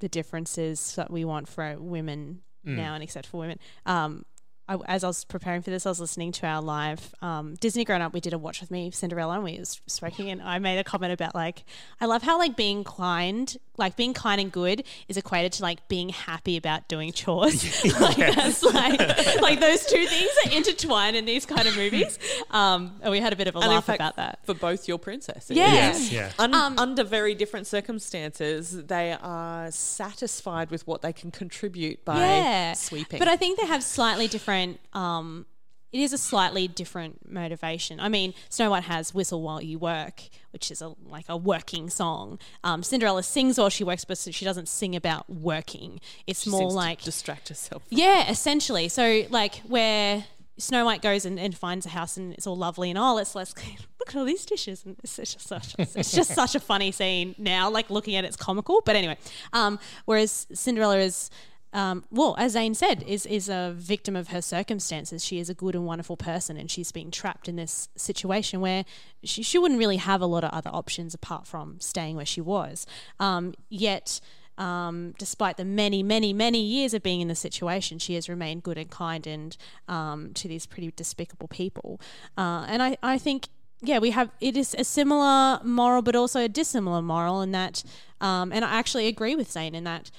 the 0.00 0.08
differences 0.08 0.94
that 0.96 1.10
we 1.10 1.24
want 1.24 1.48
for 1.48 1.76
women 1.78 2.42
now 2.76 2.94
and 2.94 3.02
except 3.02 3.26
for 3.26 3.38
women. 3.38 3.58
Um, 3.84 4.24
I, 4.68 4.76
as 4.86 5.04
I 5.04 5.06
was 5.08 5.24
preparing 5.24 5.62
for 5.62 5.70
this, 5.70 5.86
I 5.86 5.90
was 5.90 6.00
listening 6.00 6.32
to 6.32 6.46
our 6.46 6.60
live 6.60 7.14
um, 7.22 7.54
Disney 7.60 7.84
Grown 7.84 8.02
Up. 8.02 8.12
We 8.12 8.20
did 8.20 8.32
a 8.32 8.38
watch 8.38 8.60
with 8.60 8.70
me 8.70 8.90
Cinderella, 8.90 9.34
and 9.34 9.44
we 9.44 9.58
was 9.58 9.80
speaking, 9.86 10.28
and 10.30 10.42
I 10.42 10.58
made 10.58 10.78
a 10.78 10.84
comment 10.84 11.12
about 11.12 11.34
like 11.34 11.64
I 12.00 12.06
love 12.06 12.22
how 12.22 12.36
like 12.38 12.56
being 12.56 12.82
kind, 12.82 13.56
like 13.76 13.94
being 13.96 14.12
kind 14.12 14.40
and 14.40 14.50
good, 14.50 14.82
is 15.06 15.16
equated 15.16 15.52
to 15.52 15.62
like 15.62 15.86
being 15.86 16.08
happy 16.08 16.56
about 16.56 16.88
doing 16.88 17.12
chores. 17.12 17.84
like 18.00 18.16
that's 18.16 18.62
like 18.64 18.98
like 19.40 19.60
those 19.60 19.86
two 19.86 20.04
things 20.06 20.30
are 20.46 20.50
intertwined 20.50 21.14
in 21.16 21.26
these 21.26 21.46
kind 21.46 21.68
of 21.68 21.76
movies. 21.76 22.18
Um, 22.50 22.96
and 23.02 23.12
we 23.12 23.20
had 23.20 23.32
a 23.32 23.36
bit 23.36 23.46
of 23.46 23.54
a 23.54 23.58
And 23.58 23.68
laugh 23.68 23.84
fact, 23.84 23.98
about 24.00 24.16
that. 24.16 24.40
for 24.46 24.54
both 24.54 24.88
your 24.88 24.98
princesses. 24.98 25.56
Yeah. 25.56 25.72
Yes, 25.72 26.10
yeah. 26.10 26.32
Un- 26.40 26.54
Um, 26.54 26.78
under 26.78 27.04
very 27.04 27.34
different 27.36 27.66
circumstances, 27.68 28.84
they 28.86 29.12
are 29.20 29.70
satisfied 29.70 30.70
with 30.70 30.86
what 30.88 31.02
they 31.02 31.12
can 31.12 31.30
contribute 31.30 32.04
by 32.04 32.72
sweeping. 32.76 33.18
But 33.20 33.28
I 33.28 33.36
think 33.36 33.60
they 33.60 33.66
have 33.66 33.82
slightly 33.84 34.26
different. 34.26 34.55
Um, 34.92 35.46
it 35.92 36.00
is 36.00 36.12
a 36.12 36.18
slightly 36.18 36.68
different 36.68 37.30
motivation. 37.30 38.00
I 38.00 38.08
mean, 38.08 38.34
Snow 38.50 38.70
White 38.70 38.82
has 38.84 39.14
"Whistle 39.14 39.40
While 39.40 39.62
You 39.62 39.78
Work," 39.78 40.22
which 40.50 40.70
is 40.70 40.82
a 40.82 40.94
like 41.08 41.26
a 41.28 41.36
working 41.36 41.88
song. 41.88 42.38
Um, 42.64 42.82
Cinderella 42.82 43.22
sings 43.22 43.56
while 43.58 43.70
she 43.70 43.84
works, 43.84 44.04
but 44.04 44.18
she 44.18 44.44
doesn't 44.44 44.68
sing 44.68 44.94
about 44.96 45.30
working. 45.30 46.00
It's 46.26 46.42
She 46.42 46.50
more 46.50 46.70
like 46.70 47.02
distract 47.02 47.48
herself. 47.48 47.82
yeah, 47.88 48.30
essentially. 48.30 48.88
So 48.88 49.22
like 49.30 49.56
where 49.66 50.26
Snow 50.58 50.84
White 50.84 51.02
goes 51.02 51.24
and, 51.24 51.38
and 51.38 51.56
finds 51.56 51.86
a 51.86 51.90
house 51.90 52.16
and 52.16 52.32
it's 52.34 52.46
all 52.46 52.56
lovely 52.56 52.90
and 52.90 52.98
oh 52.98 53.14
let's 53.14 53.34
let's 53.34 53.54
look 54.00 54.08
at 54.08 54.16
all 54.16 54.24
these 54.24 54.44
dishes 54.44 54.84
and 54.84 54.96
it's 55.02 55.16
just 55.16 55.40
such 55.40 55.74
it's 55.78 56.12
just 56.12 56.34
such 56.34 56.54
a 56.54 56.60
funny 56.60 56.90
scene 56.92 57.34
now. 57.38 57.70
Like 57.70 57.90
looking 57.90 58.16
at 58.16 58.24
it, 58.24 58.28
it's 58.28 58.36
comical. 58.36 58.82
But 58.84 58.96
anyway, 58.96 59.16
um, 59.52 59.78
whereas 60.04 60.46
Cinderella 60.52 60.98
is. 60.98 61.30
Um, 61.76 62.04
well, 62.10 62.34
as 62.38 62.52
Zane 62.52 62.74
said, 62.74 63.02
is 63.06 63.26
is 63.26 63.50
a 63.50 63.74
victim 63.76 64.16
of 64.16 64.28
her 64.28 64.40
circumstances. 64.40 65.22
She 65.22 65.38
is 65.38 65.50
a 65.50 65.54
good 65.54 65.74
and 65.74 65.84
wonderful 65.84 66.16
person, 66.16 66.56
and 66.56 66.70
she's 66.70 66.90
being 66.90 67.10
trapped 67.10 67.48
in 67.50 67.56
this 67.56 67.90
situation 67.94 68.62
where 68.62 68.86
she, 69.22 69.42
she 69.42 69.58
wouldn't 69.58 69.78
really 69.78 69.98
have 69.98 70.22
a 70.22 70.26
lot 70.26 70.42
of 70.42 70.50
other 70.52 70.70
options 70.72 71.12
apart 71.12 71.46
from 71.46 71.78
staying 71.78 72.16
where 72.16 72.24
she 72.24 72.40
was. 72.40 72.86
Um, 73.20 73.52
yet, 73.68 74.20
um, 74.56 75.14
despite 75.18 75.58
the 75.58 75.66
many, 75.66 76.02
many, 76.02 76.32
many 76.32 76.62
years 76.62 76.94
of 76.94 77.02
being 77.02 77.20
in 77.20 77.28
the 77.28 77.34
situation, 77.34 77.98
she 77.98 78.14
has 78.14 78.26
remained 78.26 78.62
good 78.62 78.78
and 78.78 78.90
kind 78.90 79.26
and 79.26 79.54
um, 79.86 80.32
to 80.32 80.48
these 80.48 80.64
pretty 80.64 80.90
despicable 80.96 81.48
people. 81.48 82.00
Uh, 82.38 82.64
and 82.68 82.82
I, 82.82 82.96
I 83.02 83.18
think, 83.18 83.48
yeah, 83.82 83.98
we 83.98 84.12
have 84.12 84.30
it 84.40 84.56
is 84.56 84.74
a 84.78 84.84
similar 84.84 85.60
moral, 85.62 86.00
but 86.00 86.16
also 86.16 86.40
a 86.40 86.48
dissimilar 86.48 87.02
moral 87.02 87.42
in 87.42 87.52
that. 87.52 87.84
Um, 88.18 88.50
and 88.50 88.64
I 88.64 88.76
actually 88.78 89.08
agree 89.08 89.36
with 89.36 89.52
Zane 89.52 89.74
in 89.74 89.84
that 89.84 90.10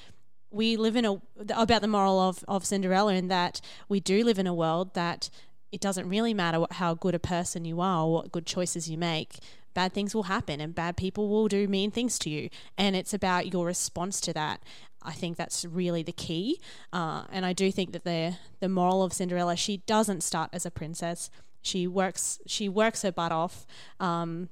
we 0.57 0.75
live 0.75 0.95
in 0.95 1.05
a 1.05 1.21
about 1.55 1.81
the 1.81 1.87
moral 1.87 2.19
of, 2.19 2.43
of 2.47 2.65
Cinderella 2.65 3.13
in 3.13 3.27
that 3.29 3.61
we 3.87 3.99
do 3.99 4.23
live 4.23 4.39
in 4.39 4.47
a 4.47 4.53
world 4.53 4.93
that 4.95 5.29
it 5.71 5.79
doesn't 5.79 6.09
really 6.09 6.33
matter 6.33 6.59
what, 6.59 6.73
how 6.73 6.93
good 6.93 7.15
a 7.15 7.19
person 7.19 7.63
you 7.63 7.79
are 7.79 8.03
or 8.03 8.13
what 8.13 8.31
good 8.31 8.45
choices 8.45 8.89
you 8.89 8.97
make. 8.97 9.37
Bad 9.73 9.93
things 9.93 10.15
will 10.15 10.23
happen 10.23 10.59
and 10.59 10.73
bad 10.73 10.97
people 10.97 11.29
will 11.29 11.47
do 11.47 11.67
mean 11.67 11.91
things 11.91 12.17
to 12.19 12.29
you. 12.29 12.49
And 12.77 12.95
it's 12.95 13.13
about 13.13 13.53
your 13.53 13.65
response 13.67 14.19
to 14.21 14.33
that. 14.33 14.63
I 15.03 15.11
think 15.11 15.37
that's 15.37 15.63
really 15.63 16.01
the 16.03 16.11
key. 16.11 16.59
Uh, 16.91 17.25
and 17.31 17.45
I 17.45 17.53
do 17.53 17.71
think 17.71 17.91
that 17.91 18.03
the 18.03 18.37
the 18.59 18.69
moral 18.69 19.03
of 19.03 19.13
Cinderella, 19.13 19.55
she 19.55 19.77
doesn't 19.85 20.23
start 20.23 20.49
as 20.51 20.65
a 20.65 20.71
princess. 20.71 21.29
She 21.61 21.85
works 21.85 22.39
she 22.47 22.67
works 22.67 23.03
her 23.03 23.11
butt 23.11 23.31
off. 23.31 23.67
Um, 23.99 24.49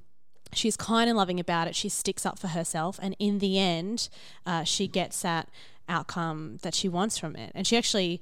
she's 0.52 0.76
kind 0.76 1.08
and 1.08 1.16
loving 1.16 1.40
about 1.40 1.66
it. 1.66 1.74
She 1.74 1.88
sticks 1.88 2.24
up 2.24 2.38
for 2.38 2.48
herself, 2.48 2.98
and 3.02 3.16
in 3.18 3.40
the 3.40 3.58
end, 3.58 4.08
uh, 4.46 4.64
she 4.64 4.86
gets 4.86 5.22
that 5.22 5.48
outcome 5.88 6.58
that 6.62 6.74
she 6.74 6.88
wants 6.88 7.18
from 7.18 7.36
it. 7.36 7.52
And 7.54 7.66
she 7.66 7.76
actually, 7.76 8.20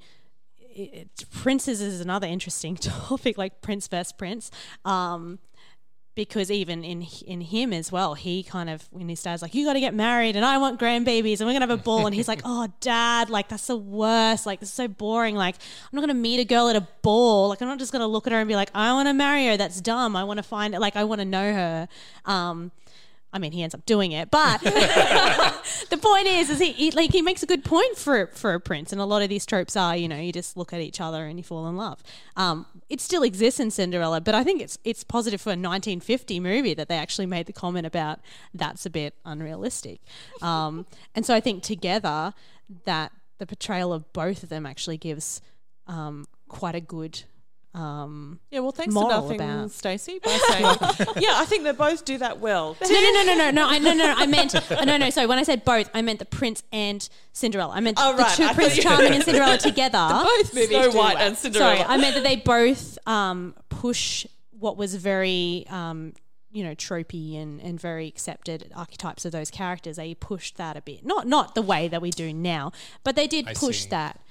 it, 0.57 1.25
princes 1.31 1.81
is 1.81 2.01
another 2.01 2.27
interesting 2.27 2.75
topic, 2.75 3.37
like 3.37 3.61
prince 3.61 3.87
versus 3.87 4.11
prince. 4.11 4.51
Um, 4.83 5.39
because 6.15 6.49
even 6.49 6.83
in 6.85 7.05
in 7.27 7.41
him 7.41 7.73
as 7.73 7.91
well, 7.91 8.13
he 8.13 8.41
kind 8.41 8.69
of 8.69 8.87
when 8.91 9.09
his 9.09 9.21
dad's 9.21 9.41
like, 9.41 9.53
"You 9.53 9.65
got 9.65 9.73
to 9.73 9.81
get 9.81 9.93
married, 9.93 10.37
and 10.37 10.45
I 10.45 10.57
want 10.57 10.79
grandbabies, 10.79 11.39
and 11.39 11.47
we're 11.47 11.53
gonna 11.53 11.67
have 11.67 11.77
a 11.77 11.83
ball," 11.83 12.05
and 12.05 12.15
he's 12.15 12.29
like, 12.29 12.39
"Oh, 12.45 12.67
dad, 12.79 13.29
like 13.29 13.49
that's 13.49 13.67
the 13.67 13.75
worst. 13.75 14.45
Like 14.45 14.61
this 14.61 14.69
is 14.69 14.75
so 14.75 14.87
boring. 14.87 15.35
Like 15.35 15.55
I'm 15.55 15.95
not 15.95 16.01
gonna 16.01 16.13
meet 16.13 16.39
a 16.39 16.45
girl 16.45 16.69
at 16.69 16.77
a 16.77 16.87
ball. 17.01 17.49
Like 17.49 17.61
I'm 17.61 17.67
not 17.67 17.79
just 17.79 17.91
gonna 17.91 18.07
look 18.07 18.27
at 18.27 18.33
her 18.33 18.39
and 18.39 18.47
be 18.47 18.55
like, 18.55 18.71
I 18.73 18.93
want 18.93 19.09
to 19.09 19.13
marry 19.13 19.45
her. 19.47 19.57
That's 19.57 19.81
dumb. 19.81 20.15
I 20.15 20.23
want 20.23 20.37
to 20.37 20.43
find 20.43 20.73
it. 20.73 20.79
Like 20.79 20.95
I 20.95 21.03
want 21.03 21.19
to 21.19 21.25
know 21.25 21.53
her." 21.53 21.87
Um, 22.23 22.71
I 23.35 23.37
mean, 23.37 23.51
he 23.51 23.63
ends 23.63 23.75
up 23.75 23.85
doing 23.85 24.13
it, 24.13 24.31
but 24.31 24.61
the 24.63 25.99
point 26.01 26.25
is, 26.25 26.49
is 26.49 26.57
he, 26.57 26.71
he 26.71 26.91
like 26.91 27.11
he 27.11 27.21
makes 27.21 27.43
a 27.43 27.45
good 27.45 27.65
point 27.65 27.97
for 27.97 28.27
for 28.27 28.53
a 28.53 28.61
prince, 28.61 28.93
and 28.93 29.01
a 29.01 29.05
lot 29.05 29.21
of 29.21 29.27
these 29.27 29.45
tropes 29.45 29.75
are, 29.75 29.93
you 29.93 30.07
know, 30.07 30.15
you 30.15 30.31
just 30.31 30.55
look 30.55 30.71
at 30.71 30.79
each 30.79 31.01
other 31.01 31.25
and 31.25 31.37
you 31.37 31.43
fall 31.43 31.67
in 31.67 31.75
love. 31.75 32.01
Um, 32.37 32.65
it 32.87 33.01
still 33.01 33.23
exists 33.23 33.59
in 33.59 33.71
Cinderella, 33.71 34.21
but 34.21 34.35
I 34.35 34.45
think 34.45 34.61
it's 34.61 34.77
it's 34.85 35.03
positive 35.03 35.41
for 35.41 35.49
a 35.49 35.59
1950 35.59 36.39
movie 36.39 36.73
that 36.75 36.87
they 36.87 36.97
actually 36.97 37.25
made 37.25 37.45
the 37.45 37.51
comment 37.51 37.85
about 37.85 38.21
that's 38.53 38.85
a 38.85 38.89
bit 38.89 39.15
unrealistic, 39.25 39.99
um, 40.41 40.85
and 41.15 41.25
so 41.25 41.35
I 41.35 41.41
think 41.41 41.61
together 41.61 42.33
that 42.85 43.11
the 43.37 43.45
portrayal 43.45 43.91
of 43.91 44.13
both 44.13 44.43
of 44.43 44.49
them 44.49 44.65
actually 44.65 44.97
gives 44.97 45.41
um, 45.87 46.25
quite 46.47 46.75
a 46.75 46.81
good. 46.81 47.23
Um, 47.75 48.39
Yeah, 48.51 48.61
well, 48.61 48.71
thanks 48.71 48.93
to 48.93 48.99
moral 49.01 49.21
nothing, 49.23 49.41
about- 49.41 49.69
Stacie, 49.69 50.21
by 50.23 50.31
saying, 50.49 50.63
yeah, 51.23 51.33
I 51.35 51.45
think 51.45 51.63
they 51.63 51.73
both 51.73 52.05
do 52.05 52.17
that 52.19 52.39
well. 52.39 52.77
No, 52.81 52.87
no, 52.89 53.11
no, 53.11 53.23
no, 53.23 53.35
no, 53.35 53.51
no. 53.51 53.67
I 53.67 53.79
no, 53.79 53.93
no. 53.93 54.13
I 54.15 54.25
meant 54.25 54.55
uh, 54.71 54.85
no, 54.85 54.95
no. 54.97 55.09
Sorry, 55.09 55.27
when 55.27 55.37
I 55.39 55.43
said 55.43 55.65
both, 55.65 55.89
I 55.93 56.01
meant 56.01 56.19
the 56.19 56.25
prince 56.25 56.63
and 56.71 57.07
Cinderella. 57.33 57.73
I 57.75 57.81
meant 57.81 57.97
Oh, 57.99 58.15
the 58.15 58.23
right. 58.23 58.35
two 58.35 58.43
I 58.45 58.53
Prince 58.53 58.77
Charming 58.77 59.13
and 59.13 59.23
Cinderella 59.23 59.57
together. 59.71 60.07
Both 60.09 60.53
movies 60.53 60.69
Snow 60.69 60.91
White 60.91 61.15
well. 61.15 61.27
and 61.27 61.37
Cinderella. 61.37 61.75
Sorry, 61.77 61.87
I 61.87 61.97
meant 61.97 62.15
that 62.15 62.23
they 62.23 62.37
both 62.37 62.97
um, 63.07 63.53
push 63.69 64.25
what 64.57 64.77
was 64.77 64.95
very. 64.95 65.65
Um, 65.69 66.13
you 66.51 66.63
know, 66.63 66.73
tropey 66.73 67.37
and, 67.37 67.59
and 67.59 67.77
very 67.77 68.07
accepted 68.07 68.71
archetypes 68.73 69.25
of 69.25 69.33
those 69.33 69.51
characters. 69.51 69.97
They 69.97 70.13
pushed 70.15 70.55
that 70.55 70.77
a 70.77 70.81
bit, 70.81 71.05
not 71.05 71.27
not 71.27 71.53
the 71.53 71.61
way 71.61 71.89
that 71.89 72.01
we 72.01 72.11
do 72.11 72.31
now, 72.31 72.71
but 73.03 73.17
they 73.17 73.27
did 73.27 73.49
I 73.49 73.53
push 73.53 73.81
see. 73.83 73.89
that 73.89 74.21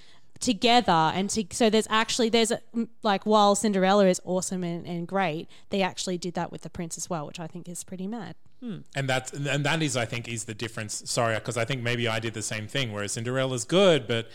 together 0.41 0.93
and 0.93 1.31
to, 1.31 1.45
so 1.51 1.71
there's 1.71 1.87
actually 1.91 2.29
there's 2.29 2.51
a, 2.51 2.61
like 3.03 3.25
while 3.25 3.55
Cinderella 3.55 4.07
is 4.07 4.21
awesome 4.25 4.65
and, 4.65 4.87
and 4.87 5.07
great, 5.07 5.49
they 5.71 5.83
actually 5.83 6.19
did 6.19 6.35
that 6.35 6.53
with 6.53 6.63
the 6.63 6.71
prince 6.71 6.99
as 6.99 7.09
well, 7.09 7.27
which 7.27 7.41
I 7.41 7.47
think 7.47 7.69
is 7.69 7.85
pretty 7.85 8.07
mad. 8.07 8.35
Hmm. 8.61 8.79
And 8.97 9.09
that's 9.09 9.33
and 9.33 9.65
that 9.65 9.83
is, 9.83 9.97
I 9.97 10.07
think, 10.07 10.29
is 10.29 10.45
the 10.45 10.55
difference. 10.55 11.03
Sorry, 11.07 11.35
because 11.35 11.57
I 11.57 11.65
think 11.65 11.83
maybe 11.83 12.09
I 12.09 12.19
did 12.19 12.35
the 12.35 12.43
same 12.43 12.67
thing. 12.67 12.93
Whereas 12.93 13.13
Cinderella's 13.13 13.65
good, 13.65 14.07
but 14.07 14.29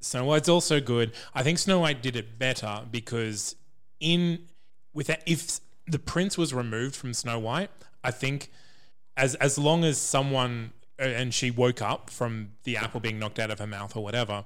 Snow 0.00 0.26
White's 0.26 0.48
also 0.48 0.80
good. 0.80 1.12
I 1.34 1.42
think 1.42 1.58
Snow 1.58 1.80
White 1.80 2.02
did 2.02 2.14
it 2.14 2.38
better 2.38 2.82
because 2.90 3.56
in 4.00 4.46
with 4.92 5.08
that, 5.08 5.22
if 5.26 5.60
the 5.86 5.98
prince 5.98 6.38
was 6.38 6.54
removed 6.54 6.94
from 6.94 7.14
Snow 7.14 7.38
White, 7.38 7.70
I 8.02 8.10
think 8.10 8.50
as 9.16 9.34
as 9.36 9.58
long 9.58 9.84
as 9.84 9.98
someone 9.98 10.72
and 10.98 11.34
she 11.34 11.50
woke 11.50 11.82
up 11.82 12.10
from 12.10 12.50
the 12.62 12.76
apple 12.76 13.00
being 13.00 13.18
knocked 13.18 13.40
out 13.40 13.50
of 13.50 13.58
her 13.58 13.66
mouth 13.66 13.96
or 13.96 14.04
whatever, 14.04 14.44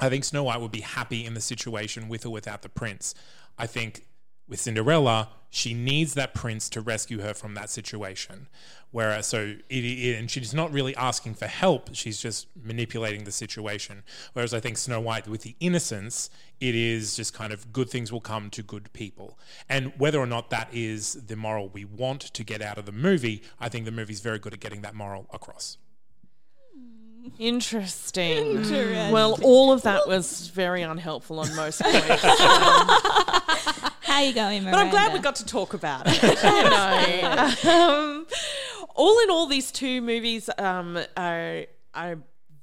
I 0.00 0.08
think 0.08 0.24
Snow 0.24 0.44
White 0.44 0.60
would 0.60 0.72
be 0.72 0.80
happy 0.80 1.26
in 1.26 1.34
the 1.34 1.40
situation 1.40 2.08
with 2.08 2.24
or 2.24 2.30
without 2.30 2.62
the 2.62 2.68
prince. 2.68 3.14
I 3.58 3.66
think 3.66 4.06
with 4.48 4.58
Cinderella, 4.58 5.28
she 5.50 5.74
needs 5.74 6.14
that 6.14 6.32
prince 6.32 6.68
to 6.70 6.80
rescue 6.80 7.20
her 7.20 7.34
from 7.34 7.54
that 7.54 7.70
situation. 7.70 8.48
Whereas, 8.92 9.26
so 9.26 9.56
it, 9.68 9.84
it, 9.84 10.18
and 10.18 10.30
she's 10.30 10.54
not 10.54 10.72
really 10.72 10.96
asking 10.96 11.34
for 11.34 11.46
help; 11.46 11.94
she's 11.94 12.20
just 12.20 12.46
manipulating 12.60 13.24
the 13.24 13.32
situation. 13.32 14.02
Whereas, 14.32 14.54
I 14.54 14.60
think 14.60 14.78
Snow 14.78 15.00
White, 15.00 15.28
with 15.28 15.42
the 15.42 15.54
innocence, 15.60 16.30
it 16.60 16.74
is 16.74 17.14
just 17.14 17.34
kind 17.34 17.52
of 17.52 17.72
good 17.72 17.90
things 17.90 18.10
will 18.10 18.20
come 18.20 18.50
to 18.50 18.62
good 18.62 18.92
people. 18.92 19.38
And 19.68 19.92
whether 19.98 20.18
or 20.18 20.26
not 20.26 20.50
that 20.50 20.68
is 20.72 21.14
the 21.14 21.36
moral 21.36 21.68
we 21.68 21.84
want 21.84 22.20
to 22.20 22.42
get 22.42 22.62
out 22.62 22.78
of 22.78 22.86
the 22.86 22.92
movie, 22.92 23.42
I 23.60 23.68
think 23.68 23.84
the 23.84 23.92
movie's 23.92 24.20
very 24.20 24.38
good 24.38 24.54
at 24.54 24.60
getting 24.60 24.82
that 24.82 24.94
moral 24.94 25.26
across. 25.32 25.76
Interesting. 27.38 29.10
Well, 29.12 29.38
all 29.42 29.72
of 29.72 29.82
that 29.82 30.06
was 30.06 30.48
very 30.48 30.82
unhelpful 30.82 31.40
on 31.40 31.54
most 31.56 31.80
points. 31.82 32.22
How 34.02 34.20
you 34.22 34.32
going, 34.34 34.62
Miranda? 34.64 34.70
But 34.70 34.78
I'm 34.78 34.90
glad 34.90 35.12
we 35.12 35.18
got 35.20 35.36
to 35.36 35.46
talk 35.46 35.74
about 35.74 36.02
it. 36.06 36.22
you 37.62 37.64
know. 37.70 37.72
um, 37.72 38.26
all 38.94 39.18
in 39.20 39.30
all, 39.30 39.46
these 39.46 39.70
two 39.72 40.00
movies 40.02 40.50
um, 40.58 40.98
are 41.16 41.64
are 41.94 42.18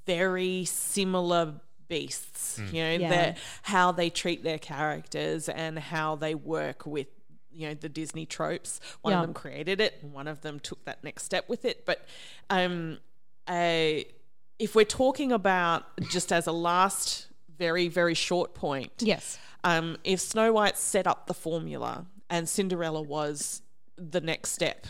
very 0.05 0.65
similar 0.65 1.53
beasts. 1.87 2.59
You 2.71 2.83
know, 2.83 2.91
Yeah. 2.93 3.09
their- 3.09 3.35
how 3.63 3.91
they 3.91 4.09
treat 4.09 4.43
their 4.43 4.59
characters 4.59 5.49
and 5.49 5.77
how 5.79 6.15
they 6.15 6.35
work 6.35 6.85
with. 6.85 7.07
You 7.51 7.69
know 7.69 7.73
the 7.73 7.89
Disney 7.89 8.27
tropes. 8.27 8.79
One 9.01 9.13
Yeah. 9.13 9.21
of 9.21 9.25
them 9.25 9.33
created 9.33 9.81
it, 9.81 9.95
and 10.03 10.13
one 10.13 10.27
of 10.27 10.41
them 10.41 10.59
took 10.59 10.85
that 10.85 11.03
next 11.03 11.23
step 11.23 11.49
with 11.49 11.65
it. 11.65 11.87
But 11.87 12.05
um, 12.51 12.99
I, 13.47 14.05
if 14.59 14.75
we're 14.75 14.85
talking 14.85 15.31
about 15.31 15.83
just 16.09 16.31
as 16.31 16.47
a 16.47 16.51
last, 16.51 17.27
very 17.57 17.87
very 17.87 18.13
short 18.13 18.53
point, 18.53 18.91
Yes. 18.99 19.37
um, 19.63 19.97
if 20.03 20.19
Snow 20.19 20.53
White 20.53 20.77
set 20.77 21.07
up 21.07 21.27
the 21.27 21.33
formula 21.33 22.05
and 22.29 22.47
Cinderella 22.47 23.01
was 23.01 23.61
the 23.97 24.21
next 24.21 24.51
step 24.51 24.85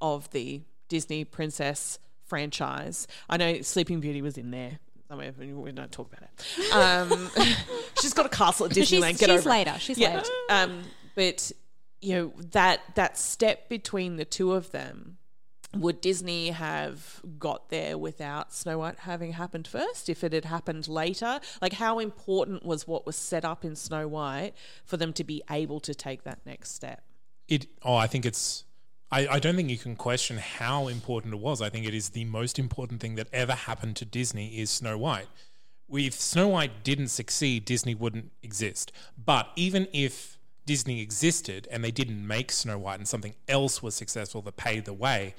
of 0.00 0.30
the 0.30 0.62
Disney 0.88 1.24
princess 1.24 1.98
franchise, 2.24 3.06
I 3.28 3.36
know 3.36 3.60
Sleeping 3.62 4.00
Beauty 4.00 4.22
was 4.22 4.36
in 4.38 4.50
there. 4.50 4.78
somewhere, 5.08 5.32
but 5.36 5.46
we 5.46 5.72
don't 5.72 5.92
talk 5.92 6.10
about 6.12 6.28
it. 6.28 6.72
Um, 6.74 7.30
she's 8.00 8.12
got 8.14 8.26
a 8.26 8.28
castle 8.30 8.66
at 8.66 8.74
She's- 8.74 8.90
Disneyland. 8.90 9.18
Get 9.18 9.30
she's 9.30 9.40
over 9.40 9.48
it. 9.48 9.52
later. 9.52 9.74
She's 9.78 9.98
yeah. 9.98 10.16
later. 10.16 10.30
Um, 10.50 10.82
but 11.14 11.52
you 12.00 12.14
know 12.14 12.32
that 12.52 12.80
that 12.96 13.16
step 13.18 13.68
between 13.68 14.16
the 14.16 14.24
two 14.24 14.52
of 14.52 14.70
them. 14.72 15.16
Would 15.76 16.00
Disney 16.00 16.50
have 16.50 17.20
got 17.38 17.68
there 17.68 17.98
without 17.98 18.52
Snow 18.52 18.78
White 18.78 19.00
having 19.00 19.32
happened 19.32 19.66
first? 19.66 20.08
If 20.08 20.24
it 20.24 20.32
had 20.32 20.44
happened 20.44 20.88
later, 20.88 21.40
like 21.60 21.74
how 21.74 21.98
important 21.98 22.64
was 22.64 22.86
what 22.86 23.06
was 23.06 23.16
set 23.16 23.44
up 23.44 23.64
in 23.64 23.76
Snow 23.76 24.08
White 24.08 24.52
for 24.84 24.96
them 24.96 25.12
to 25.14 25.24
be 25.24 25.42
able 25.50 25.80
to 25.80 25.94
take 25.94 26.24
that 26.24 26.40
next 26.44 26.74
step? 26.74 27.02
It. 27.48 27.66
Oh, 27.82 27.96
I 27.96 28.06
think 28.06 28.24
it's. 28.24 28.64
I, 29.10 29.28
I 29.28 29.38
don't 29.38 29.54
think 29.54 29.70
you 29.70 29.78
can 29.78 29.96
question 29.96 30.38
how 30.38 30.88
important 30.88 31.34
it 31.34 31.40
was. 31.40 31.60
I 31.60 31.68
think 31.68 31.86
it 31.86 31.94
is 31.94 32.10
the 32.10 32.24
most 32.24 32.58
important 32.58 33.00
thing 33.00 33.14
that 33.16 33.28
ever 33.32 33.52
happened 33.52 33.96
to 33.96 34.04
Disney 34.04 34.58
is 34.58 34.70
Snow 34.70 34.96
White. 34.96 35.28
If 35.90 36.14
Snow 36.14 36.48
White 36.48 36.82
didn't 36.82 37.08
succeed, 37.08 37.64
Disney 37.64 37.94
wouldn't 37.94 38.32
exist. 38.42 38.90
But 39.22 39.48
even 39.56 39.86
if 39.92 40.33
Disney 40.66 41.00
existed 41.00 41.68
and 41.70 41.84
they 41.84 41.90
didn't 41.90 42.26
make 42.26 42.50
Snow 42.50 42.78
White 42.78 42.98
and 42.98 43.08
something 43.08 43.34
else 43.48 43.82
was 43.82 43.94
successful 43.94 44.42
that 44.42 44.56
paved 44.56 44.86
the 44.86 44.92
way, 44.92 45.34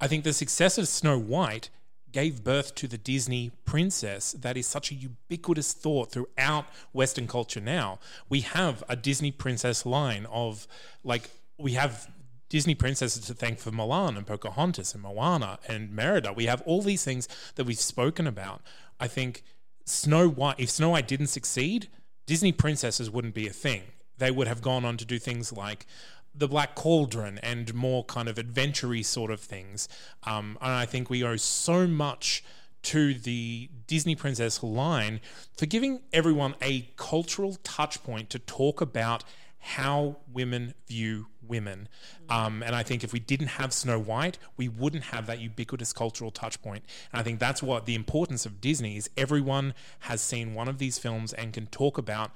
I 0.00 0.08
think 0.08 0.24
the 0.24 0.32
success 0.32 0.78
of 0.78 0.88
Snow 0.88 1.18
White 1.18 1.70
gave 2.12 2.44
birth 2.44 2.74
to 2.76 2.88
the 2.88 2.98
Disney 2.98 3.50
princess 3.64 4.32
that 4.32 4.56
is 4.56 4.66
such 4.66 4.90
a 4.90 4.94
ubiquitous 4.94 5.72
thought 5.72 6.12
throughout 6.12 6.66
Western 6.92 7.26
culture 7.26 7.60
now. 7.60 7.98
We 8.28 8.40
have 8.40 8.82
a 8.88 8.96
Disney 8.96 9.30
princess 9.30 9.84
line 9.84 10.26
of 10.30 10.66
like 11.04 11.30
we 11.58 11.72
have 11.72 12.08
Disney 12.48 12.74
princesses 12.74 13.26
to 13.26 13.34
thank 13.34 13.58
for 13.58 13.70
Mulan 13.70 14.16
and 14.16 14.26
Pocahontas 14.26 14.94
and 14.94 15.02
Moana 15.02 15.58
and 15.68 15.90
Merida. 15.90 16.32
We 16.32 16.46
have 16.46 16.62
all 16.62 16.80
these 16.80 17.04
things 17.04 17.28
that 17.56 17.64
we've 17.64 17.78
spoken 17.78 18.26
about. 18.26 18.62
I 19.00 19.08
think 19.08 19.42
Snow 19.84 20.28
White, 20.28 20.56
if 20.58 20.70
Snow 20.70 20.90
White 20.90 21.08
didn't 21.08 21.26
succeed, 21.28 21.88
Disney 22.26 22.52
princesses 22.52 23.10
wouldn't 23.10 23.34
be 23.34 23.46
a 23.46 23.52
thing. 23.52 23.82
They 24.18 24.30
would 24.30 24.48
have 24.48 24.62
gone 24.62 24.84
on 24.84 24.96
to 24.98 25.04
do 25.04 25.18
things 25.18 25.52
like 25.52 25.86
the 26.34 26.48
Black 26.48 26.74
Cauldron 26.74 27.38
and 27.42 27.72
more 27.74 28.04
kind 28.04 28.28
of 28.28 28.38
adventure 28.38 29.02
sort 29.02 29.30
of 29.30 29.40
things. 29.40 29.88
Um, 30.24 30.58
and 30.60 30.72
I 30.72 30.86
think 30.86 31.08
we 31.08 31.24
owe 31.24 31.36
so 31.36 31.86
much 31.86 32.44
to 32.82 33.14
the 33.14 33.68
Disney 33.86 34.14
Princess 34.14 34.62
line 34.62 35.20
for 35.56 35.66
giving 35.66 36.02
everyone 36.12 36.54
a 36.62 36.88
cultural 36.96 37.56
touch 37.64 38.02
point 38.04 38.30
to 38.30 38.38
talk 38.38 38.80
about 38.80 39.24
how 39.58 40.18
women 40.32 40.74
view 40.86 41.26
women. 41.44 41.88
Um, 42.28 42.62
and 42.62 42.76
I 42.76 42.84
think 42.84 43.02
if 43.02 43.12
we 43.12 43.18
didn't 43.18 43.48
have 43.48 43.72
Snow 43.72 43.98
White, 43.98 44.38
we 44.56 44.68
wouldn't 44.68 45.04
have 45.04 45.26
that 45.26 45.40
ubiquitous 45.40 45.92
cultural 45.92 46.30
touch 46.30 46.62
point. 46.62 46.84
And 47.12 47.20
I 47.20 47.24
think 47.24 47.40
that's 47.40 47.62
what 47.62 47.86
the 47.86 47.96
importance 47.96 48.46
of 48.46 48.60
Disney 48.60 48.96
is. 48.96 49.10
Everyone 49.16 49.74
has 50.00 50.20
seen 50.20 50.54
one 50.54 50.68
of 50.68 50.78
these 50.78 50.98
films 50.98 51.32
and 51.32 51.52
can 51.52 51.66
talk 51.66 51.98
about 51.98 52.30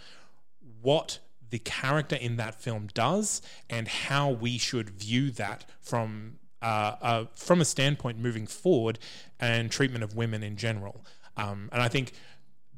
what 0.83 1.21
the 1.51 1.59
character 1.59 2.17
in 2.17 2.37
that 2.37 2.61
film 2.61 2.89
does 2.95 3.43
and 3.69 3.89
how 3.89 4.31
we 4.31 4.59
should 4.59 4.91
view 4.91 5.31
that 5.33 5.65
from 5.81 6.39
uh, 6.63 6.97
uh, 7.01 7.25
from 7.35 7.61
a 7.61 7.65
standpoint 7.65 8.19
moving 8.19 8.47
forward 8.47 8.99
and 9.39 9.71
treatment 9.71 10.05
of 10.05 10.15
women 10.15 10.43
in 10.43 10.57
general. 10.57 11.05
Um, 11.37 11.71
and 11.73 11.81
I 11.81 11.89
think 11.89 12.13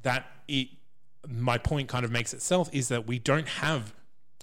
that 0.02 0.26
it, 0.46 0.68
my 1.28 1.58
point 1.58 1.88
kind 1.88 2.04
of 2.04 2.10
makes 2.10 2.32
itself 2.32 2.70
is 2.72 2.88
that 2.88 3.06
we 3.06 3.18
don't 3.18 3.48
have 3.48 3.92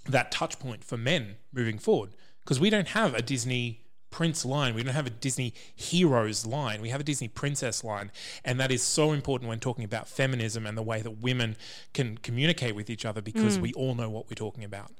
that 0.05 0.31
touch 0.31 0.59
point 0.59 0.83
for 0.83 0.97
men 0.97 1.37
moving 1.53 1.77
forward 1.77 2.15
because 2.41 2.59
we 2.59 2.69
don't 2.69 2.89
have 2.89 3.13
a 3.13 3.21
Disney 3.21 3.85
prince 4.11 4.45
line. 4.45 4.75
We 4.75 4.83
don't 4.83 4.93
have 4.93 5.07
a 5.07 5.11
Disney 5.11 5.53
heroes 5.75 6.45
line. 6.45 6.81
We 6.81 6.89
have 6.89 7.01
a 7.01 7.03
Disney 7.03 7.27
princess 7.27 7.83
line. 7.83 8.11
And 8.43 8.59
that 8.59 8.71
is 8.71 8.81
so 8.81 9.11
important 9.11 9.49
when 9.49 9.59
talking 9.59 9.83
about 9.85 10.07
feminism 10.07 10.65
and 10.65 10.77
the 10.77 10.83
way 10.83 11.01
that 11.01 11.21
women 11.21 11.55
can 11.93 12.17
communicate 12.17 12.75
with 12.75 12.89
each 12.89 13.05
other 13.05 13.21
because 13.21 13.59
we 13.59 13.73
all 13.73 13.95
know 13.95 14.09
what 14.09 14.25
we're 14.29 14.35
talking 14.35 14.63
about. 14.63 14.91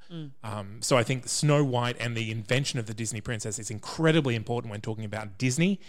Um, 0.43 0.82
so 0.82 0.97
I 0.97 1.03
think 1.03 1.28
Snow 1.28 1.64
White 1.64 1.97
and 1.99 2.16
the 2.16 2.32
invention 2.32 2.80
of 2.80 2.86
the 2.86 2.93
Disney 2.93 3.22
princess 3.22 3.60
is 3.60 3.70
incredibly 3.70 4.36
important 4.36 4.72
when 4.72 4.82
talking 4.82 5.05
about 5.05 5.38
Disney 5.38 5.80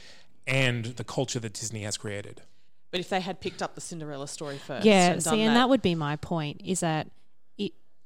and 0.47 0.87
the 0.87 1.05
culture 1.05 1.41
that 1.41 1.53
Disney 1.53 1.83
has 1.83 1.97
created. 1.97 2.43
But 2.91 3.01
if 3.01 3.09
they 3.09 3.21
had 3.21 3.41
picked 3.41 3.62
up 3.62 3.77
the 3.77 3.81
Cinderella 3.81 4.27
story 4.27 4.59
first, 4.59 4.85
Yeah, 4.85 5.12
and 5.12 5.23
done 5.23 5.35
see, 5.35 5.43
and 5.43 5.55
that 5.55 5.68
would 5.68 5.83
be 5.83 5.95
my 5.95 6.16
point 6.16 6.61
is 6.64 6.81
that 6.81 7.07
it 7.07 7.12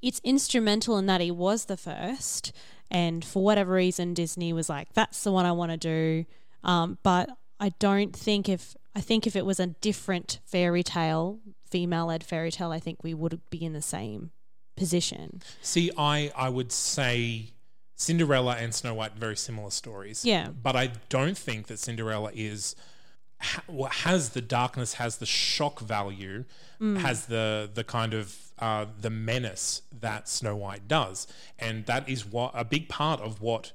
it's 0.05 0.21
instrumental 0.23 0.99
in 0.99 1.07
that 1.07 1.21
he 1.21 1.31
was 1.31 1.65
the 1.65 1.77
first, 1.77 2.53
and 2.91 3.25
for 3.25 3.43
whatever 3.43 3.73
reason, 3.73 4.15
Disney 4.15 4.53
was 4.53 4.69
like, 4.69 4.93
"That's 4.93 5.25
the 5.25 5.33
one 5.33 5.47
I 5.47 5.53
want 5.53 5.73
to 5.73 5.77
do." 5.79 6.27
Um, 6.63 6.99
but 7.03 7.31
I 7.59 7.71
don't 7.79 8.15
think 8.15 8.49
if 8.49 8.77
I 8.95 9.01
think 9.01 9.27
if 9.27 9.35
it 9.35 9.47
was 9.47 9.59
a 9.59 9.67
different 9.67 10.41
fairy 10.45 10.83
tale, 10.83 11.41
female-led 11.69 12.23
fairy 12.23 12.53
tale, 12.53 12.71
I 12.71 12.79
think 12.81 13.03
we 13.03 13.15
would 13.15 13.41
be 13.51 13.65
in 13.65 13.73
the 13.73 13.83
same 13.83 14.31
position. 14.77 15.41
See, 15.63 15.91
I 15.97 16.31
I 16.37 16.51
would 16.51 16.71
say 16.71 17.55
Cinderella 17.97 18.57
and 18.57 18.75
Snow 18.75 18.95
White 18.95 19.15
very 19.15 19.37
similar 19.37 19.71
stories. 19.71 20.25
Yeah. 20.25 20.49
but 20.49 20.77
I 20.77 20.93
don't 21.09 21.39
think 21.39 21.69
that 21.69 21.79
Cinderella 21.79 22.31
is 22.35 22.77
what 23.67 23.93
has 23.93 24.31
the 24.31 24.41
darkness, 24.41 24.95
has 24.95 25.19
the 25.19 25.27
shock 25.27 25.81
value, 25.81 26.45
has 26.81 27.27
the 27.27 27.71
the 27.73 27.85
kind 27.85 28.13
of 28.15 28.37
uh, 28.59 28.87
the 29.01 29.11
menace 29.11 29.83
that 30.01 30.29
Snow 30.29 30.55
White 30.57 30.87
does, 30.87 31.27
and 31.59 31.87
that 31.87 32.09
is 32.09 32.27
what 32.27 32.53
a 32.55 32.65
big 32.65 32.89
part 32.89 33.21
of 33.21 33.41
what 33.41 33.73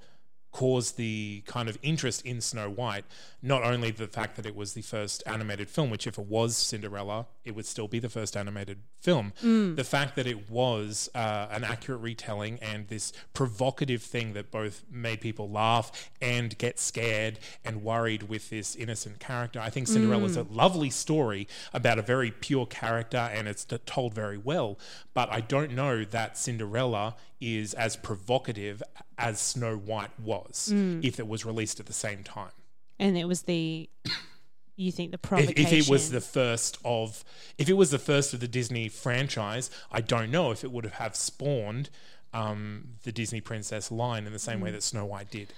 caused 0.51 0.97
the 0.97 1.43
kind 1.45 1.69
of 1.69 1.77
interest 1.83 2.25
in 2.25 2.41
Snow 2.41 2.69
White. 2.69 3.05
Not 3.41 3.63
only 3.63 3.91
the 3.91 4.07
fact 4.07 4.35
that 4.35 4.45
it 4.45 4.55
was 4.55 4.73
the 4.73 4.81
first 4.81 5.23
animated 5.25 5.69
film, 5.69 5.89
which 5.89 6.07
if 6.07 6.17
it 6.17 6.25
was 6.25 6.57
Cinderella, 6.57 7.27
it 7.45 7.55
would 7.55 7.65
still 7.65 7.87
be 7.87 7.99
the 7.99 8.09
first 8.09 8.35
animated 8.35 8.79
film. 8.99 9.31
The 9.75 9.83
fact 9.83 10.15
that 10.17 10.27
it 10.27 10.49
was 10.49 11.09
uh, 11.15 11.47
an 11.51 11.63
accurate 11.63 12.01
retelling 12.01 12.59
and 12.61 12.87
this 12.87 13.13
provocative 13.33 14.01
thing 14.03 14.33
that 14.33 14.51
both 14.51 14.83
made 14.91 15.21
people 15.21 15.49
laugh 15.49 16.09
and 16.21 16.57
get 16.57 16.79
scared 16.79 17.39
and 17.63 17.83
worried 17.83 18.23
with 18.23 18.49
this 18.49 18.75
innocent 18.75 19.19
character. 19.19 19.59
I 19.59 19.69
think 19.69 19.87
Cinderella's 19.87 20.35
a 20.35 20.43
lovely 20.43 20.89
story 20.89 21.47
about 21.73 21.97
a 21.97 22.01
very 22.01 22.31
pure 22.31 22.65
character 22.65 23.17
and 23.33 23.47
it's 23.47 23.65
told 23.85 24.13
very 24.13 24.37
well. 24.37 24.77
But 25.13 25.31
I 25.31 25.41
don't 25.41 25.71
know 25.71 26.03
that 26.03 26.37
Cinderella 26.37 27.15
is 27.41 27.73
as 27.73 27.95
provocative 27.95 28.83
as 29.17 29.39
Snow 29.39 29.75
White 29.77 30.11
was 30.19 30.71
if 30.73 31.19
it 31.19 31.27
was 31.27 31.45
released 31.45 31.79
at 31.79 31.85
the 31.85 31.93
same 31.93 32.23
time. 32.23 32.51
And 32.99 33.17
it 33.17 33.25
was 33.25 33.43
the 33.43 33.89
you 34.75 34.91
think 34.91 35.11
the 35.11 35.15
If, 35.15 35.21
provocation. 35.21 35.65
if 35.65 35.73
it 35.87 35.89
was 35.89 36.09
the 36.11 36.21
first 36.21 36.77
of, 36.85 37.23
if 37.57 37.69
it 37.69 37.73
was 37.73 37.91
the 37.91 37.99
first 37.99 38.33
of 38.33 38.39
the 38.39 38.47
Disney 38.47 38.87
franchise, 38.89 39.69
I 39.91 40.01
don't 40.01 40.31
know 40.31 40.51
if 40.51 40.63
it 40.63 40.71
would 40.71 40.85
have 40.85 41.15
spawned 41.15 41.89
um, 42.33 42.89
the 43.03 43.11
Disney 43.11 43.41
princess 43.41 43.91
line 43.91 44.25
in 44.25 44.33
the 44.33 44.39
same 44.39 44.59
way 44.61 44.71
that 44.71 44.83
Snow 44.83 45.05
White 45.05 45.31
did. 45.31 45.51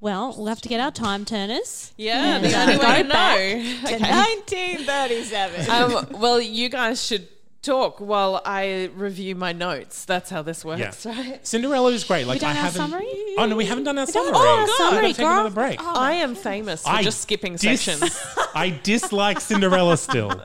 well, 0.00 0.34
we'll 0.36 0.46
have 0.46 0.60
to 0.62 0.68
get 0.68 0.80
our 0.80 0.90
time 0.90 1.24
turners. 1.24 1.92
Yeah, 1.96 2.38
the 2.40 2.52
only 2.60 2.76
way 2.78 3.02
to 3.02 3.08
know. 3.08 3.88
To 3.96 3.98
1937. 3.98 5.70
um, 5.70 6.20
well, 6.20 6.40
you 6.40 6.68
guys 6.68 7.04
should 7.04 7.28
talk 7.62 8.00
while 8.00 8.42
I 8.44 8.90
review 8.94 9.34
my 9.36 9.52
notes. 9.52 10.04
That's 10.04 10.28
how 10.30 10.42
this 10.42 10.64
works, 10.64 11.04
Yeah. 11.06 11.12
right? 11.16 11.46
Cinderella 11.46 11.90
is 11.92 12.04
great. 12.04 12.26
Like 12.26 12.40
done 12.40 12.50
I 12.56 12.58
our 12.58 12.64
haven't. 12.64 12.80
summary? 12.80 13.06
Oh 13.38 13.46
no, 13.46 13.56
we 13.56 13.64
haven't 13.64 13.84
done 13.84 13.98
our 13.98 14.06
summary. 14.06 14.32
Oh, 14.34 14.64
We've 14.66 14.76
summary, 14.76 15.02
gotta 15.02 15.06
take 15.14 15.16
girl. 15.18 15.30
another 15.32 15.50
break. 15.54 15.80
Oh, 15.82 15.92
I 15.94 16.12
am 16.14 16.34
famous 16.34 16.82
for 16.82 16.90
I 16.90 17.02
just 17.02 17.20
skipping 17.22 17.54
dis- 17.56 17.80
sections. 17.82 18.20
I 18.54 18.78
dislike 18.82 19.40
Cinderella 19.40 19.96
still. 19.96 20.30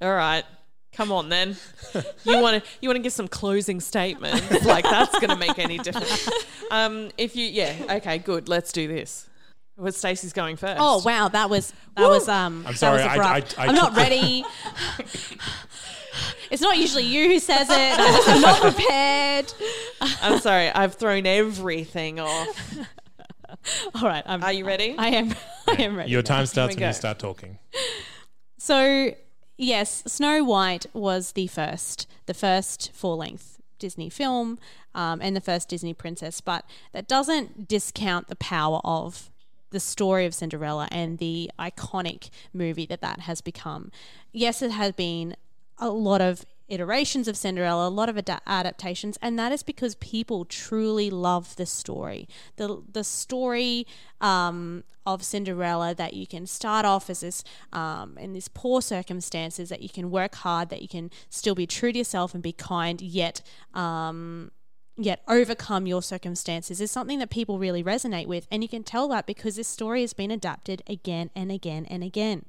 All 0.00 0.12
right. 0.12 0.44
Come 0.94 1.10
on 1.10 1.28
then. 1.30 1.56
You 2.24 2.40
want 2.40 2.62
to 2.62 2.70
you 2.80 2.88
want 2.88 2.96
to 2.96 3.02
give 3.02 3.12
some 3.12 3.28
closing 3.28 3.80
statements 3.80 4.64
like 4.66 4.84
that's 4.84 5.18
going 5.18 5.30
to 5.30 5.36
make 5.36 5.58
any 5.58 5.78
difference. 5.78 6.28
Um 6.70 7.10
if 7.16 7.34
you 7.36 7.46
yeah, 7.46 7.74
okay, 7.96 8.18
good. 8.18 8.48
Let's 8.48 8.72
do 8.72 8.86
this. 8.88 9.28
Well, 9.76 9.90
Stacie's 9.90 10.32
going 10.34 10.56
first. 10.56 10.76
Oh 10.78 11.00
wow, 11.04 11.28
that 11.28 11.48
was 11.48 11.72
that 11.96 12.08
was 12.08 12.28
um. 12.28 12.64
I'm 12.66 12.74
sorry, 12.74 12.98
That 12.98 13.16
was 13.16 13.26
I- 13.26 13.38
abrupt. 13.38 13.58
I- 13.58 13.62
I 13.64 13.66
am 13.68 13.74
not 13.74 13.96
ready. 13.96 14.44
it's 16.50 16.60
not 16.62 16.76
usually 16.76 17.04
you 17.04 17.28
who 17.28 17.38
says 17.38 17.68
it. 17.70 18.28
I'm 18.28 18.40
not 18.42 18.60
prepared. 18.74 19.52
I'm 20.20 20.38
sorry. 20.40 20.68
I've 20.68 20.94
thrown 20.94 21.24
everything 21.26 22.20
off. 22.20 22.76
All 23.94 24.02
right, 24.02 24.22
I'm, 24.26 24.42
Are 24.42 24.52
you 24.52 24.66
ready? 24.66 24.94
I 24.98 25.08
am. 25.08 25.34
I 25.68 25.82
am 25.82 25.96
ready. 25.96 26.10
Your 26.10 26.22
time 26.22 26.46
starts 26.46 26.74
we 26.76 26.80
when 26.80 26.88
you 26.90 26.94
start 26.94 27.18
talking. 27.18 27.58
So, 28.58 29.12
yes, 29.56 30.02
Snow 30.06 30.44
White 30.44 30.86
was 30.92 31.32
the 31.32 31.46
first, 31.46 32.08
the 32.26 32.34
first 32.34 32.90
full 32.92 33.16
length 33.16 33.60
Disney 33.78 34.08
film 34.08 34.58
um, 34.94 35.20
and 35.20 35.34
the 35.34 35.40
first 35.40 35.68
Disney 35.68 35.92
princess, 35.92 36.40
but 36.40 36.64
that 36.92 37.08
doesn't 37.08 37.68
discount 37.68 38.28
the 38.28 38.36
power 38.36 38.80
of 38.84 39.30
the 39.70 39.80
story 39.80 40.26
of 40.26 40.34
Cinderella 40.34 40.88
and 40.92 41.18
the 41.18 41.50
iconic 41.58 42.30
movie 42.52 42.86
that 42.86 43.00
that 43.00 43.20
has 43.20 43.40
become. 43.40 43.90
Yes, 44.30 44.62
it 44.62 44.70
has 44.70 44.92
been 44.92 45.34
a 45.78 45.88
lot 45.88 46.20
of 46.20 46.44
iterations 46.72 47.28
of 47.28 47.36
Cinderella, 47.36 47.86
a 47.86 47.90
lot 47.90 48.08
of 48.08 48.16
ad- 48.16 48.40
adaptations, 48.46 49.18
and 49.20 49.38
that 49.38 49.52
is 49.52 49.62
because 49.62 49.94
people 49.96 50.46
truly 50.46 51.10
love 51.10 51.54
the 51.56 51.66
story. 51.66 52.26
The 52.56 52.82
the 52.90 53.04
story 53.04 53.86
um, 54.20 54.84
of 55.04 55.22
Cinderella 55.22 55.94
that 55.94 56.14
you 56.14 56.26
can 56.26 56.46
start 56.46 56.86
off 56.86 57.10
as 57.10 57.20
this 57.20 57.44
um, 57.72 58.16
in 58.18 58.32
these 58.32 58.48
poor 58.48 58.80
circumstances, 58.80 59.68
that 59.68 59.82
you 59.82 59.90
can 59.90 60.10
work 60.10 60.36
hard, 60.36 60.70
that 60.70 60.80
you 60.80 60.88
can 60.88 61.10
still 61.28 61.54
be 61.54 61.66
true 61.66 61.92
to 61.92 61.98
yourself 61.98 62.34
and 62.34 62.42
be 62.42 62.52
kind, 62.52 63.00
yet. 63.00 63.42
Um, 63.74 64.50
yet 64.98 65.22
overcome 65.26 65.86
your 65.86 66.02
circumstances 66.02 66.78
is 66.78 66.90
something 66.90 67.18
that 67.18 67.30
people 67.30 67.58
really 67.58 67.82
resonate 67.82 68.26
with 68.26 68.46
and 68.50 68.62
you 68.62 68.68
can 68.68 68.82
tell 68.84 69.08
that 69.08 69.26
because 69.26 69.56
this 69.56 69.66
story 69.66 70.02
has 70.02 70.12
been 70.12 70.30
adapted 70.30 70.82
again 70.86 71.30
and 71.34 71.50
again 71.50 71.86
and 71.86 72.04
again 72.04 72.44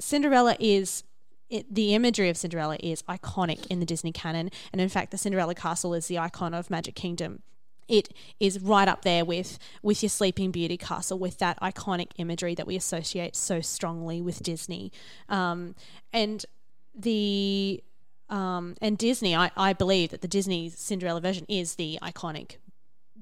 cinderella 0.00 0.56
is 0.58 1.04
it, 1.50 1.74
the 1.74 1.94
imagery 1.94 2.28
of 2.28 2.36
Cinderella 2.36 2.76
is 2.80 3.02
iconic 3.02 3.66
in 3.66 3.80
the 3.80 3.86
Disney 3.86 4.12
canon, 4.12 4.50
and 4.72 4.80
in 4.80 4.88
fact, 4.88 5.10
the 5.10 5.18
Cinderella 5.18 5.54
castle 5.54 5.94
is 5.94 6.06
the 6.06 6.18
icon 6.18 6.54
of 6.54 6.70
Magic 6.70 6.94
Kingdom. 6.94 7.42
It 7.88 8.14
is 8.38 8.60
right 8.60 8.86
up 8.86 9.02
there 9.02 9.24
with 9.24 9.58
with 9.82 10.02
your 10.02 10.10
Sleeping 10.10 10.52
Beauty 10.52 10.76
castle, 10.76 11.18
with 11.18 11.38
that 11.38 11.60
iconic 11.60 12.12
imagery 12.16 12.54
that 12.54 12.66
we 12.66 12.76
associate 12.76 13.34
so 13.34 13.60
strongly 13.60 14.22
with 14.22 14.42
Disney, 14.42 14.92
um, 15.28 15.74
and 16.12 16.46
the 16.94 17.82
um, 18.28 18.76
and 18.80 18.96
Disney. 18.96 19.34
I, 19.34 19.50
I 19.56 19.72
believe 19.72 20.10
that 20.10 20.20
the 20.20 20.28
Disney 20.28 20.68
Cinderella 20.70 21.20
version 21.20 21.46
is 21.48 21.74
the 21.74 21.98
iconic 22.00 22.56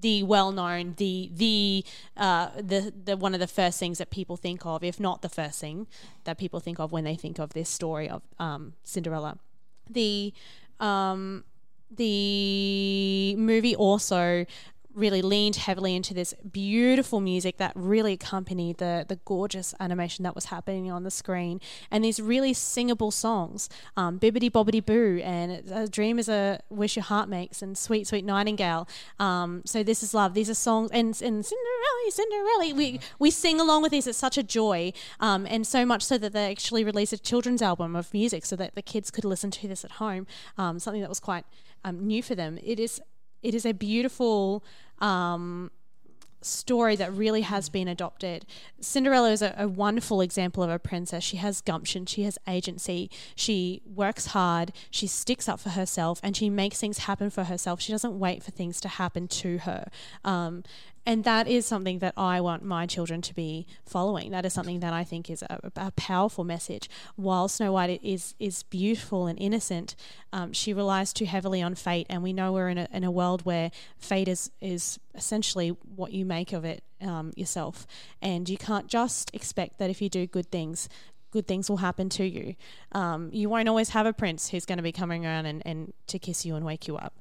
the 0.00 0.22
well 0.22 0.52
known, 0.52 0.94
the 0.96 1.30
the 1.32 1.84
uh, 2.16 2.48
the 2.56 2.92
the 3.04 3.16
one 3.16 3.34
of 3.34 3.40
the 3.40 3.46
first 3.46 3.78
things 3.78 3.98
that 3.98 4.10
people 4.10 4.36
think 4.36 4.64
of, 4.64 4.84
if 4.84 5.00
not 5.00 5.22
the 5.22 5.28
first 5.28 5.60
thing 5.60 5.86
that 6.24 6.38
people 6.38 6.60
think 6.60 6.78
of 6.78 6.92
when 6.92 7.04
they 7.04 7.14
think 7.16 7.38
of 7.38 7.52
this 7.54 7.68
story 7.68 8.08
of 8.08 8.22
um, 8.38 8.74
Cinderella. 8.84 9.38
The 9.90 10.32
um, 10.80 11.44
the 11.90 13.34
movie 13.36 13.74
also 13.74 14.46
really 14.98 15.22
leaned 15.22 15.56
heavily 15.56 15.94
into 15.94 16.12
this 16.12 16.34
beautiful 16.50 17.20
music 17.20 17.56
that 17.58 17.72
really 17.74 18.12
accompanied 18.14 18.78
the 18.78 19.04
the 19.08 19.16
gorgeous 19.24 19.74
animation 19.80 20.22
that 20.24 20.34
was 20.34 20.46
happening 20.46 20.90
on 20.90 21.04
the 21.04 21.10
screen. 21.10 21.60
And 21.90 22.04
these 22.04 22.20
really 22.20 22.52
singable 22.52 23.10
songs 23.10 23.68
um, 23.96 24.18
bibbidi 24.18 24.50
bobbidi 24.50 24.84
boo 24.84 25.20
and 25.22 25.70
a 25.70 25.88
dream 25.88 26.18
is 26.18 26.28
a 26.28 26.60
wish 26.68 26.96
your 26.96 27.04
heart 27.04 27.28
makes 27.28 27.62
and 27.62 27.78
sweet 27.78 28.06
sweet 28.06 28.24
nightingale. 28.24 28.88
Um, 29.18 29.62
so 29.64 29.82
this 29.82 30.02
is 30.02 30.12
love. 30.14 30.34
These 30.34 30.50
are 30.50 30.54
songs 30.54 30.90
and, 30.92 31.08
and 31.22 31.44
cinderella 31.46 32.10
cinderella 32.10 32.74
we 32.74 33.00
we 33.18 33.30
sing 33.30 33.60
along 33.60 33.82
with 33.82 33.92
these. 33.92 34.06
It's 34.06 34.18
such 34.18 34.38
a 34.38 34.42
joy 34.42 34.92
um, 35.20 35.46
and 35.46 35.66
so 35.66 35.86
much 35.86 36.02
so 36.02 36.18
that 36.18 36.32
they 36.32 36.50
actually 36.50 36.84
released 36.84 37.12
a 37.12 37.18
children's 37.18 37.62
album 37.62 37.94
of 37.94 38.12
music 38.12 38.44
so 38.44 38.56
that 38.56 38.74
the 38.74 38.82
kids 38.82 39.10
could 39.10 39.24
listen 39.24 39.50
to 39.52 39.68
this 39.68 39.84
at 39.84 39.92
home 39.92 40.26
um, 40.56 40.78
something 40.78 41.00
that 41.02 41.08
was 41.08 41.20
quite 41.20 41.44
um, 41.84 42.06
new 42.06 42.22
for 42.22 42.34
them. 42.34 42.58
It 42.62 42.80
is 42.80 43.00
it 43.42 43.54
is 43.54 43.64
a 43.64 43.72
beautiful 43.72 44.64
um, 45.00 45.70
story 46.40 46.96
that 46.96 47.12
really 47.12 47.42
has 47.42 47.68
been 47.68 47.88
adopted. 47.88 48.46
Cinderella 48.80 49.30
is 49.30 49.42
a, 49.42 49.54
a, 49.58 49.68
wonderful 49.68 50.20
example 50.20 50.62
of 50.62 50.70
a 50.70 50.78
princess. 50.78 51.24
She 51.24 51.36
has 51.38 51.60
gumption, 51.60 52.06
she 52.06 52.22
has 52.22 52.38
agency, 52.46 53.10
she 53.34 53.82
works 53.84 54.26
hard, 54.26 54.72
she 54.90 55.06
sticks 55.06 55.48
up 55.48 55.60
for 55.60 55.70
herself, 55.70 56.20
and 56.22 56.36
she 56.36 56.48
makes 56.48 56.80
things 56.80 56.98
happen 56.98 57.30
for 57.30 57.44
herself. 57.44 57.80
She 57.80 57.92
doesn't 57.92 58.18
wait 58.18 58.42
for 58.42 58.50
things 58.50 58.80
to 58.82 58.88
happen 58.88 59.28
to 59.28 59.58
her. 59.58 59.88
Um, 60.24 60.62
and 61.06 61.24
that 61.24 61.48
is 61.48 61.66
something 61.66 61.98
that 62.00 62.14
I 62.16 62.40
want 62.40 62.62
my 62.62 62.86
children 62.86 63.22
to 63.22 63.34
be 63.34 63.66
following. 63.84 64.30
That 64.30 64.44
is 64.44 64.52
something 64.52 64.80
that 64.80 64.92
I 64.92 65.04
think 65.04 65.30
is 65.30 65.42
a, 65.42 65.70
a 65.76 65.90
powerful 65.92 66.44
message. 66.44 66.88
While 67.16 67.48
Snow 67.48 67.72
White 67.72 68.00
is 68.02 68.34
is 68.38 68.62
beautiful 68.64 69.26
and 69.26 69.38
innocent, 69.40 69.96
um, 70.32 70.52
she 70.52 70.72
relies 70.72 71.12
too 71.12 71.24
heavily 71.24 71.62
on 71.62 71.74
fate, 71.74 72.06
and 72.10 72.22
we 72.22 72.32
know 72.32 72.52
we're 72.52 72.68
in 72.68 72.78
a, 72.78 72.88
in 72.92 73.04
a 73.04 73.10
world 73.10 73.44
where 73.44 73.70
fate 73.96 74.28
is 74.28 74.50
is 74.60 74.98
essentially 75.14 75.70
what 75.96 76.12
you 76.12 76.24
make 76.24 76.52
of 76.52 76.64
it 76.64 76.82
um, 77.00 77.32
yourself, 77.36 77.86
and 78.20 78.48
you 78.48 78.58
can't 78.58 78.88
just 78.88 79.34
expect 79.34 79.78
that 79.78 79.90
if 79.90 80.02
you 80.02 80.08
do 80.08 80.26
good 80.26 80.50
things, 80.50 80.88
good 81.30 81.46
things 81.46 81.68
will 81.68 81.78
happen 81.78 82.08
to 82.08 82.24
you. 82.24 82.54
Um, 82.92 83.30
you 83.32 83.48
won't 83.48 83.68
always 83.68 83.90
have 83.90 84.06
a 84.06 84.12
prince 84.12 84.50
who's 84.50 84.64
going 84.64 84.78
to 84.78 84.82
be 84.82 84.92
coming 84.92 85.26
around 85.26 85.46
and, 85.46 85.62
and 85.66 85.92
to 86.06 86.18
kiss 86.18 86.44
you 86.44 86.56
and 86.56 86.64
wake 86.64 86.88
you 86.88 86.96
up. 86.96 87.18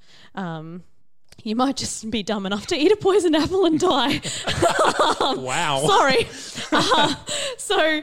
You 1.44 1.56
might 1.56 1.78
just 1.78 2.10
be 2.10 2.24
dumb 2.24 2.46
enough 2.46 2.68
to 2.68 2.76
eat 2.76 2.92
a 2.92 2.96
poisoned 2.96 3.36
apple 3.36 3.66
and 3.66 3.80
die. 3.80 4.22
Um, 5.22 5.42
wow. 5.44 5.86
Sorry. 5.86 6.28
Uh, 6.72 7.16
so, 7.58 8.02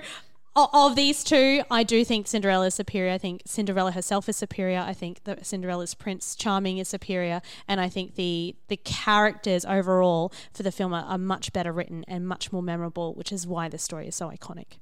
of 0.57 0.95
these 0.95 1.25
two, 1.25 1.63
I 1.71 1.83
do 1.83 2.05
think 2.05 2.29
Cinderella 2.29 2.67
is 2.67 2.75
superior. 2.75 3.13
I 3.13 3.19
think 3.19 3.43
Cinderella 3.45 3.91
herself 3.91 4.29
is 4.29 4.37
superior. 4.37 4.79
I 4.79 4.93
think 4.93 5.25
that 5.25 5.45
Cinderella's 5.45 5.95
Prince 5.95 6.37
Charming 6.37 6.79
is 6.79 6.89
superior, 6.89 7.43
and 7.67 7.81
I 7.81 7.89
think 7.89 8.15
the 8.15 8.55
the 8.69 8.77
characters 8.77 9.65
overall 9.65 10.33
for 10.53 10.63
the 10.63 10.73
film 10.73 10.95
are, 10.95 11.05
are 11.05 11.19
much 11.19 11.53
better 11.53 11.73
written 11.73 12.05
and 12.07 12.29
much 12.29 12.53
more 12.53 12.63
memorable, 12.63 13.15
which 13.15 13.33
is 13.33 13.47
why 13.47 13.69
the 13.69 13.79
story 13.79 14.07
is 14.07 14.15
so 14.15 14.31
iconic. 14.31 14.79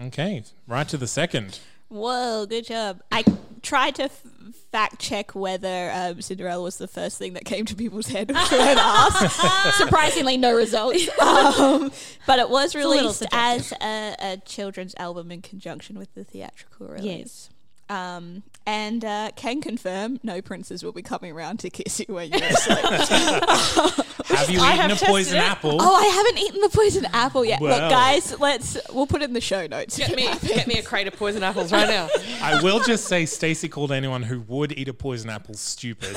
Okay, 0.00 0.44
right 0.66 0.88
to 0.88 0.96
the 0.96 1.06
second. 1.06 1.60
Whoa, 1.88 2.46
good 2.46 2.66
job. 2.66 3.02
I 3.12 3.24
tried 3.62 3.94
to 3.96 4.04
f- 4.04 4.22
fact 4.70 5.00
check 5.00 5.34
whether 5.34 5.90
um, 5.94 6.20
Cinderella 6.20 6.62
was 6.62 6.78
the 6.78 6.88
first 6.88 7.18
thing 7.18 7.34
that 7.34 7.44
came 7.44 7.64
to 7.66 7.74
people's 7.74 8.08
head 8.08 8.28
when 8.28 8.36
asked. 8.78 9.76
Surprisingly, 9.78 10.36
no 10.36 10.54
results. 10.54 11.08
Um, 11.24 11.90
but 12.26 12.38
it 12.38 12.50
was 12.50 12.74
released 12.74 13.24
as 13.32 13.72
a, 13.80 14.16
a, 14.20 14.36
children's 14.44 14.94
album 14.98 15.30
in 15.30 15.40
conjunction 15.42 15.98
with 15.98 16.12
the 16.14 16.24
theatrical 16.24 16.88
release. 16.88 17.04
Yes. 17.04 17.50
Um, 17.88 18.42
and 18.66 19.04
uh, 19.04 19.30
can 19.36 19.60
confirm 19.60 20.18
no 20.22 20.40
princes 20.40 20.82
will 20.82 20.92
be 20.92 21.02
coming 21.02 21.32
around 21.32 21.58
to 21.60 21.70
kiss 21.70 22.00
you 22.00 22.14
when 22.14 22.30
you're 22.30 22.42
asleep. 22.42 22.78
have 24.26 24.48
you 24.48 24.58
eaten 24.64 24.90
a 24.90 24.96
poison 24.96 25.36
apple? 25.36 25.76
Oh, 25.80 25.94
I 25.94 26.06
haven't 26.06 26.38
eaten 26.38 26.60
the 26.62 26.70
poison 26.70 27.06
apple 27.12 27.44
yet. 27.44 27.60
Well. 27.60 27.78
Look, 27.78 27.90
guys, 27.90 28.40
let's 28.40 28.78
we'll 28.90 29.06
put 29.06 29.20
it 29.20 29.26
in 29.26 29.34
the 29.34 29.40
show 29.42 29.66
notes. 29.66 29.98
Get 29.98 30.16
me, 30.16 30.30
get 30.46 30.66
me 30.66 30.78
a 30.78 30.82
crate 30.82 31.06
of 31.06 31.14
poison 31.14 31.42
apples 31.42 31.72
right 31.72 31.88
now. 31.88 32.08
I 32.40 32.62
will 32.62 32.80
just 32.80 33.06
say, 33.06 33.24
Stacie 33.24 33.70
called 33.70 33.92
anyone 33.92 34.22
who 34.22 34.40
would 34.40 34.72
eat 34.72 34.88
a 34.88 34.94
poison 34.94 35.28
apple 35.28 35.54
stupid. 35.54 36.16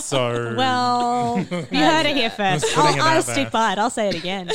So 0.00 0.54
well, 0.56 1.38
you 1.50 1.56
heard 1.80 2.06
it 2.06 2.16
here 2.16 2.30
first. 2.30 2.66
I'll, 2.78 3.02
I'll 3.02 3.22
stick 3.22 3.50
by 3.50 3.72
it. 3.72 3.78
I'll 3.78 3.90
say 3.90 4.10
it 4.10 4.14
again. 4.14 4.50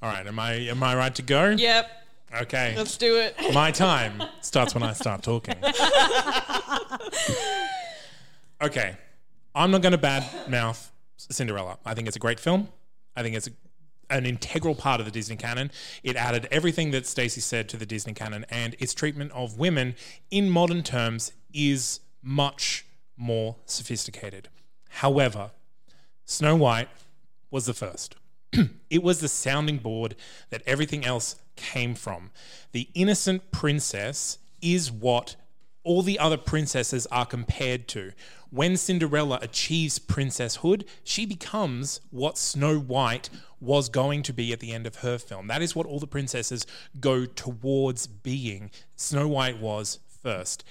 All 0.00 0.08
right, 0.08 0.26
am 0.26 0.38
I 0.38 0.52
am 0.54 0.82
I 0.84 0.94
right 0.94 1.14
to 1.16 1.22
go? 1.22 1.50
Yep. 1.50 2.01
Okay. 2.40 2.74
Let's 2.76 2.96
do 2.96 3.16
it. 3.18 3.36
My 3.52 3.70
time 3.70 4.22
starts 4.40 4.74
when 4.74 4.82
I 4.82 4.92
start 4.92 5.22
talking. 5.22 5.54
okay. 8.62 8.96
I'm 9.54 9.70
not 9.70 9.82
going 9.82 9.92
to 9.92 9.98
badmouth 9.98 10.88
Cinderella. 11.16 11.78
I 11.84 11.94
think 11.94 12.08
it's 12.08 12.16
a 12.16 12.20
great 12.20 12.40
film. 12.40 12.68
I 13.14 13.22
think 13.22 13.36
it's 13.36 13.48
a, 13.48 13.52
an 14.08 14.24
integral 14.24 14.74
part 14.74 15.00
of 15.00 15.06
the 15.06 15.12
Disney 15.12 15.36
canon. 15.36 15.70
It 16.02 16.16
added 16.16 16.48
everything 16.50 16.90
that 16.92 17.04
Stacie 17.04 17.42
said 17.42 17.68
to 17.70 17.76
the 17.76 17.84
Disney 17.84 18.14
canon, 18.14 18.46
and 18.48 18.76
its 18.78 18.94
treatment 18.94 19.32
of 19.32 19.58
women 19.58 19.94
in 20.30 20.48
modern 20.48 20.82
terms 20.82 21.32
is 21.52 22.00
much 22.22 22.86
more 23.16 23.56
sophisticated. 23.66 24.48
However, 24.88 25.50
Snow 26.24 26.56
White 26.56 26.88
was 27.50 27.66
the 27.66 27.74
first. 27.74 28.16
it 28.90 29.02
was 29.02 29.20
the 29.20 29.28
sounding 29.28 29.78
board 29.78 30.14
that 30.50 30.62
everything 30.66 31.04
else 31.04 31.36
came 31.56 31.94
from. 31.94 32.30
The 32.72 32.88
innocent 32.94 33.50
princess 33.50 34.38
is 34.60 34.90
what 34.90 35.36
all 35.84 36.02
the 36.02 36.18
other 36.18 36.36
princesses 36.36 37.06
are 37.06 37.26
compared 37.26 37.88
to. 37.88 38.12
When 38.50 38.76
Cinderella 38.76 39.38
achieves 39.42 39.98
princesshood, 39.98 40.84
she 41.02 41.26
becomes 41.26 42.00
what 42.10 42.38
Snow 42.38 42.78
White 42.78 43.30
was 43.60 43.88
going 43.88 44.22
to 44.24 44.32
be 44.32 44.52
at 44.52 44.60
the 44.60 44.72
end 44.72 44.86
of 44.86 44.96
her 44.96 45.18
film. 45.18 45.46
That 45.46 45.62
is 45.62 45.74
what 45.74 45.86
all 45.86 45.98
the 45.98 46.06
princesses 46.06 46.66
go 47.00 47.24
towards 47.24 48.06
being. 48.06 48.70
Snow 48.96 49.26
White 49.28 49.58
was 49.58 49.98
first. 50.22 50.64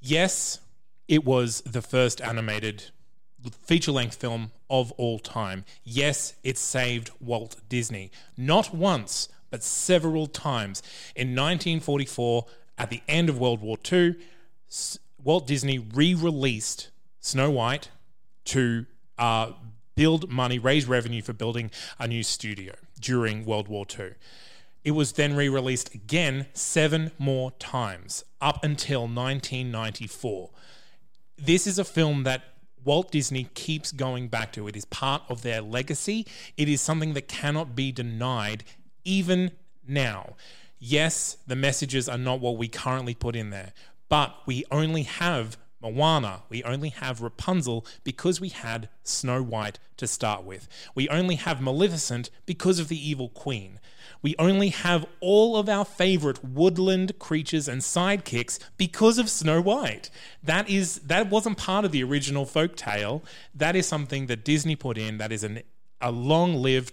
Yes, 0.00 0.60
it 1.08 1.24
was 1.24 1.60
the 1.62 1.82
first 1.82 2.20
animated 2.20 2.84
feature 3.50 3.92
length 3.92 4.14
film 4.14 4.52
of 4.70 4.92
all 4.92 5.18
time. 5.18 5.64
Yes, 5.82 6.34
it 6.44 6.56
saved 6.56 7.10
Walt 7.20 7.56
Disney. 7.68 8.12
Not 8.36 8.74
once, 8.74 9.28
but 9.52 9.62
several 9.62 10.26
times. 10.26 10.82
In 11.14 11.36
1944, 11.36 12.46
at 12.78 12.90
the 12.90 13.02
end 13.06 13.28
of 13.28 13.38
World 13.38 13.60
War 13.60 13.76
II, 13.92 14.16
Walt 15.22 15.46
Disney 15.46 15.78
re 15.78 16.14
released 16.14 16.90
Snow 17.20 17.50
White 17.50 17.90
to 18.46 18.86
uh, 19.18 19.52
build 19.94 20.30
money, 20.30 20.58
raise 20.58 20.86
revenue 20.86 21.22
for 21.22 21.34
building 21.34 21.70
a 21.98 22.08
new 22.08 22.22
studio 22.22 22.72
during 22.98 23.44
World 23.44 23.68
War 23.68 23.84
II. 23.96 24.12
It 24.84 24.92
was 24.92 25.12
then 25.12 25.36
re 25.36 25.48
released 25.48 25.94
again 25.94 26.46
seven 26.54 27.12
more 27.18 27.52
times 27.52 28.24
up 28.40 28.64
until 28.64 29.02
1994. 29.02 30.50
This 31.36 31.66
is 31.66 31.78
a 31.78 31.84
film 31.84 32.22
that 32.24 32.42
Walt 32.84 33.12
Disney 33.12 33.44
keeps 33.54 33.92
going 33.92 34.28
back 34.28 34.50
to. 34.54 34.66
It 34.66 34.76
is 34.76 34.86
part 34.86 35.22
of 35.28 35.42
their 35.42 35.60
legacy. 35.60 36.26
It 36.56 36.70
is 36.70 36.80
something 36.80 37.12
that 37.12 37.28
cannot 37.28 37.76
be 37.76 37.92
denied 37.92 38.64
even 39.04 39.52
now. 39.86 40.36
Yes, 40.78 41.36
the 41.46 41.56
messages 41.56 42.08
are 42.08 42.18
not 42.18 42.40
what 42.40 42.56
we 42.56 42.68
currently 42.68 43.14
put 43.14 43.36
in 43.36 43.50
there, 43.50 43.72
But 44.08 44.36
we 44.46 44.64
only 44.70 45.04
have 45.04 45.56
Moana, 45.82 46.42
we 46.48 46.62
only 46.62 46.90
have 46.90 47.20
Rapunzel 47.20 47.84
because 48.04 48.40
we 48.40 48.50
had 48.50 48.88
Snow 49.02 49.42
White 49.42 49.80
to 49.96 50.06
start 50.06 50.44
with. 50.44 50.68
We 50.94 51.08
only 51.08 51.34
have 51.34 51.60
Maleficent 51.60 52.30
because 52.46 52.78
of 52.78 52.88
the 52.88 53.08
evil 53.08 53.28
queen. 53.28 53.80
We 54.22 54.36
only 54.38 54.68
have 54.68 55.04
all 55.20 55.56
of 55.56 55.68
our 55.68 55.84
favorite 55.84 56.44
woodland 56.44 57.18
creatures 57.18 57.66
and 57.66 57.80
sidekicks 57.80 58.60
because 58.76 59.18
of 59.18 59.28
Snow 59.28 59.60
White. 59.60 60.08
That 60.42 60.70
is 60.70 61.00
that 61.00 61.28
wasn't 61.28 61.58
part 61.58 61.84
of 61.84 61.90
the 61.90 62.04
original 62.04 62.46
folk 62.46 62.76
tale. 62.76 63.24
That 63.52 63.74
is 63.74 63.86
something 63.86 64.26
that 64.26 64.44
Disney 64.44 64.76
put 64.76 64.96
in. 64.96 65.18
That 65.18 65.32
is 65.32 65.42
an 65.42 65.62
a 66.00 66.12
long-lived 66.12 66.92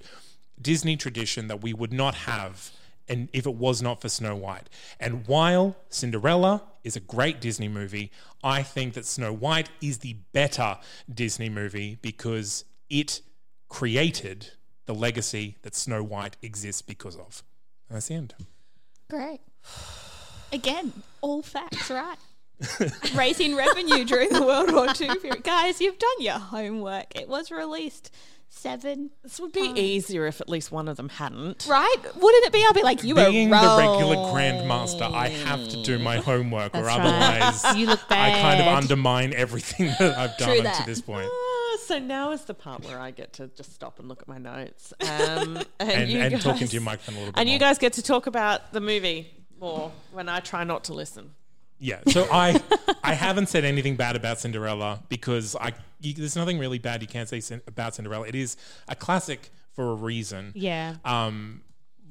Disney 0.61 0.97
tradition 0.97 1.47
that 1.47 1.61
we 1.61 1.73
would 1.73 1.93
not 1.93 2.15
have 2.15 2.71
and 3.09 3.27
if 3.33 3.45
it 3.47 3.55
was 3.55 3.81
not 3.81 3.99
for 3.99 4.07
Snow 4.07 4.35
White. 4.35 4.69
And 4.99 5.27
while 5.27 5.75
Cinderella 5.89 6.63
is 6.83 6.95
a 6.95 6.99
great 6.99 7.41
Disney 7.41 7.67
movie, 7.67 8.11
I 8.43 8.61
think 8.61 8.93
that 8.93 9.05
Snow 9.05 9.33
White 9.33 9.69
is 9.81 9.97
the 9.97 10.17
better 10.31 10.77
Disney 11.11 11.49
movie 11.49 11.97
because 12.01 12.65
it 12.89 13.21
created 13.67 14.51
the 14.85 14.93
legacy 14.93 15.57
that 15.63 15.75
Snow 15.75 16.03
White 16.03 16.37
exists 16.41 16.81
because 16.81 17.15
of. 17.15 17.43
And 17.89 17.95
that's 17.95 18.07
the 18.07 18.13
end. 18.15 18.35
Great. 19.09 19.41
Again, 20.51 20.93
all 21.21 21.41
facts 21.41 21.89
right. 21.89 22.17
Raising 23.15 23.55
revenue 23.55 24.03
during 24.03 24.29
the 24.29 24.43
World 24.43 24.71
War 24.71 24.87
II 24.87 25.15
period. 25.19 25.43
Guys, 25.43 25.79
you've 25.81 25.97
done 25.97 26.19
your 26.19 26.39
homework. 26.39 27.15
It 27.15 27.29
was 27.29 27.51
released 27.51 28.13
seven. 28.49 29.11
This 29.23 29.39
would 29.39 29.51
be 29.51 29.71
easier 29.75 30.25
if 30.27 30.41
at 30.41 30.49
least 30.49 30.71
one 30.71 30.87
of 30.87 30.97
them 30.97 31.09
hadn't. 31.09 31.65
Right? 31.69 31.95
Wouldn't 32.15 32.45
it 32.45 32.51
be? 32.53 32.63
I'll 32.65 32.73
be 32.73 32.83
like, 32.83 33.03
you 33.03 33.15
Being 33.15 33.49
were 33.49 33.59
the 33.59 33.77
regular 33.77 34.15
grandmaster, 34.33 35.11
I 35.11 35.29
have 35.29 35.67
to 35.69 35.83
do 35.83 35.99
my 35.99 36.17
homework, 36.17 36.75
or 36.75 36.81
That's 36.81 36.97
right. 36.97 36.99
otherwise 36.99 37.75
You 37.77 37.85
look 37.87 38.07
bad. 38.09 38.33
I 38.35 38.41
kind 38.41 38.61
of 38.61 38.67
undermine 38.67 39.33
everything 39.33 39.87
that 39.99 40.17
I've 40.17 40.37
done 40.37 40.57
True 40.59 40.67
up 40.67 40.77
to 40.77 40.85
this 40.85 41.01
point. 41.01 41.29
Ah, 41.31 41.77
so 41.85 41.99
now 41.99 42.31
is 42.31 42.43
the 42.45 42.53
part 42.53 42.83
where 42.85 42.99
I 42.99 43.11
get 43.11 43.33
to 43.33 43.47
just 43.55 43.73
stop 43.73 43.99
and 43.99 44.07
look 44.07 44.21
at 44.21 44.27
my 44.27 44.37
notes. 44.37 44.93
Um, 45.01 45.07
and 45.79 45.89
And, 45.91 46.09
you 46.11 46.19
and 46.19 46.33
guys, 46.33 46.43
talking 46.43 46.67
to 46.67 46.73
your 46.73 46.81
microphone 46.83 47.15
a 47.15 47.17
little 47.19 47.33
bit 47.33 47.39
And 47.39 47.49
you 47.49 47.59
guys 47.59 47.77
get 47.77 47.93
to 47.93 48.01
talk 48.01 48.27
about 48.27 48.73
the 48.73 48.81
movie 48.81 49.31
more 49.59 49.91
when 50.11 50.29
I 50.29 50.39
try 50.39 50.63
not 50.63 50.83
to 50.85 50.93
listen. 50.93 51.31
Yeah, 51.79 51.99
so 52.07 52.27
I 52.31 52.61
I 53.03 53.13
haven't 53.13 53.47
said 53.47 53.63
anything 53.63 53.95
bad 53.95 54.15
about 54.15 54.39
Cinderella 54.39 55.01
because 55.09 55.55
I 55.55 55.73
you, 56.01 56.13
there's 56.13 56.35
nothing 56.35 56.59
really 56.59 56.79
bad 56.79 57.01
you 57.01 57.07
can't 57.07 57.29
say 57.29 57.39
cin- 57.39 57.61
about 57.67 57.95
Cinderella. 57.95 58.27
It 58.27 58.35
is 58.35 58.57
a 58.87 58.95
classic 58.95 59.49
for 59.73 59.91
a 59.91 59.95
reason. 59.95 60.51
Yeah. 60.55 60.95
Um, 61.05 61.61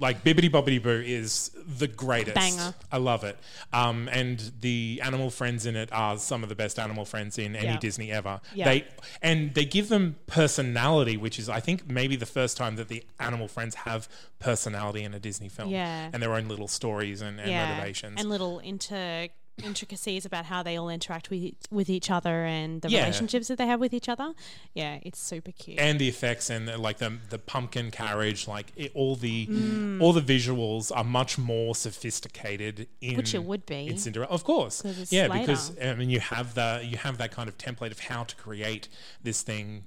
like 0.01 0.23
Bibbidi 0.23 0.49
Bobbidi 0.49 0.81
Boo 0.81 1.03
is 1.05 1.51
the 1.67 1.89
greatest. 1.89 2.37
Banger. 2.37 2.73
I 2.93 2.99
love 2.99 3.25
it. 3.25 3.37
Um, 3.73 4.09
and 4.13 4.53
the 4.61 5.01
animal 5.03 5.29
friends 5.29 5.67
in 5.67 5.75
it 5.75 5.89
are 5.93 6.17
some 6.19 6.45
of 6.45 6.49
the 6.49 6.55
best 6.55 6.79
animal 6.79 7.05
friends 7.05 7.37
in 7.37 7.57
any 7.57 7.67
Yeah. 7.67 7.79
Disney 7.81 8.13
ever. 8.13 8.41
Yeah. 8.55 8.65
They 8.67 8.85
and 9.23 9.53
they 9.55 9.65
give 9.65 9.89
them 9.89 10.15
personality, 10.29 11.17
which 11.17 11.39
is 11.41 11.49
I 11.49 11.59
think 11.59 11.91
maybe 11.91 12.15
the 12.15 12.27
first 12.27 12.57
time 12.57 12.77
that 12.77 12.87
the 12.87 13.03
animal 13.19 13.49
friends 13.49 13.75
have 13.75 14.09
personality 14.39 15.03
in 15.03 15.15
a 15.15 15.19
Disney 15.19 15.49
film. 15.49 15.71
Yeah. 15.71 16.11
And 16.13 16.23
their 16.23 16.33
own 16.35 16.47
little 16.47 16.69
stories 16.69 17.21
and, 17.21 17.41
and 17.41 17.51
motivations. 17.51 18.21
and 18.21 18.29
little 18.31 18.61
inter 18.61 19.27
intricacies 19.65 20.25
about 20.25 20.47
how 20.47 20.63
they 20.63 20.77
all 20.77 20.89
interact 20.89 21.31
with 21.31 21.55
with 21.71 21.89
each 21.91 22.11
other 22.11 22.45
and 22.45 22.83
the 22.83 22.89
Yeah. 22.89 23.01
relationships 23.01 23.49
that 23.49 23.59
they 23.59 23.67
have 23.67 23.81
with 23.81 23.93
each 23.93 24.09
other. 24.09 24.35
Yeah, 24.75 24.99
it's 25.03 25.19
super 25.21 25.53
cute. 25.53 25.79
and 25.79 25.99
the 25.99 26.09
effects 26.09 26.51
and 26.51 26.69
uh, 26.69 26.79
like 26.79 26.99
the 26.99 27.19
the 27.31 27.39
pumpkin 27.39 27.91
carriage, 27.91 28.47
like 28.49 28.73
it, 28.77 28.93
all 28.95 29.17
the 29.17 29.47
Mm. 29.47 30.01
all 30.03 30.13
the 30.13 30.21
visuals 30.23 30.91
are 30.95 31.05
much 31.05 31.39
more 31.39 31.75
sophisticated 31.75 32.89
in 33.01 33.17
Which 33.17 33.35
it 33.35 33.45
would 33.45 33.67
be. 33.67 33.87
in 33.89 33.99
Cinderella, 33.99 34.33
of 34.33 34.45
course. 34.45 34.83
Yeah, 35.11 35.27
later. 35.29 35.41
because 35.41 35.73
I 35.81 35.95
mean 35.95 36.11
you 36.11 36.21
have 36.21 36.55
the 36.55 36.81
you 36.85 36.97
have 36.97 37.19
that 37.19 37.31
kind 37.31 37.49
of 37.49 37.59
template 37.59 37.91
of 37.91 38.01
how 38.01 38.25
to 38.25 38.37
create 38.37 38.89
this 39.23 39.43
thing 39.43 39.85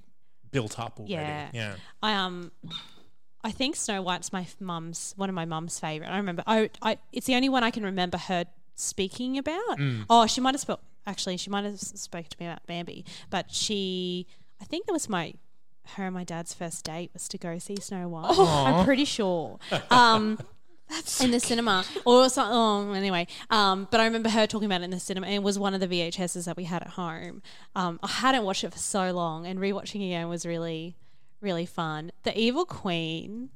built 0.50 0.78
up 0.78 0.98
already. 0.98 1.12
Yeah. 1.14 1.48
yeah. 1.52 1.74
I 2.02 2.14
um 2.14 2.52
I 3.44 3.50
think 3.50 3.74
Snow 3.74 4.02
White's 4.02 4.32
my 4.32 4.46
mum's 4.60 5.14
one 5.16 5.28
of 5.28 5.34
my 5.34 5.44
mum's 5.44 5.78
favorite. 5.80 6.08
I 6.10 6.16
remember 6.16 6.44
I, 6.46 6.70
I 6.80 6.98
it's 7.12 7.26
the 7.26 7.34
only 7.34 7.48
one 7.48 7.64
I 7.64 7.70
can 7.70 7.82
remember 7.82 8.18
her 8.18 8.44
speaking 8.74 9.38
about. 9.38 9.78
Mm. 9.78 10.04
Oh, 10.08 10.26
she 10.26 10.40
might 10.40 10.54
have 10.54 10.60
spoke 10.60 10.80
actually 11.04 11.36
she 11.36 11.50
might 11.50 11.64
have 11.64 11.80
spoken 11.80 12.30
to 12.30 12.36
me 12.38 12.46
about 12.46 12.66
Bambi, 12.66 13.04
but 13.30 13.50
she 13.50 14.26
I 14.60 14.64
think 14.64 14.86
that 14.86 14.92
was 14.92 15.08
my 15.08 15.34
her 15.96 16.04
and 16.04 16.14
my 16.14 16.24
dad's 16.24 16.54
first 16.54 16.84
date 16.84 17.10
was 17.12 17.26
to 17.28 17.38
go 17.38 17.58
see 17.58 17.76
Snow 17.80 18.08
White. 18.08 18.34
I'm 18.38 18.84
pretty 18.84 19.04
sure. 19.04 19.58
Um 19.90 20.38
in 21.20 21.30
the 21.30 21.40
cinema 21.40 21.84
or 22.04 22.28
something. 22.28 22.54
Oh, 22.54 22.92
anyway, 22.92 23.26
um, 23.50 23.88
but 23.90 24.00
I 24.00 24.04
remember 24.04 24.28
her 24.28 24.46
talking 24.46 24.66
about 24.66 24.82
it 24.82 24.84
in 24.84 24.90
the 24.90 25.00
cinema. 25.00 25.26
And 25.26 25.36
it 25.36 25.42
was 25.42 25.58
one 25.58 25.74
of 25.74 25.80
the 25.80 25.88
VHSs 25.88 26.44
that 26.44 26.56
we 26.56 26.64
had 26.64 26.82
at 26.82 26.90
home. 26.90 27.42
Um, 27.74 27.98
I 28.02 28.08
hadn't 28.08 28.44
watched 28.44 28.64
it 28.64 28.72
for 28.72 28.78
so 28.78 29.10
long, 29.12 29.46
and 29.46 29.58
rewatching 29.58 30.04
again 30.06 30.28
was 30.28 30.44
really, 30.44 30.96
really 31.40 31.66
fun. 31.66 32.12
The 32.24 32.38
Evil 32.38 32.66
Queen 32.66 33.50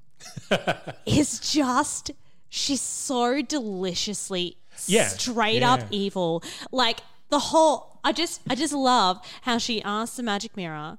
is 1.06 1.38
just 1.40 2.10
she's 2.48 2.80
so 2.80 3.42
deliciously 3.42 4.56
Yeah, 4.86 5.08
straight 5.08 5.60
yeah. 5.60 5.74
up 5.74 5.80
evil. 5.90 6.42
Like 6.72 7.00
the 7.30 7.38
whole 7.38 8.00
I 8.04 8.12
just 8.12 8.40
I 8.48 8.54
just 8.54 8.72
love 8.72 9.20
how 9.42 9.58
she 9.58 9.82
asks 9.82 10.16
the 10.16 10.22
magic 10.22 10.56
mirror 10.56 10.98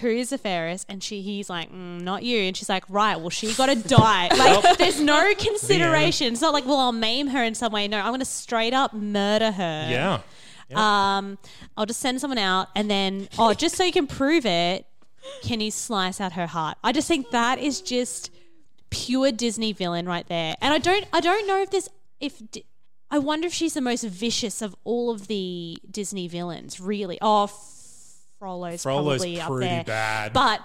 who 0.00 0.08
is 0.08 0.30
the 0.30 0.38
fairest? 0.38 0.86
And 0.88 1.02
she 1.02 1.20
he's 1.20 1.50
like 1.50 1.72
mm, 1.72 2.00
not 2.00 2.22
you. 2.22 2.38
And 2.42 2.56
she's 2.56 2.68
like 2.68 2.84
right 2.88 3.16
well 3.16 3.30
she 3.30 3.52
got 3.54 3.66
to 3.66 3.74
die. 3.88 4.28
Like 4.28 4.78
there's 4.78 5.00
no 5.00 5.34
consideration. 5.34 6.32
It's 6.32 6.40
not 6.40 6.52
like 6.52 6.66
well 6.66 6.78
I'll 6.78 6.92
maim 6.92 7.28
her 7.28 7.42
in 7.42 7.54
some 7.54 7.72
way. 7.72 7.88
No 7.88 7.98
I'm 7.98 8.12
gonna 8.12 8.24
straight 8.24 8.72
up 8.72 8.94
murder 8.94 9.50
her. 9.50 9.88
Yeah. 9.90 11.16
um 11.16 11.38
I'll 11.76 11.86
just 11.86 12.00
send 12.00 12.20
someone 12.20 12.38
out 12.38 12.68
and 12.76 12.90
then 12.90 13.28
oh 13.38 13.52
just 13.54 13.76
so 13.76 13.84
you 13.84 13.92
can 13.92 14.06
prove 14.06 14.46
it 14.46 14.86
can 15.42 15.60
you 15.60 15.70
slice 15.70 16.20
out 16.20 16.32
her 16.32 16.46
heart? 16.46 16.78
I 16.82 16.92
just 16.92 17.08
think 17.08 17.30
that 17.30 17.58
is 17.58 17.80
just 17.80 18.30
pure 18.90 19.32
Disney 19.32 19.72
villain 19.72 20.06
right 20.06 20.26
there. 20.28 20.54
And 20.60 20.72
I 20.72 20.78
don't 20.78 21.06
I 21.12 21.20
don't 21.20 21.46
know 21.46 21.62
if 21.62 21.70
this, 21.70 21.88
if 22.20 22.40
I 23.10 23.18
wonder 23.18 23.46
if 23.46 23.52
she's 23.52 23.74
the 23.74 23.80
most 23.80 24.04
vicious 24.04 24.62
of 24.62 24.74
all 24.84 25.10
of 25.10 25.26
the 25.26 25.78
Disney 25.90 26.28
villains. 26.28 26.78
Really, 26.80 27.18
oh, 27.20 27.48
Frollo's, 28.38 28.82
Frollo's 28.82 29.18
probably 29.22 29.40
up 29.40 29.58
there, 29.60 29.84
bad. 29.84 30.32
but. 30.32 30.60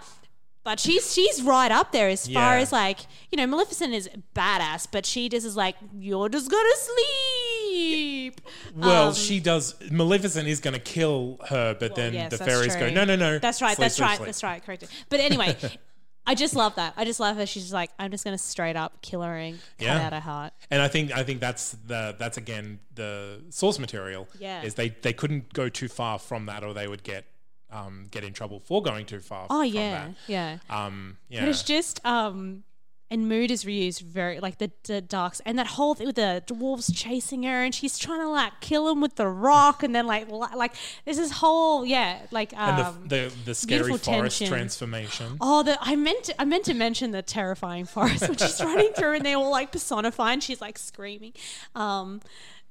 But 0.64 0.80
she's 0.80 1.14
she's 1.14 1.44
right 1.44 1.72
up 1.72 1.92
there 1.92 2.10
as 2.10 2.28
far 2.28 2.58
as 2.58 2.72
like 2.72 2.98
you 3.32 3.36
know 3.38 3.46
Maleficent 3.46 3.94
is 3.94 4.10
badass, 4.36 4.88
but 4.92 5.06
she 5.06 5.30
just 5.30 5.46
is 5.46 5.56
like 5.56 5.76
you're 5.96 6.28
just 6.28 6.50
gonna 6.50 6.76
sleep. 6.76 8.42
Well, 8.76 9.10
Um, 9.10 9.14
she 9.14 9.40
does. 9.40 9.76
Maleficent 9.92 10.48
is 10.48 10.60
to 10.74 10.80
kill 10.80 11.40
her, 11.50 11.76
but 11.80 11.94
then 11.94 12.16
yes, 12.16 12.32
the 12.32 12.44
fairies 12.44 12.74
go, 12.76 12.88
true. 12.88 12.92
no, 12.96 13.06
no, 13.06 13.16
no. 13.16 13.38
That's 13.38 13.62
right. 13.62 13.76
Sleep, 13.76 13.84
that's 13.86 13.96
sleep, 13.98 14.08
right. 14.08 14.18
sleep." 14.18 14.26
That's 14.26 14.42
right. 14.44 14.66
Correct. 14.66 14.86
But 15.10 15.20
anyway, 15.20 15.56
I 16.28 16.36
just 16.36 16.56
love 16.56 16.76
that. 16.76 16.94
I 16.98 17.06
just 17.06 17.20
love 17.20 17.36
her. 17.38 17.46
She's 17.46 17.64
just 17.64 17.74
like, 17.74 17.92
I'm 18.00 18.10
just 18.12 18.24
going 18.24 18.36
to 18.36 18.44
straight 18.44 18.76
up 18.76 19.02
kill 19.02 19.22
her 19.22 19.36
and 19.38 19.60
cut 19.78 19.86
Yeah. 19.86 20.06
out 20.08 20.14
her 20.14 20.20
heart. 20.20 20.54
And 20.72 20.82
I 20.82 20.88
think 20.88 21.12
I 21.12 21.24
think 21.24 21.40
that's 21.40 21.72
the 21.86 22.16
that's 22.18 22.38
again 22.38 22.80
the 22.96 23.44
source 23.50 23.78
material. 23.80 24.28
Yeah. 24.40 24.64
Is 24.64 24.74
they 24.76 24.90
they 24.90 25.14
couldn't 25.14 25.54
go 25.54 25.70
too 25.70 25.88
far 25.88 26.18
from 26.20 26.46
that, 26.48 26.64
or 26.64 26.74
they 26.74 26.88
would 26.88 27.04
get 27.04 27.26
um 27.72 28.08
get 28.12 28.24
in 28.24 28.34
trouble 28.34 28.60
for 28.60 28.82
going 28.82 29.06
too 29.06 29.20
far. 29.20 29.48
Oh 29.50 29.62
from 29.62 29.74
yeah, 29.74 30.08
yeah. 30.28 30.58
Um. 30.70 31.18
Yeah. 31.30 31.42
But 31.42 31.50
it's 31.50 31.64
just 31.64 32.04
um, 32.06 32.64
and 33.12 33.30
mood 33.30 33.52
is 33.52 33.66
reused 33.66 34.02
very 34.02 34.40
like 34.40 34.58
the, 34.58 34.72
the 34.84 35.00
darks 35.02 35.42
and 35.46 35.60
that 35.60 35.68
whole 35.68 35.94
thing 35.94 36.08
with 36.08 36.16
the 36.16 36.44
dwarves 36.48 36.92
chasing 36.94 37.44
her 37.44 37.64
and 37.64 37.76
she's 37.76 37.98
trying 37.98 38.20
to 38.20 38.30
like 38.30 38.52
kill 38.62 38.90
him 38.90 39.00
with 39.00 39.16
the 39.16 39.28
rock 39.28 39.84
and 39.84 39.94
then 39.94 40.08
like 40.08 40.30
li- 40.30 40.48
like 40.56 40.74
there's 41.06 41.18
this 41.18 41.32
whole 41.32 41.86
yeah 41.86 42.20
like 42.32 42.54
um. 42.58 42.80
and 42.80 43.10
the 43.10 43.16
the, 43.16 43.34
the 43.46 43.56
scary 43.56 43.84
forest 43.84 44.06
tension. 44.06 44.48
transformation. 44.48 45.38
Oh, 45.40 45.64
the, 45.64 45.78
I 45.82 45.96
meant 45.96 46.26
to, 46.26 46.42
I 46.42 46.46
meant 46.46 46.66
to 46.66 46.74
mention 46.74 47.12
the 47.12 47.22
terrifying 47.22 47.86
forest 47.86 48.28
which 48.28 48.42
she's 48.42 48.62
running 48.62 48.92
through 48.94 49.16
and 49.16 49.26
they're 49.26 49.38
all 49.38 49.52
like 49.52 49.72
personified 49.72 50.34
and 50.34 50.44
she's 50.44 50.62
like 50.62 50.78
screaming. 50.78 51.34
Um, 51.76 52.22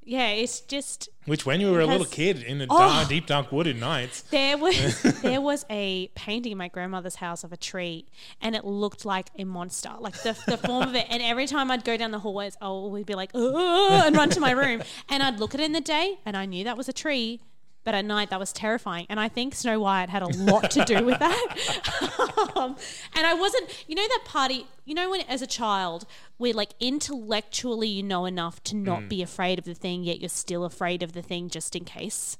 yeah, 0.04 0.28
it's 0.28 0.60
just 0.60 1.08
Which, 1.26 1.46
when 1.46 1.60
you 1.60 1.70
were 1.72 1.80
a 1.80 1.86
little 1.86 2.06
kid 2.06 2.42
in 2.42 2.58
the 2.58 2.66
Oh. 2.70 2.78
dark, 2.78 3.08
deep 3.08 3.26
dark 3.26 3.50
wooded 3.52 3.78
nights, 3.80 4.22
there 4.30 4.56
was 4.58 5.02
there 5.22 5.40
was 5.40 5.64
a 5.70 6.08
painting 6.14 6.52
in 6.52 6.58
my 6.58 6.68
grandmother's 6.68 7.16
house 7.16 7.44
of 7.44 7.52
a 7.52 7.56
tree, 7.56 8.06
and 8.40 8.54
it 8.54 8.64
looked 8.64 9.04
like 9.04 9.28
a 9.38 9.44
monster, 9.44 9.90
like 10.00 10.14
the, 10.22 10.36
the 10.46 10.56
form 10.58 10.88
of 10.88 10.94
it. 10.94 11.06
And 11.10 11.22
every 11.22 11.46
time 11.46 11.70
I'd 11.70 11.84
go 11.84 11.96
down 11.96 12.10
the 12.10 12.18
hallways, 12.18 12.56
I 12.60 12.68
would 12.70 13.06
be 13.06 13.14
like, 13.14 13.30
"Ugh," 13.34 14.06
and 14.06 14.16
run 14.16 14.30
to 14.30 14.40
my 14.40 14.50
room, 14.50 14.82
and 15.08 15.22
I'd 15.22 15.40
look 15.40 15.54
at 15.54 15.60
it 15.60 15.64
in 15.64 15.72
the 15.72 15.80
day, 15.80 16.18
and 16.26 16.36
I 16.36 16.44
knew 16.46 16.64
that 16.64 16.76
was 16.76 16.88
a 16.88 16.92
tree. 16.92 17.40
But 17.84 17.94
at 17.94 18.04
night, 18.04 18.30
that 18.30 18.40
was 18.40 18.52
terrifying, 18.52 19.06
and 19.08 19.20
I 19.20 19.28
think 19.28 19.54
Snow 19.54 19.78
White 19.78 20.08
had 20.08 20.22
a 20.22 20.28
lot 20.38 20.70
to 20.72 20.84
do 20.84 21.04
with 21.04 21.18
that. 21.18 22.52
um, 22.56 22.76
and 23.14 23.26
I 23.26 23.34
wasn't, 23.34 23.84
you 23.86 23.94
know, 23.94 24.02
that 24.02 24.22
party, 24.24 24.66
you 24.84 24.94
know, 24.94 25.10
when 25.10 25.20
as 25.22 25.42
a 25.42 25.46
child, 25.46 26.06
we're 26.38 26.54
like 26.54 26.70
intellectually 26.80 27.88
you 27.88 28.02
know 28.02 28.24
enough 28.24 28.62
to 28.64 28.76
not 28.76 29.08
be 29.08 29.22
afraid 29.22 29.58
of 29.58 29.66
the 29.66 29.74
thing, 29.74 30.02
yet 30.02 30.20
you're 30.20 30.28
still 30.28 30.64
afraid 30.64 31.02
of 31.02 31.12
the 31.12 31.22
thing 31.22 31.48
just 31.50 31.76
in 31.76 31.84
case. 31.84 32.38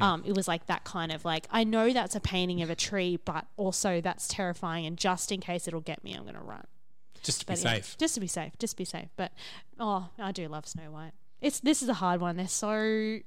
Um, 0.00 0.22
it 0.26 0.34
was 0.34 0.48
like 0.48 0.66
that 0.66 0.84
kind 0.84 1.12
of 1.12 1.24
like 1.24 1.46
I 1.50 1.64
know 1.64 1.92
that's 1.92 2.16
a 2.16 2.20
painting 2.20 2.62
of 2.62 2.70
a 2.70 2.74
tree, 2.74 3.18
but 3.24 3.46
also 3.56 4.00
that's 4.00 4.26
terrifying, 4.28 4.86
and 4.86 4.96
just 4.96 5.30
in 5.30 5.40
case 5.40 5.68
it'll 5.68 5.80
get 5.80 6.02
me, 6.02 6.14
I'm 6.14 6.24
gonna 6.24 6.42
run. 6.42 6.66
just 7.22 7.40
to 7.40 7.46
be 7.46 7.52
yeah, 7.54 7.74
safe. 7.74 7.96
just 7.98 8.14
to 8.14 8.20
be 8.20 8.26
safe, 8.26 8.52
just 8.58 8.76
be 8.76 8.84
safe. 8.84 9.08
But 9.16 9.32
oh, 9.78 10.08
I 10.18 10.32
do 10.32 10.48
love 10.48 10.66
Snow 10.66 10.90
White. 10.90 11.12
It's 11.40 11.60
this 11.60 11.82
is 11.82 11.88
a 11.88 11.94
hard 11.94 12.20
one. 12.20 12.36
They're 12.36 12.48
so 12.48 13.20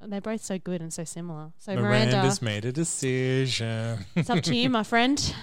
they're 0.00 0.20
both 0.20 0.42
so 0.44 0.58
good 0.58 0.80
and 0.80 0.92
so 0.92 1.04
similar. 1.04 1.52
So 1.58 1.74
Miranda, 1.74 2.12
Miranda's 2.16 2.42
made 2.42 2.64
a 2.64 2.72
decision. 2.72 4.04
it's 4.14 4.30
up 4.30 4.42
to 4.44 4.54
you, 4.54 4.68
my 4.70 4.82
friend. 4.82 5.34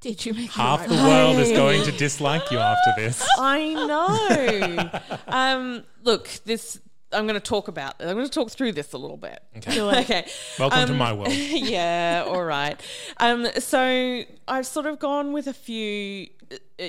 Did 0.00 0.26
you 0.26 0.34
make 0.34 0.50
Half 0.50 0.84
it 0.84 0.88
the 0.90 0.96
right? 0.96 1.08
world 1.08 1.36
is 1.38 1.50
going 1.52 1.82
to 1.84 1.92
dislike 1.92 2.50
you 2.50 2.58
after 2.58 2.92
this. 2.98 3.26
I 3.38 3.72
know. 3.72 5.00
um, 5.28 5.84
look, 6.02 6.28
this. 6.44 6.78
I'm 7.10 7.26
going 7.26 7.40
to 7.40 7.46
talk 7.48 7.68
about. 7.68 7.94
I'm 8.00 8.14
going 8.14 8.26
to 8.26 8.30
talk 8.30 8.50
through 8.50 8.72
this 8.72 8.92
a 8.92 8.98
little 8.98 9.16
bit. 9.16 9.40
Okay. 9.56 9.80
okay. 10.02 10.26
Welcome 10.58 10.86
to 10.86 10.92
Um, 10.92 10.98
my 10.98 11.12
world. 11.14 11.32
yeah, 11.32 12.24
all 12.26 12.44
right. 12.44 12.78
Um, 13.18 13.46
so 13.60 14.24
I've 14.46 14.66
sort 14.66 14.84
of 14.86 14.98
gone 14.98 15.32
with 15.32 15.46
a 15.46 15.54
few, 15.54 16.26
uh, 16.52 16.56
uh, 16.82 16.88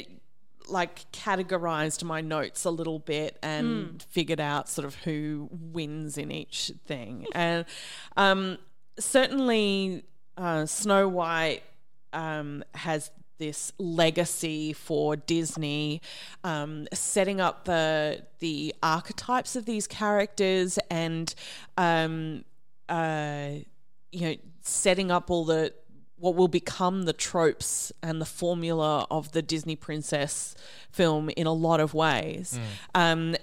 like 0.67 1.11
categorized 1.11 2.03
my 2.03 2.21
notes 2.21 2.65
a 2.65 2.69
little 2.69 2.99
bit 2.99 3.37
and 3.41 4.03
figured 4.09 4.39
out 4.39 4.67
sort 4.69 4.85
of 4.85 4.95
who 4.95 5.49
wins 5.51 6.17
in 6.17 6.31
each 6.31 6.71
thing. 6.85 7.25
And 7.35 7.65
um, 8.17 8.57
certainly, 8.97 10.03
uh, 10.37 10.65
Snow 10.65 11.07
White 11.07 11.63
um, 12.13 12.63
has 12.73 13.11
this 13.37 13.73
legacy 13.77 14.73
for 14.73 15.15
Disney, 15.15 16.01
um, 16.43 16.87
setting 16.93 17.41
up 17.41 17.65
the 17.65 18.23
the 18.39 18.73
archetypes 18.81 19.55
of 19.55 19.65
these 19.65 19.87
characters 19.87 20.79
and 20.89 21.33
um, 21.77 22.45
uh, 22.89 23.49
you 24.11 24.29
know 24.29 24.35
setting 24.61 25.11
up 25.11 25.29
all 25.29 25.45
the 25.45 25.73
what 26.17 26.35
will 26.35 26.47
become 26.47 27.03
the 27.03 27.13
tropes 27.13 27.91
and 28.01 28.21
the 28.21 28.25
formula 28.25 29.05
of 29.11 29.31
the 29.33 29.41
Disney 29.41 29.75
princess 29.75 30.55
film 30.91 31.29
in 31.29 31.45
a 31.45 31.53
lot 31.53 31.79
of 31.79 31.93
ways. 31.93 32.57
Um, 32.93 33.35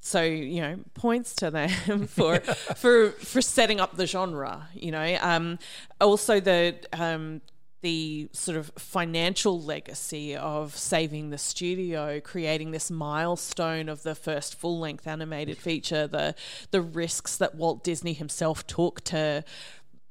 so 0.00 0.22
you 0.22 0.60
know, 0.60 0.78
points 0.94 1.34
to 1.36 1.50
them 1.50 2.06
for 2.08 2.40
for 2.40 3.10
for 3.10 3.40
setting 3.40 3.80
up 3.80 3.96
the 3.96 4.06
genre. 4.06 4.68
You 4.74 4.90
know, 4.92 5.18
um, 5.20 5.58
also 6.00 6.40
the 6.40 6.76
um, 6.92 7.40
the 7.82 8.28
sort 8.32 8.56
of 8.56 8.72
financial 8.78 9.60
legacy 9.60 10.36
of 10.36 10.76
saving 10.76 11.30
the 11.30 11.38
studio, 11.38 12.20
creating 12.20 12.70
this 12.70 12.90
milestone 12.90 13.88
of 13.88 14.02
the 14.04 14.14
first 14.14 14.54
full 14.54 14.78
length 14.78 15.06
animated 15.06 15.58
feature, 15.58 16.06
the 16.06 16.34
the 16.70 16.80
risks 16.80 17.36
that 17.36 17.54
Walt 17.54 17.84
Disney 17.84 18.12
himself 18.12 18.66
took 18.66 19.02
to, 19.04 19.44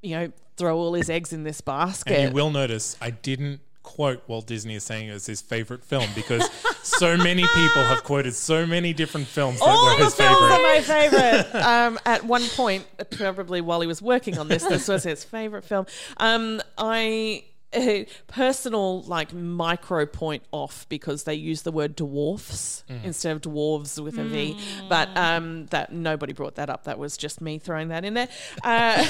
you 0.02 0.16
know, 0.16 0.32
throw 0.62 0.78
all 0.78 0.94
his 0.94 1.10
eggs 1.10 1.34
in 1.34 1.44
this 1.44 1.60
basket. 1.60 2.14
And 2.14 2.30
you 2.30 2.36
will 2.36 2.52
notice 2.52 2.96
I 3.02 3.10
didn't 3.10 3.62
quote 3.82 4.22
Walt 4.28 4.46
Disney 4.46 4.76
as 4.76 4.84
saying 4.84 5.10
it 5.10 5.14
was 5.14 5.26
his 5.26 5.42
favorite 5.42 5.84
film 5.84 6.08
because 6.14 6.48
so 6.84 7.18
many 7.18 7.42
people 7.42 7.84
have 7.86 8.04
quoted 8.04 8.36
so 8.36 8.68
many 8.68 8.94
different 8.94 9.26
films 9.26 9.60
that 9.60 9.68
all 9.68 9.98
were 9.98 10.06
the 10.06 10.12
films 10.12 10.38
are 10.40 10.62
my 10.62 10.82
favorite. 10.82 11.56
um, 11.56 11.98
at 12.06 12.24
one 12.24 12.44
point, 12.50 12.86
probably 13.10 13.60
while 13.60 13.82
he 13.82 13.88
was 13.88 14.02
working 14.02 14.38
on 14.38 14.48
this, 14.48 14.64
this 14.64 14.88
was 14.88 15.04
his 15.04 15.24
favorite 15.24 15.66
film. 15.66 15.88
Um, 16.18 16.62
I 16.78 17.44
a 17.74 18.06
personal 18.28 19.02
like 19.04 19.34
micro 19.34 20.06
point 20.06 20.44
off 20.52 20.86
because 20.90 21.24
they 21.24 21.36
use 21.36 21.62
the 21.62 21.72
word 21.72 21.96
dwarfs 21.96 22.84
instead 23.04 23.36
of 23.36 23.42
dwarves 23.42 24.02
with 24.02 24.18
a 24.18 24.24
V. 24.24 24.58
But 24.90 25.16
um, 25.18 25.68
that 25.68 25.94
nobody 25.94 26.34
brought 26.34 26.56
that 26.56 26.70
up. 26.70 26.84
That 26.86 27.00
was 27.00 27.18
just 27.18 27.42
me 27.42 27.60
throwing 27.60 27.90
that 27.90 28.04
in 28.04 28.14
there. 28.14 28.30
Uh, 28.64 29.06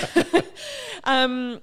um, 1.03 1.61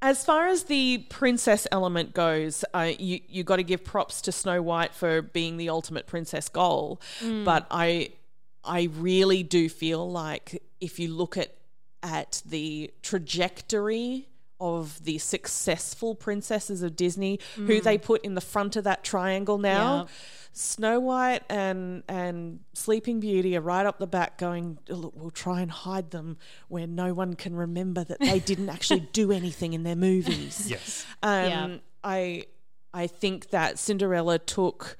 as 0.00 0.24
far 0.24 0.48
as 0.48 0.64
the 0.64 0.98
princess 1.10 1.66
element 1.70 2.12
goes, 2.12 2.64
uh, 2.74 2.90
you 2.98 3.20
you 3.28 3.44
got 3.44 3.56
to 3.56 3.62
give 3.62 3.84
props 3.84 4.20
to 4.22 4.32
Snow 4.32 4.60
White 4.60 4.94
for 4.94 5.22
being 5.22 5.56
the 5.56 5.68
ultimate 5.68 6.06
princess 6.06 6.48
goal. 6.48 7.00
But 7.44 7.66
I 7.70 8.10
I 8.64 8.88
really 8.92 9.42
do 9.42 9.68
feel 9.68 10.10
like 10.10 10.62
if 10.80 10.98
you 10.98 11.08
look 11.14 11.36
at 11.36 11.54
at 12.02 12.42
the 12.44 12.90
trajectory 13.02 14.26
of 14.62 15.02
the 15.02 15.18
successful 15.18 16.14
princesses 16.14 16.82
of 16.82 16.94
Disney, 16.94 17.40
who 17.56 17.80
they 17.80 17.98
put 17.98 18.24
in 18.24 18.34
the 18.34 18.40
front 18.40 18.76
of 18.76 18.84
that 18.84 19.02
triangle 19.02 19.58
now. 19.58 19.98
Yep. 19.98 20.08
Snow 20.54 21.00
White 21.00 21.42
and 21.50 22.02
and 22.08 22.60
Sleeping 22.74 23.18
Beauty 23.20 23.56
are 23.56 23.60
right 23.60 23.84
up 23.86 23.98
the 23.98 24.06
back, 24.06 24.38
going, 24.38 24.78
"Look, 24.88 25.14
we'll 25.16 25.30
try 25.30 25.62
and 25.62 25.70
hide 25.70 26.10
them 26.10 26.36
where 26.68 26.86
no 26.86 27.12
one 27.12 27.34
can 27.34 27.56
remember 27.56 28.04
that 28.04 28.20
they 28.20 28.38
didn't 28.38 28.68
actually 28.76 29.00
do 29.12 29.32
anything 29.32 29.72
in 29.72 29.82
their 29.82 29.96
movies." 29.96 30.70
Yes. 30.70 31.06
Um, 31.22 31.44
Yeah. 31.44 31.76
I 32.04 32.44
I 32.94 33.06
think 33.06 33.50
that 33.50 33.78
Cinderella 33.78 34.38
took 34.38 34.96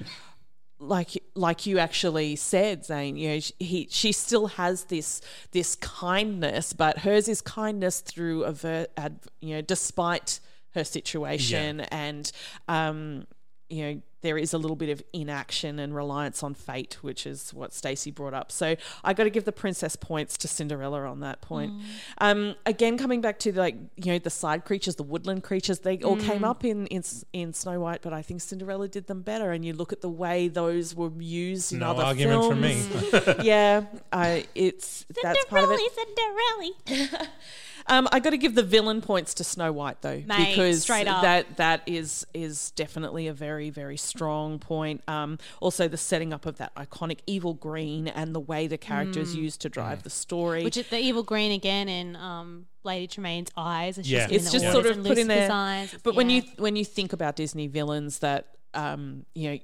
like 0.83 1.23
like 1.35 1.67
you 1.67 1.79
actually 1.79 2.37
said, 2.37 2.85
Zane. 2.85 3.17
You 3.17 3.29
know, 3.31 3.41
she, 3.41 3.55
he 3.59 3.89
she 3.91 4.13
still 4.13 4.49
has 4.49 4.85
this 4.85 5.21
this 5.53 5.77
kindness, 5.77 6.73
but 6.73 6.99
hers 6.99 7.29
is 7.29 7.41
kindness 7.41 8.01
through 8.01 8.45
a 8.45 8.87
ad, 8.97 9.21
you 9.41 9.55
know, 9.55 9.63
despite 9.63 10.41
her 10.75 10.85
situation 10.85 11.81
and 11.81 12.33
um, 12.69 13.27
you 13.69 13.85
know 13.85 14.03
there 14.23 14.39
is 14.39 14.55
a 14.55 14.59
little 14.59 14.77
bit 14.77 14.89
of 14.89 15.03
inaction 15.13 15.79
and 15.79 15.95
reliance 15.95 16.43
on 16.43 16.55
fate, 16.55 16.99
which 17.03 17.27
is 17.27 17.53
what 17.53 17.73
Stacie 17.73 18.15
brought 18.15 18.35
up. 18.35 18.51
So 18.51 18.77
I 19.05 19.13
got 19.13 19.25
to 19.25 19.31
give 19.31 19.45
the 19.45 19.53
princess 19.53 19.97
points 19.97 20.37
to 20.39 20.49
Cinderella 20.49 21.03
on 21.03 21.21
that 21.21 21.41
point. 21.41 21.73
Um, 22.19 22.55
again, 22.65 22.97
coming 22.97 23.21
back 23.21 23.39
to 23.41 23.53
like 23.53 23.77
you 23.97 24.13
know 24.13 24.19
the 24.19 24.31
side 24.31 24.65
creatures, 24.65 24.97
the 24.97 25.03
woodland 25.03 25.43
creatures, 25.43 25.81
they 25.81 25.99
all 25.99 26.17
came 26.17 26.45
up 26.45 26.65
in, 26.65 26.87
in 26.87 27.03
in 27.33 27.53
Snow 27.53 27.81
White, 27.81 28.01
but 28.03 28.13
I 28.13 28.23
think 28.23 28.41
Cinderella 28.41 28.89
did 28.89 29.07
them 29.07 29.23
better. 29.23 29.51
And 29.53 29.65
you 29.65 29.73
look 29.73 29.93
at 29.93 30.01
the 30.01 30.09
way 30.09 30.49
those 30.49 30.95
were 30.95 31.11
used 31.19 31.73
in 31.73 31.81
No 31.81 31.91
other 31.91 32.05
argument 32.05 32.45
from 32.49 32.61
me. 32.61 32.75
films. 32.75 33.39
yeah, 33.45 33.85
I 34.13 34.47
it's 34.55 35.05
that's 35.23 35.45
part 35.47 35.65
of 35.65 35.71
it. 35.73 35.81
Cinderella. 35.93 37.29
Um, 37.87 38.09
I 38.13 38.21
got 38.21 38.31
to 38.31 38.39
give 38.39 38.55
the 38.55 38.63
villain 38.63 39.01
points 39.01 39.35
to 39.35 39.45
Snow 39.45 39.73
White 39.73 40.03
though, 40.03 40.23
Mate, 40.27 40.51
because 40.55 40.83
straight 40.83 41.07
up. 41.09 41.23
that 41.23 41.57
that 41.57 41.83
is 41.87 42.27
is 42.35 42.71
definitely 42.73 43.29
a 43.29 43.33
very 43.33 43.71
very 43.71 43.97
strong 43.97 44.59
point. 44.59 45.03
Um, 45.09 45.39
also 45.61 45.89
the 45.89 45.97
setting 45.97 46.33
up 46.33 46.47
of 46.47 46.59
that 46.59 46.75
iconic 46.77 47.19
evil 47.27 47.55
green 47.55 48.09
and 48.09 48.35
the 48.35 48.41
way 48.41 48.67
the 48.67 48.79
character 48.79 49.21
is 49.21 49.35
used 49.35 49.61
to 49.63 49.69
drive 49.69 50.03
the 50.03 50.11
story. 50.11 50.65
Which 50.65 50.77
is 50.77 50.89
the 50.89 50.99
evil 50.99 51.23
green 51.23 51.53
again 51.53 51.89
in 51.89 52.17
um, 52.17 52.67
Lady 52.85 53.07
Tremaine's 53.07 53.51
eyes. 53.57 53.99
It's 53.99 54.09
Yeah. 54.09 54.29
just, 54.29 54.33
it's 54.47 54.53
just 54.53 54.73
sort 54.73 54.87
of 54.87 54.97
put 54.97 55.19
in 55.19 55.27
Lucifer's 55.27 55.27
there. 55.29 55.53
Eyes. 55.53 55.95
But 56.03 56.15
when 56.15 56.31
you 56.31 56.43
when 56.59 56.77
you 56.77 56.85
think 56.85 57.13
about 57.13 57.37
Disney 57.37 57.67
villains, 57.67 58.21
that 58.21 58.49
um, 58.75 59.27
you 59.35 59.51
know. 59.51 59.59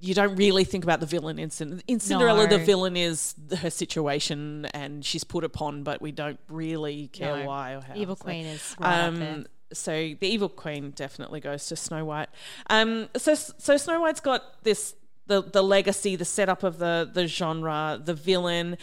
You 0.00 0.14
don't 0.14 0.36
really 0.36 0.64
think 0.64 0.82
about 0.84 1.00
the 1.00 1.06
villain 1.06 1.38
in, 1.38 1.50
Cin- 1.50 1.82
in 1.86 2.00
Cinderella. 2.00 2.46
The 2.46 2.58
villain 2.58 2.96
is 2.96 3.34
her 3.58 3.68
situation, 3.70 4.66
and 4.72 5.04
she's 5.04 5.24
put 5.24 5.44
upon, 5.44 5.82
but 5.82 6.00
we 6.00 6.10
don't 6.12 6.40
really 6.48 7.08
care 7.08 7.36
No. 7.38 7.46
why 7.46 7.74
or 7.74 7.82
how. 7.82 7.94
Evil 7.94 8.16
So- 8.16 8.24
Queen 8.24 8.46
is 8.46 8.76
right 8.80 9.04
um, 9.04 9.46
so 9.72 9.92
the 9.92 10.26
evil 10.26 10.48
queen 10.48 10.90
definitely 10.90 11.38
goes 11.38 11.66
to 11.66 11.76
Snow 11.76 12.04
White. 12.04 12.28
Um, 12.70 13.08
so 13.16 13.34
so 13.34 13.76
Snow 13.76 14.00
White's 14.00 14.18
got 14.20 14.64
this 14.64 14.94
the 15.26 15.42
the 15.42 15.62
legacy, 15.62 16.16
the 16.16 16.24
setup 16.24 16.64
of 16.64 16.78
the 16.78 17.08
the 17.12 17.26
genre, 17.28 18.00
the 18.02 18.14
villain. 18.14 18.78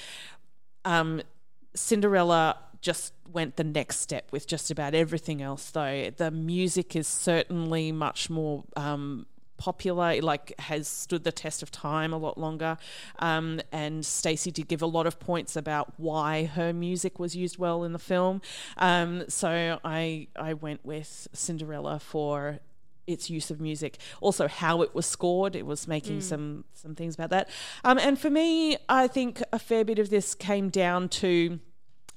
Um, 0.86 1.22
Cinderella 1.76 2.57
just 2.82 3.13
went 3.30 3.57
the 3.57 3.63
next 3.63 3.99
step 3.99 4.32
with 4.32 4.47
just 4.47 4.72
about 4.72 4.93
everything 4.93 5.41
else, 5.41 5.70
though. 5.72 6.09
The 6.15 6.32
music 6.32 6.95
is 6.95 7.07
certainly 7.07 7.91
much 7.91 8.30
more. 8.30 8.63
Um, 8.78 9.26
popular 9.58 10.22
like 10.22 10.53
has 10.60 10.88
stood 10.88 11.24
the 11.24 11.32
test 11.32 11.64
of 11.64 11.72
time 11.72 12.14
a 12.14 12.18
lot 12.18 12.38
longer. 12.38 12.78
Um, 13.20 13.62
and 13.72 14.03
Stacie 14.03 14.53
did 14.53 14.68
give 14.68 14.82
a 14.82 14.88
lot 14.88 15.08
of 15.08 15.20
points 15.20 15.55
about 15.55 15.93
why 15.97 16.45
her 16.45 16.74
music 16.74 17.20
was 17.20 17.36
used 17.36 17.58
well 17.58 17.84
in 17.84 17.93
the 17.93 17.99
film. 17.99 18.41
Um, 18.78 19.24
so 19.28 19.80
I 19.84 20.28
I 20.36 20.53
went 20.53 20.86
with 20.86 21.28
Cinderella 21.34 21.99
for 21.99 22.60
its 23.05 23.30
use 23.30 23.49
of 23.49 23.62
music. 23.62 23.97
Also 24.22 24.47
how 24.47 24.82
it 24.82 24.93
was 24.93 25.05
scored 25.05 25.55
it 25.55 25.66
was 25.66 25.88
making 25.88 26.22
some 26.22 26.66
some 26.74 26.93
things 26.93 27.16
about 27.16 27.30
that. 27.30 27.49
Um, 27.84 27.97
and 27.97 28.20
for 28.20 28.30
me 28.30 28.78
I 28.89 29.08
think 29.08 29.41
a 29.53 29.60
fair 29.60 29.86
bit 29.86 29.97
of 29.99 30.10
this 30.10 30.36
came 30.36 30.70
down 30.70 31.10
to 31.10 31.60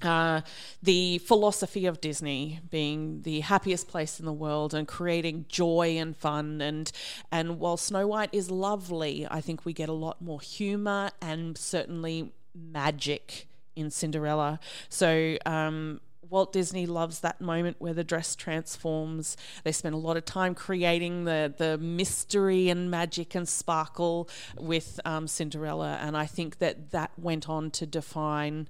uh, 0.05 0.42
the 0.82 1.18
philosophy 1.18 1.86
of 1.86 2.01
Disney 2.01 2.61
being 2.70 3.22
the 3.22 3.40
happiest 3.40 3.88
place 3.88 4.20
in 4.20 4.26
the 4.26 4.32
world 4.32 4.74
and 4.74 4.86
creating 4.86 5.46
joy 5.48 5.96
and 5.98 6.16
fun 6.16 6.61
and 6.61 6.90
and 7.30 7.59
while 7.59 7.76
Snow 7.76 8.07
White 8.07 8.30
is 8.32 8.51
lovely, 8.51 9.26
I 9.30 9.40
think 9.40 9.64
we 9.64 9.72
get 9.72 9.88
a 9.88 9.94
lot 9.94 10.20
more 10.20 10.40
humor 10.40 11.11
and 11.20 11.57
certainly 11.57 12.32
magic 12.55 13.48
in 13.76 13.90
Cinderella. 13.90 14.61
So 14.88 15.36
um, 15.46 16.01
Walt 16.30 16.53
Disney 16.53 16.86
loves 16.86 17.20
that 17.20 17.40
moment 17.40 17.76
where 17.80 17.92
the 17.92 18.05
dress 18.05 18.36
transforms. 18.36 19.36
They 19.64 19.72
spend 19.72 19.94
a 19.94 19.98
lot 19.98 20.16
of 20.16 20.24
time 20.24 20.55
creating 20.55 21.24
the 21.24 21.53
the 21.57 21.76
mystery 21.78 22.68
and 22.68 22.90
magic 22.90 23.34
and 23.34 23.48
sparkle 23.48 24.28
with 24.57 25.01
um, 25.05 25.26
Cinderella, 25.26 25.98
and 26.01 26.16
I 26.16 26.26
think 26.26 26.59
that 26.59 26.92
that 26.92 27.11
went 27.18 27.48
on 27.48 27.70
to 27.72 27.86
define 27.86 28.68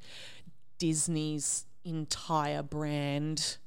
Disney's 0.81 1.67
entire 1.85 2.63
brand 2.65 3.59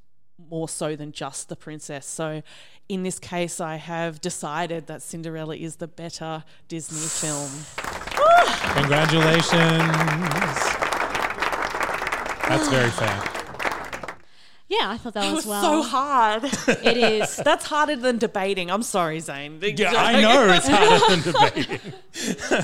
more 0.50 0.68
so 0.68 0.96
than 0.98 1.14
just 1.14 1.48
the 1.48 1.56
princess. 1.56 2.06
So 2.06 2.42
in 2.90 3.04
this 3.04 3.18
case 3.20 3.62
I 3.62 3.78
have 3.78 4.20
decided 4.20 4.88
that 4.88 5.02
Cinderella 5.02 5.56
is 5.56 5.78
the 5.78 5.88
better 5.88 6.44
Disney 6.68 6.98
film. 7.00 7.50
Congratulations. 8.74 9.54
That's 12.50 12.68
very 12.68 12.90
fair. 12.90 13.24
Yeah, 14.68 14.90
I 14.90 14.98
thought 14.98 15.14
that 15.14 15.26
It 15.26 15.34
was 15.34 15.46
was 15.46 15.62
well. 15.64 15.84
so 15.84 15.90
hard. 15.90 16.44
It 16.84 16.98
is. 16.98 17.36
That's 17.46 17.66
harder 17.68 17.96
than 17.96 18.18
debating. 18.18 18.72
I'm 18.72 18.82
sorry, 18.82 19.20
Zane. 19.20 19.60
Yeah, 19.62 19.94
I 19.96 20.20
know 20.22 20.52
it's 20.52 20.68
harder 20.68 21.22
than 21.22 21.34
debating. 21.34 21.94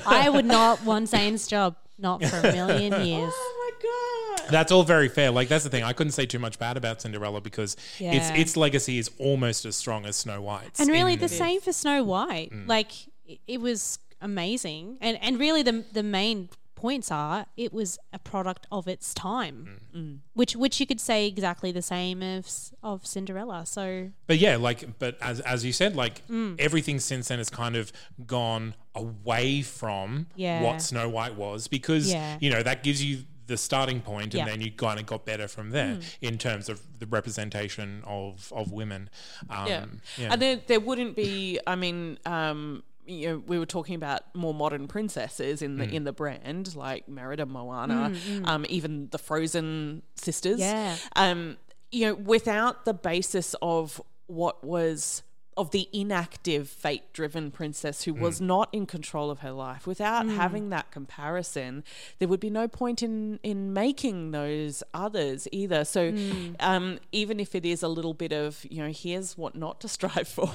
I 0.07 0.27
would 0.29 0.45
not 0.45 0.83
want 0.83 1.09
Zane's 1.09 1.45
job, 1.47 1.75
not 1.99 2.23
for 2.23 2.37
a 2.37 2.51
million 2.53 2.93
years. 3.05 3.33
Oh 3.35 3.71
my 3.81 4.39
god. 4.41 4.51
That's 4.51 4.71
all 4.71 4.83
very 4.83 5.09
fair. 5.09 5.31
Like 5.31 5.47
that's 5.47 5.63
the 5.63 5.69
thing. 5.69 5.83
I 5.83 5.93
couldn't 5.93 6.11
say 6.13 6.25
too 6.25 6.39
much 6.39 6.57
bad 6.59 6.77
about 6.77 7.01
Cinderella 7.01 7.41
because 7.41 7.73
its 7.99 7.99
Yeah. 7.99 8.33
its 8.35 8.57
legacy 8.57 8.97
is 8.97 9.11
almost 9.19 9.65
as 9.65 9.75
strong 9.75 10.05
as 10.05 10.15
Snow 10.15 10.41
White's. 10.41 10.79
And 10.79 10.89
really, 10.89 11.13
in- 11.13 11.19
the 11.19 11.29
same 11.29 11.61
for 11.61 11.71
Snow 11.73 12.03
White. 12.03 12.51
Mm. 12.51 12.67
Like 12.67 12.91
it, 13.25 13.39
it 13.47 13.61
was 13.61 13.99
amazing, 14.21 14.97
and 15.01 15.17
and 15.21 15.39
really 15.39 15.61
the 15.63 15.83
the 15.93 16.03
main 16.03 16.49
points 16.83 17.11
are 17.11 17.45
it 17.65 17.71
was 17.79 17.89
a 18.13 18.19
product 18.31 18.63
of 18.71 18.87
its 18.87 19.13
time, 19.13 19.57
Mm. 19.95 20.19
which 20.39 20.53
which 20.63 20.75
you 20.79 20.85
could 20.89 21.01
say 21.09 21.19
exactly 21.33 21.71
the 21.79 21.81
same 21.95 22.19
of 22.37 22.43
of 22.91 23.05
Cinderella. 23.13 23.59
So 23.65 23.83
But 24.27 24.37
yeah, 24.45 24.55
like, 24.67 24.79
but 25.03 25.13
as 25.21 25.37
as 25.53 25.59
you 25.67 25.73
said, 25.81 25.91
like 26.03 26.15
Mm. 26.27 26.55
everything 26.67 26.99
since 26.99 27.27
then 27.29 27.39
has 27.39 27.49
kind 27.63 27.75
of 27.75 27.85
gone 28.25 28.65
away 28.95 29.61
from 29.79 30.07
Yeah. 30.35 30.61
what 30.65 30.81
Snow 30.81 31.07
White 31.17 31.35
was 31.35 31.67
because 31.67 32.05
Yeah. 32.11 32.37
you 32.43 32.49
know 32.53 32.63
that 32.69 32.83
gives 32.83 32.99
you 33.03 33.13
the 33.47 33.57
starting 33.57 33.99
point, 34.11 34.25
and 34.35 34.41
Yeah. 34.41 34.45
then 34.45 34.61
you 34.61 34.69
kind 34.71 34.99
of 35.01 35.05
got 35.13 35.25
better 35.25 35.47
from 35.47 35.71
there 35.71 35.95
Mm. 35.95 36.03
in 36.21 36.37
terms 36.37 36.69
of 36.69 36.77
the 36.99 37.07
representation 37.07 38.03
of 38.05 38.51
of 38.55 38.71
women. 38.71 39.09
Um, 39.49 39.67
yeah. 39.67 39.85
yeah. 40.17 40.31
And 40.33 40.41
there, 40.43 40.57
there 40.69 40.79
wouldn't 40.79 41.15
be. 41.15 41.59
I 41.65 41.75
mean, 41.75 42.19
um, 42.37 42.83
you 43.09 43.27
know, 43.27 43.43
we 43.47 43.57
were 43.57 43.65
talking 43.65 43.95
about 43.95 44.21
more 44.35 44.53
modern 44.53 44.87
princesses 44.87 45.61
in 45.61 45.77
the 45.77 45.85
Mm. 45.87 45.93
in 45.93 46.03
the 46.03 46.13
brand, 46.13 46.75
like 46.75 47.07
Merida, 47.09 47.45
Moana, 47.45 48.11
Mm, 48.13 48.15
mm. 48.41 48.47
um, 48.47 48.65
even 48.69 49.09
the 49.11 49.17
Frozen 49.17 50.03
sisters. 50.15 50.59
Yeah. 50.59 50.95
Um, 51.15 51.57
you 51.91 52.05
know, 52.05 52.13
without 52.13 52.85
the 52.85 52.93
basis 52.93 53.55
of 53.61 53.99
what 54.27 54.63
was 54.63 55.23
of 55.59 55.71
the 55.71 55.87
inactive 55.93 56.69
fate 56.69 57.03
driven 57.13 57.51
princess 57.51 58.03
who 58.03 58.13
was 58.13 58.39
Mm. 58.39 58.45
not 58.45 58.69
in 58.73 58.85
control 58.85 59.29
of 59.29 59.39
her 59.39 59.51
life 59.51 59.85
without 59.85 60.25
Mm. 60.25 60.35
having 60.35 60.69
that 60.69 60.89
comparison 60.89 61.83
there 62.19 62.27
would 62.27 62.39
be 62.39 62.49
no 62.49 62.67
point 62.67 63.03
in 63.03 63.39
in 63.43 63.73
making 63.73 64.31
those 64.31 64.81
others 64.93 65.47
either 65.51 65.83
so 65.85 66.11
Mm. 66.11 66.55
um, 66.59 66.99
even 67.11 67.39
if 67.39 67.53
it 67.55 67.65
is 67.65 67.83
a 67.83 67.87
little 67.87 68.13
bit 68.13 68.31
of 68.31 68.65
you 68.69 68.81
know 68.83 68.91
here's 68.91 69.37
what 69.37 69.53
not 69.55 69.79
to 69.81 69.87
strive 69.87 70.27
for 70.37 70.49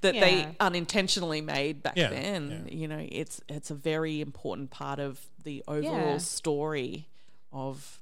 that 0.00 0.14
Yeah. 0.14 0.20
they 0.20 0.56
unintentionally 0.60 1.40
made 1.40 1.82
back 1.82 1.96
Yeah, 1.96 2.10
then 2.10 2.68
you 2.70 2.86
know 2.88 3.04
it's 3.10 3.40
it's 3.48 3.70
a 3.70 3.74
very 3.74 4.20
important 4.20 4.70
part 4.70 4.98
of 5.00 5.26
the 5.42 5.64
overall 5.66 6.12
Yeah. 6.12 6.18
story 6.18 7.08
of 7.52 7.99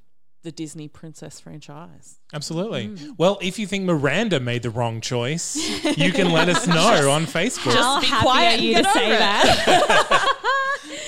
the 0.49 0.53
Disney 0.53 0.89
princess 0.89 1.41
franchise 1.41 2.21
Absolutely. 2.33 2.89
Mm. 2.89 3.19
Well, 3.19 3.39
if 3.43 3.59
you 3.59 3.67
think 3.67 3.85
Miranda 3.85 4.41
made 4.41 4.63
the 4.63 4.71
wrong 4.71 5.03
choice, 5.03 5.57
you 5.97 6.11
can 6.11 6.31
let 6.31 6.49
us 6.49 6.67
know 6.67 7.11
on 7.11 7.25
Facebook. 7.25 7.73
Just 7.73 7.77
how 7.77 8.01
be 8.01 8.07
happy 8.07 8.23
quiet 8.23 8.61
are 8.61 8.63
you 8.63 8.83
to 8.83 8.91
say 8.93 9.15
it. 9.15 9.19
that? 9.19 10.35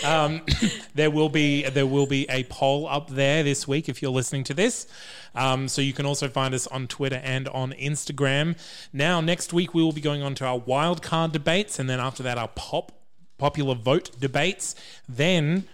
Um, 0.03 0.41
there 0.95 1.11
will 1.11 1.29
be 1.29 1.63
there 1.65 1.87
will 1.87 2.07
be 2.07 2.27
a 2.31 2.45
poll 2.45 2.89
up 2.89 3.11
there 3.11 3.43
this 3.43 3.69
week 3.69 3.87
if 3.89 4.01
you're 4.01 4.11
listening 4.11 4.45
to 4.45 4.55
this. 4.55 4.87
Um, 5.35 5.69
so 5.69 5.83
you 5.83 5.93
can 5.93 6.07
also 6.07 6.29
find 6.29 6.55
us 6.55 6.67
on 6.67 6.87
Twitter 6.87 7.21
and 7.23 7.49
on 7.49 7.73
Instagram. 7.73 8.57
Now, 8.95 9.21
next 9.21 9.53
week 9.53 9.75
we 9.75 9.83
will 9.83 9.93
be 9.93 10.01
going 10.01 10.23
on 10.23 10.35
to 10.37 10.47
our 10.47 10.59
wild 10.59 11.03
card 11.03 11.33
debates, 11.33 11.79
and 11.79 11.89
then 11.89 12.01
after 12.01 12.23
that 12.23 12.39
our 12.39 12.49
pop 12.49 12.93
popular 13.37 13.75
vote 13.75 14.19
debates. 14.19 14.75
Then 15.07 15.67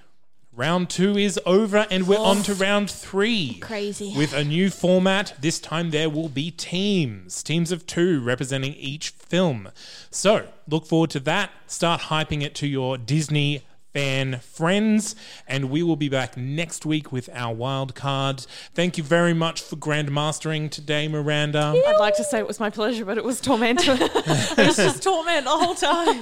round 0.56 0.88
two 0.88 1.16
is 1.18 1.38
over, 1.44 1.86
and 1.90 2.08
we're 2.08 2.18
on 2.18 2.42
to 2.44 2.52
oh. 2.52 2.56
round 2.56 2.90
three. 2.90 3.58
Crazy. 3.60 4.14
With 4.16 4.32
a 4.32 4.42
new 4.42 4.70
format, 4.70 5.34
this 5.40 5.60
time 5.60 5.90
there 5.90 6.08
will 6.08 6.30
be 6.30 6.50
teams, 6.50 7.42
teams 7.42 7.70
of 7.70 7.86
two 7.86 8.20
representing 8.20 8.74
each 8.74 9.10
film. 9.10 9.68
So 10.10 10.48
look 10.66 10.86
forward 10.86 11.10
to 11.10 11.20
that. 11.20 11.50
Start 11.66 12.02
hyping 12.02 12.42
it 12.42 12.54
to 12.56 12.66
your 12.66 12.96
Disney 12.96 13.62
fan 13.96 14.40
friends, 14.40 15.16
and 15.48 15.70
we 15.70 15.82
will 15.82 15.96
be 15.96 16.10
back 16.10 16.36
next 16.36 16.84
week 16.84 17.10
with 17.12 17.30
our 17.32 17.54
wild 17.54 17.94
cards. 17.94 18.46
Thank 18.74 18.98
you 18.98 19.02
very 19.04 19.32
much 19.32 19.62
for 19.62 19.76
grandmastering 19.76 20.70
today, 20.70 21.08
Miranda. 21.08 21.72
I'd 21.74 21.96
like 21.98 22.14
to 22.16 22.24
say 22.24 22.38
it 22.38 22.46
was 22.46 22.60
my 22.60 22.68
pleasure 22.68 23.06
but 23.06 23.16
it 23.16 23.24
was 23.24 23.40
torment 23.40 23.80
it 23.88 24.58
was 24.58 24.76
just 24.76 25.02
torment 25.02 25.44
the 25.44 25.50
whole 25.50 25.74
time 25.74 26.20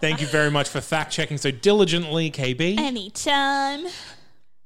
Thank 0.00 0.20
you 0.20 0.28
very 0.28 0.50
much 0.50 0.68
for 0.68 0.80
fact 0.80 1.12
checking 1.12 1.38
so 1.38 1.50
diligently, 1.50 2.30
KB. 2.30 2.78
Anytime. 2.78 3.86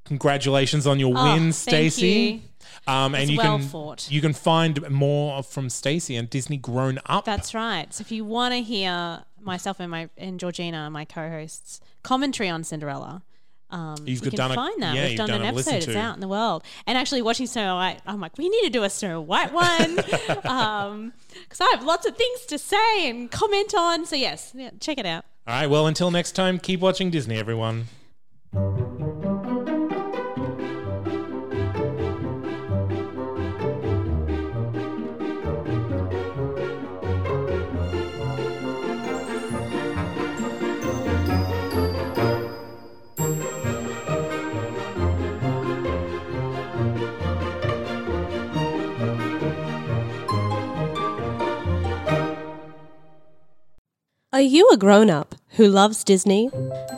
Congratulations 0.05 0.87
on 0.87 1.01
your 1.01 1.17
Oh, 1.17 1.25
win, 1.25 1.53
thank 1.53 1.93
Stacie. 1.95 2.35
you. 2.35 2.41
Um, 2.87 3.15
and 3.15 3.23
It's 3.23 3.31
you 3.31 3.39
well 3.39 3.59
can 3.59 3.67
fought. 3.69 4.11
you 4.11 4.21
can 4.21 4.33
find 4.33 4.91
more 4.91 5.43
from 5.43 5.69
Stacie 5.69 6.19
and 6.19 6.29
Disney 6.29 6.57
Grown 6.59 6.99
Up. 7.07 7.25
That's 7.25 7.55
right. 7.55 7.93
So 7.95 8.03
if 8.03 8.11
you 8.11 8.25
want 8.25 8.53
to 8.55 8.61
hear 8.61 9.23
myself 9.43 9.80
and 9.80 9.90
my 9.90 10.09
and 10.16 10.38
Georgina, 10.40 10.88
my 10.90 11.05
co-hosts, 11.05 11.80
commentary 12.03 12.49
on 12.49 12.64
Cinderella. 12.64 13.22
Um, 13.70 13.97
You've 14.05 14.22
you 14.22 14.30
done 14.32 14.51
can 14.51 14.51
a- 14.51 14.55
find 14.55 14.82
that. 14.82 14.95
yeah, 14.95 15.01
We've 15.03 15.11
you've 15.12 15.16
done, 15.18 15.28
done 15.30 15.40
an 15.43 15.47
a 15.49 15.53
listen 15.57 15.74
episode. 15.76 15.88
It's 15.88 15.97
to. 15.97 15.99
out 15.99 16.14
in 16.14 16.20
the 16.20 16.28
world. 16.28 16.62
And 16.86 16.99
actually, 16.99 17.22
watching 17.22 17.47
Snow 17.47 17.74
White, 17.76 18.01
I'm 18.07 18.20
like, 18.20 18.36
we 18.36 18.51
need 18.51 18.62
to 18.64 18.70
do 18.70 18.82
a 18.82 18.90
Snow 18.90 19.20
White 19.22 19.51
one 19.53 19.97
because 19.97 21.61
I 21.61 21.70
have 21.70 21.82
lots 21.82 22.07
of 22.07 22.14
things 22.14 22.45
to 22.49 22.59
say 22.59 23.09
and 23.09 23.30
comment 23.30 23.74
on. 23.74 24.05
So 24.05 24.14
yes, 24.14 24.53
yeah, 24.55 24.70
check 24.78 24.99
it 24.99 25.07
out. 25.07 25.24
All 25.47 25.55
right. 25.55 25.66
Well, 25.68 25.86
until 25.86 26.11
next 26.11 26.32
time, 26.32 26.59
keep 26.59 26.80
watching 26.80 27.11
Disney, 27.11 27.36
everyone. 27.38 27.86
Are 54.33 54.41
you 54.41 54.68
a 54.70 54.76
grown 54.78 55.11
up 55.11 55.35
who 55.57 55.66
loves 55.68 56.05
Disney? 56.05 56.51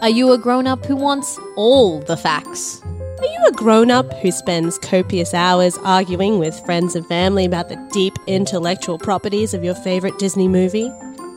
Are 0.02 0.08
you 0.08 0.32
a 0.32 0.38
grown 0.38 0.66
up 0.66 0.84
who 0.84 0.94
wants 0.94 1.38
all 1.56 1.98
the 2.00 2.16
facts? 2.16 2.80
Are 2.84 3.24
you 3.26 3.44
a 3.48 3.52
grown 3.52 3.90
up 3.90 4.12
who 4.18 4.30
spends 4.30 4.78
copious 4.78 5.34
hours 5.34 5.76
arguing 5.78 6.38
with 6.38 6.58
friends 6.64 6.94
and 6.94 7.04
family 7.06 7.44
about 7.44 7.68
the 7.68 7.88
deep 7.92 8.14
intellectual 8.28 8.98
properties 8.98 9.52
of 9.54 9.64
your 9.64 9.74
favorite 9.74 10.18
Disney 10.18 10.46
movie? 10.46 10.90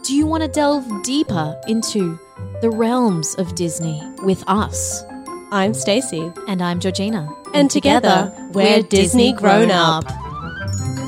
Do 0.04 0.16
you 0.16 0.28
want 0.28 0.44
to 0.44 0.50
delve 0.50 0.86
deeper 1.04 1.60
into 1.68 2.20
the 2.62 2.70
realms 2.70 3.34
of 3.36 3.56
Disney 3.56 4.02
with 4.24 4.44
us? 4.48 5.04
I'm 5.52 5.72
Stacie, 5.72 6.36
And 6.48 6.62
I'm 6.62 6.80
Georgina. 6.80 7.28
and 7.54 7.72
together 7.72 8.32
we're 8.52 8.84
Disney 8.84 9.34
Grown 9.34 9.72
Up. 9.72 10.04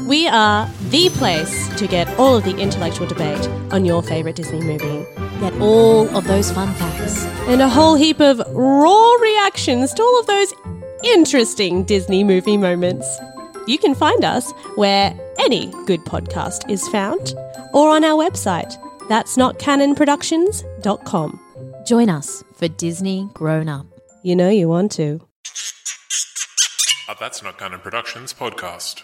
We 0.10 0.28
are 0.28 0.68
the 0.90 1.10
place 1.10 1.68
to 1.78 1.86
get 1.86 2.10
all 2.18 2.36
of 2.36 2.44
the 2.44 2.58
intellectual 2.58 3.06
debate 3.06 3.48
on 3.72 3.86
your 3.86 4.02
favorite 4.02 4.36
Disney 4.36 4.60
movie 4.60 5.06
Get 5.40 5.54
all 5.62 6.10
of 6.18 6.26
those 6.26 6.52
fun 6.52 6.74
facts. 6.74 7.26
and 7.48 7.62
a 7.62 7.70
whole 7.70 7.94
heap 7.94 8.20
of 8.20 8.42
raw 8.50 9.14
reactions 9.14 9.94
to 9.94 10.02
all 10.02 10.20
of 10.20 10.26
those 10.26 10.52
interesting 11.04 11.84
Disney 11.84 12.24
movie 12.24 12.58
moments. 12.58 13.08
You 13.68 13.78
can 13.78 13.94
find 13.94 14.26
us 14.26 14.52
where 14.78 15.16
any 15.38 15.68
good 15.86 16.04
podcast 16.06 16.68
is 16.72 16.88
found 16.88 17.36
or 17.72 17.92
on 17.92 18.04
our 18.04 18.18
website. 18.18 18.76
That's 19.10 19.38
not 19.38 19.60
notcanonproductions.com. 19.60 21.40
Join 21.86 22.10
us 22.10 22.44
for 22.56 22.68
Disney 22.68 23.30
Grown 23.36 23.70
Up. 23.70 23.86
You 24.24 24.36
know 24.36 24.50
you 24.50 24.68
want 24.70 24.92
to. 24.94 25.22
Uh, 27.08 27.14
that's 27.20 27.44
not 27.44 27.60
Canon 27.60 27.80
Productions 27.80 28.34
podcast. 28.34 29.04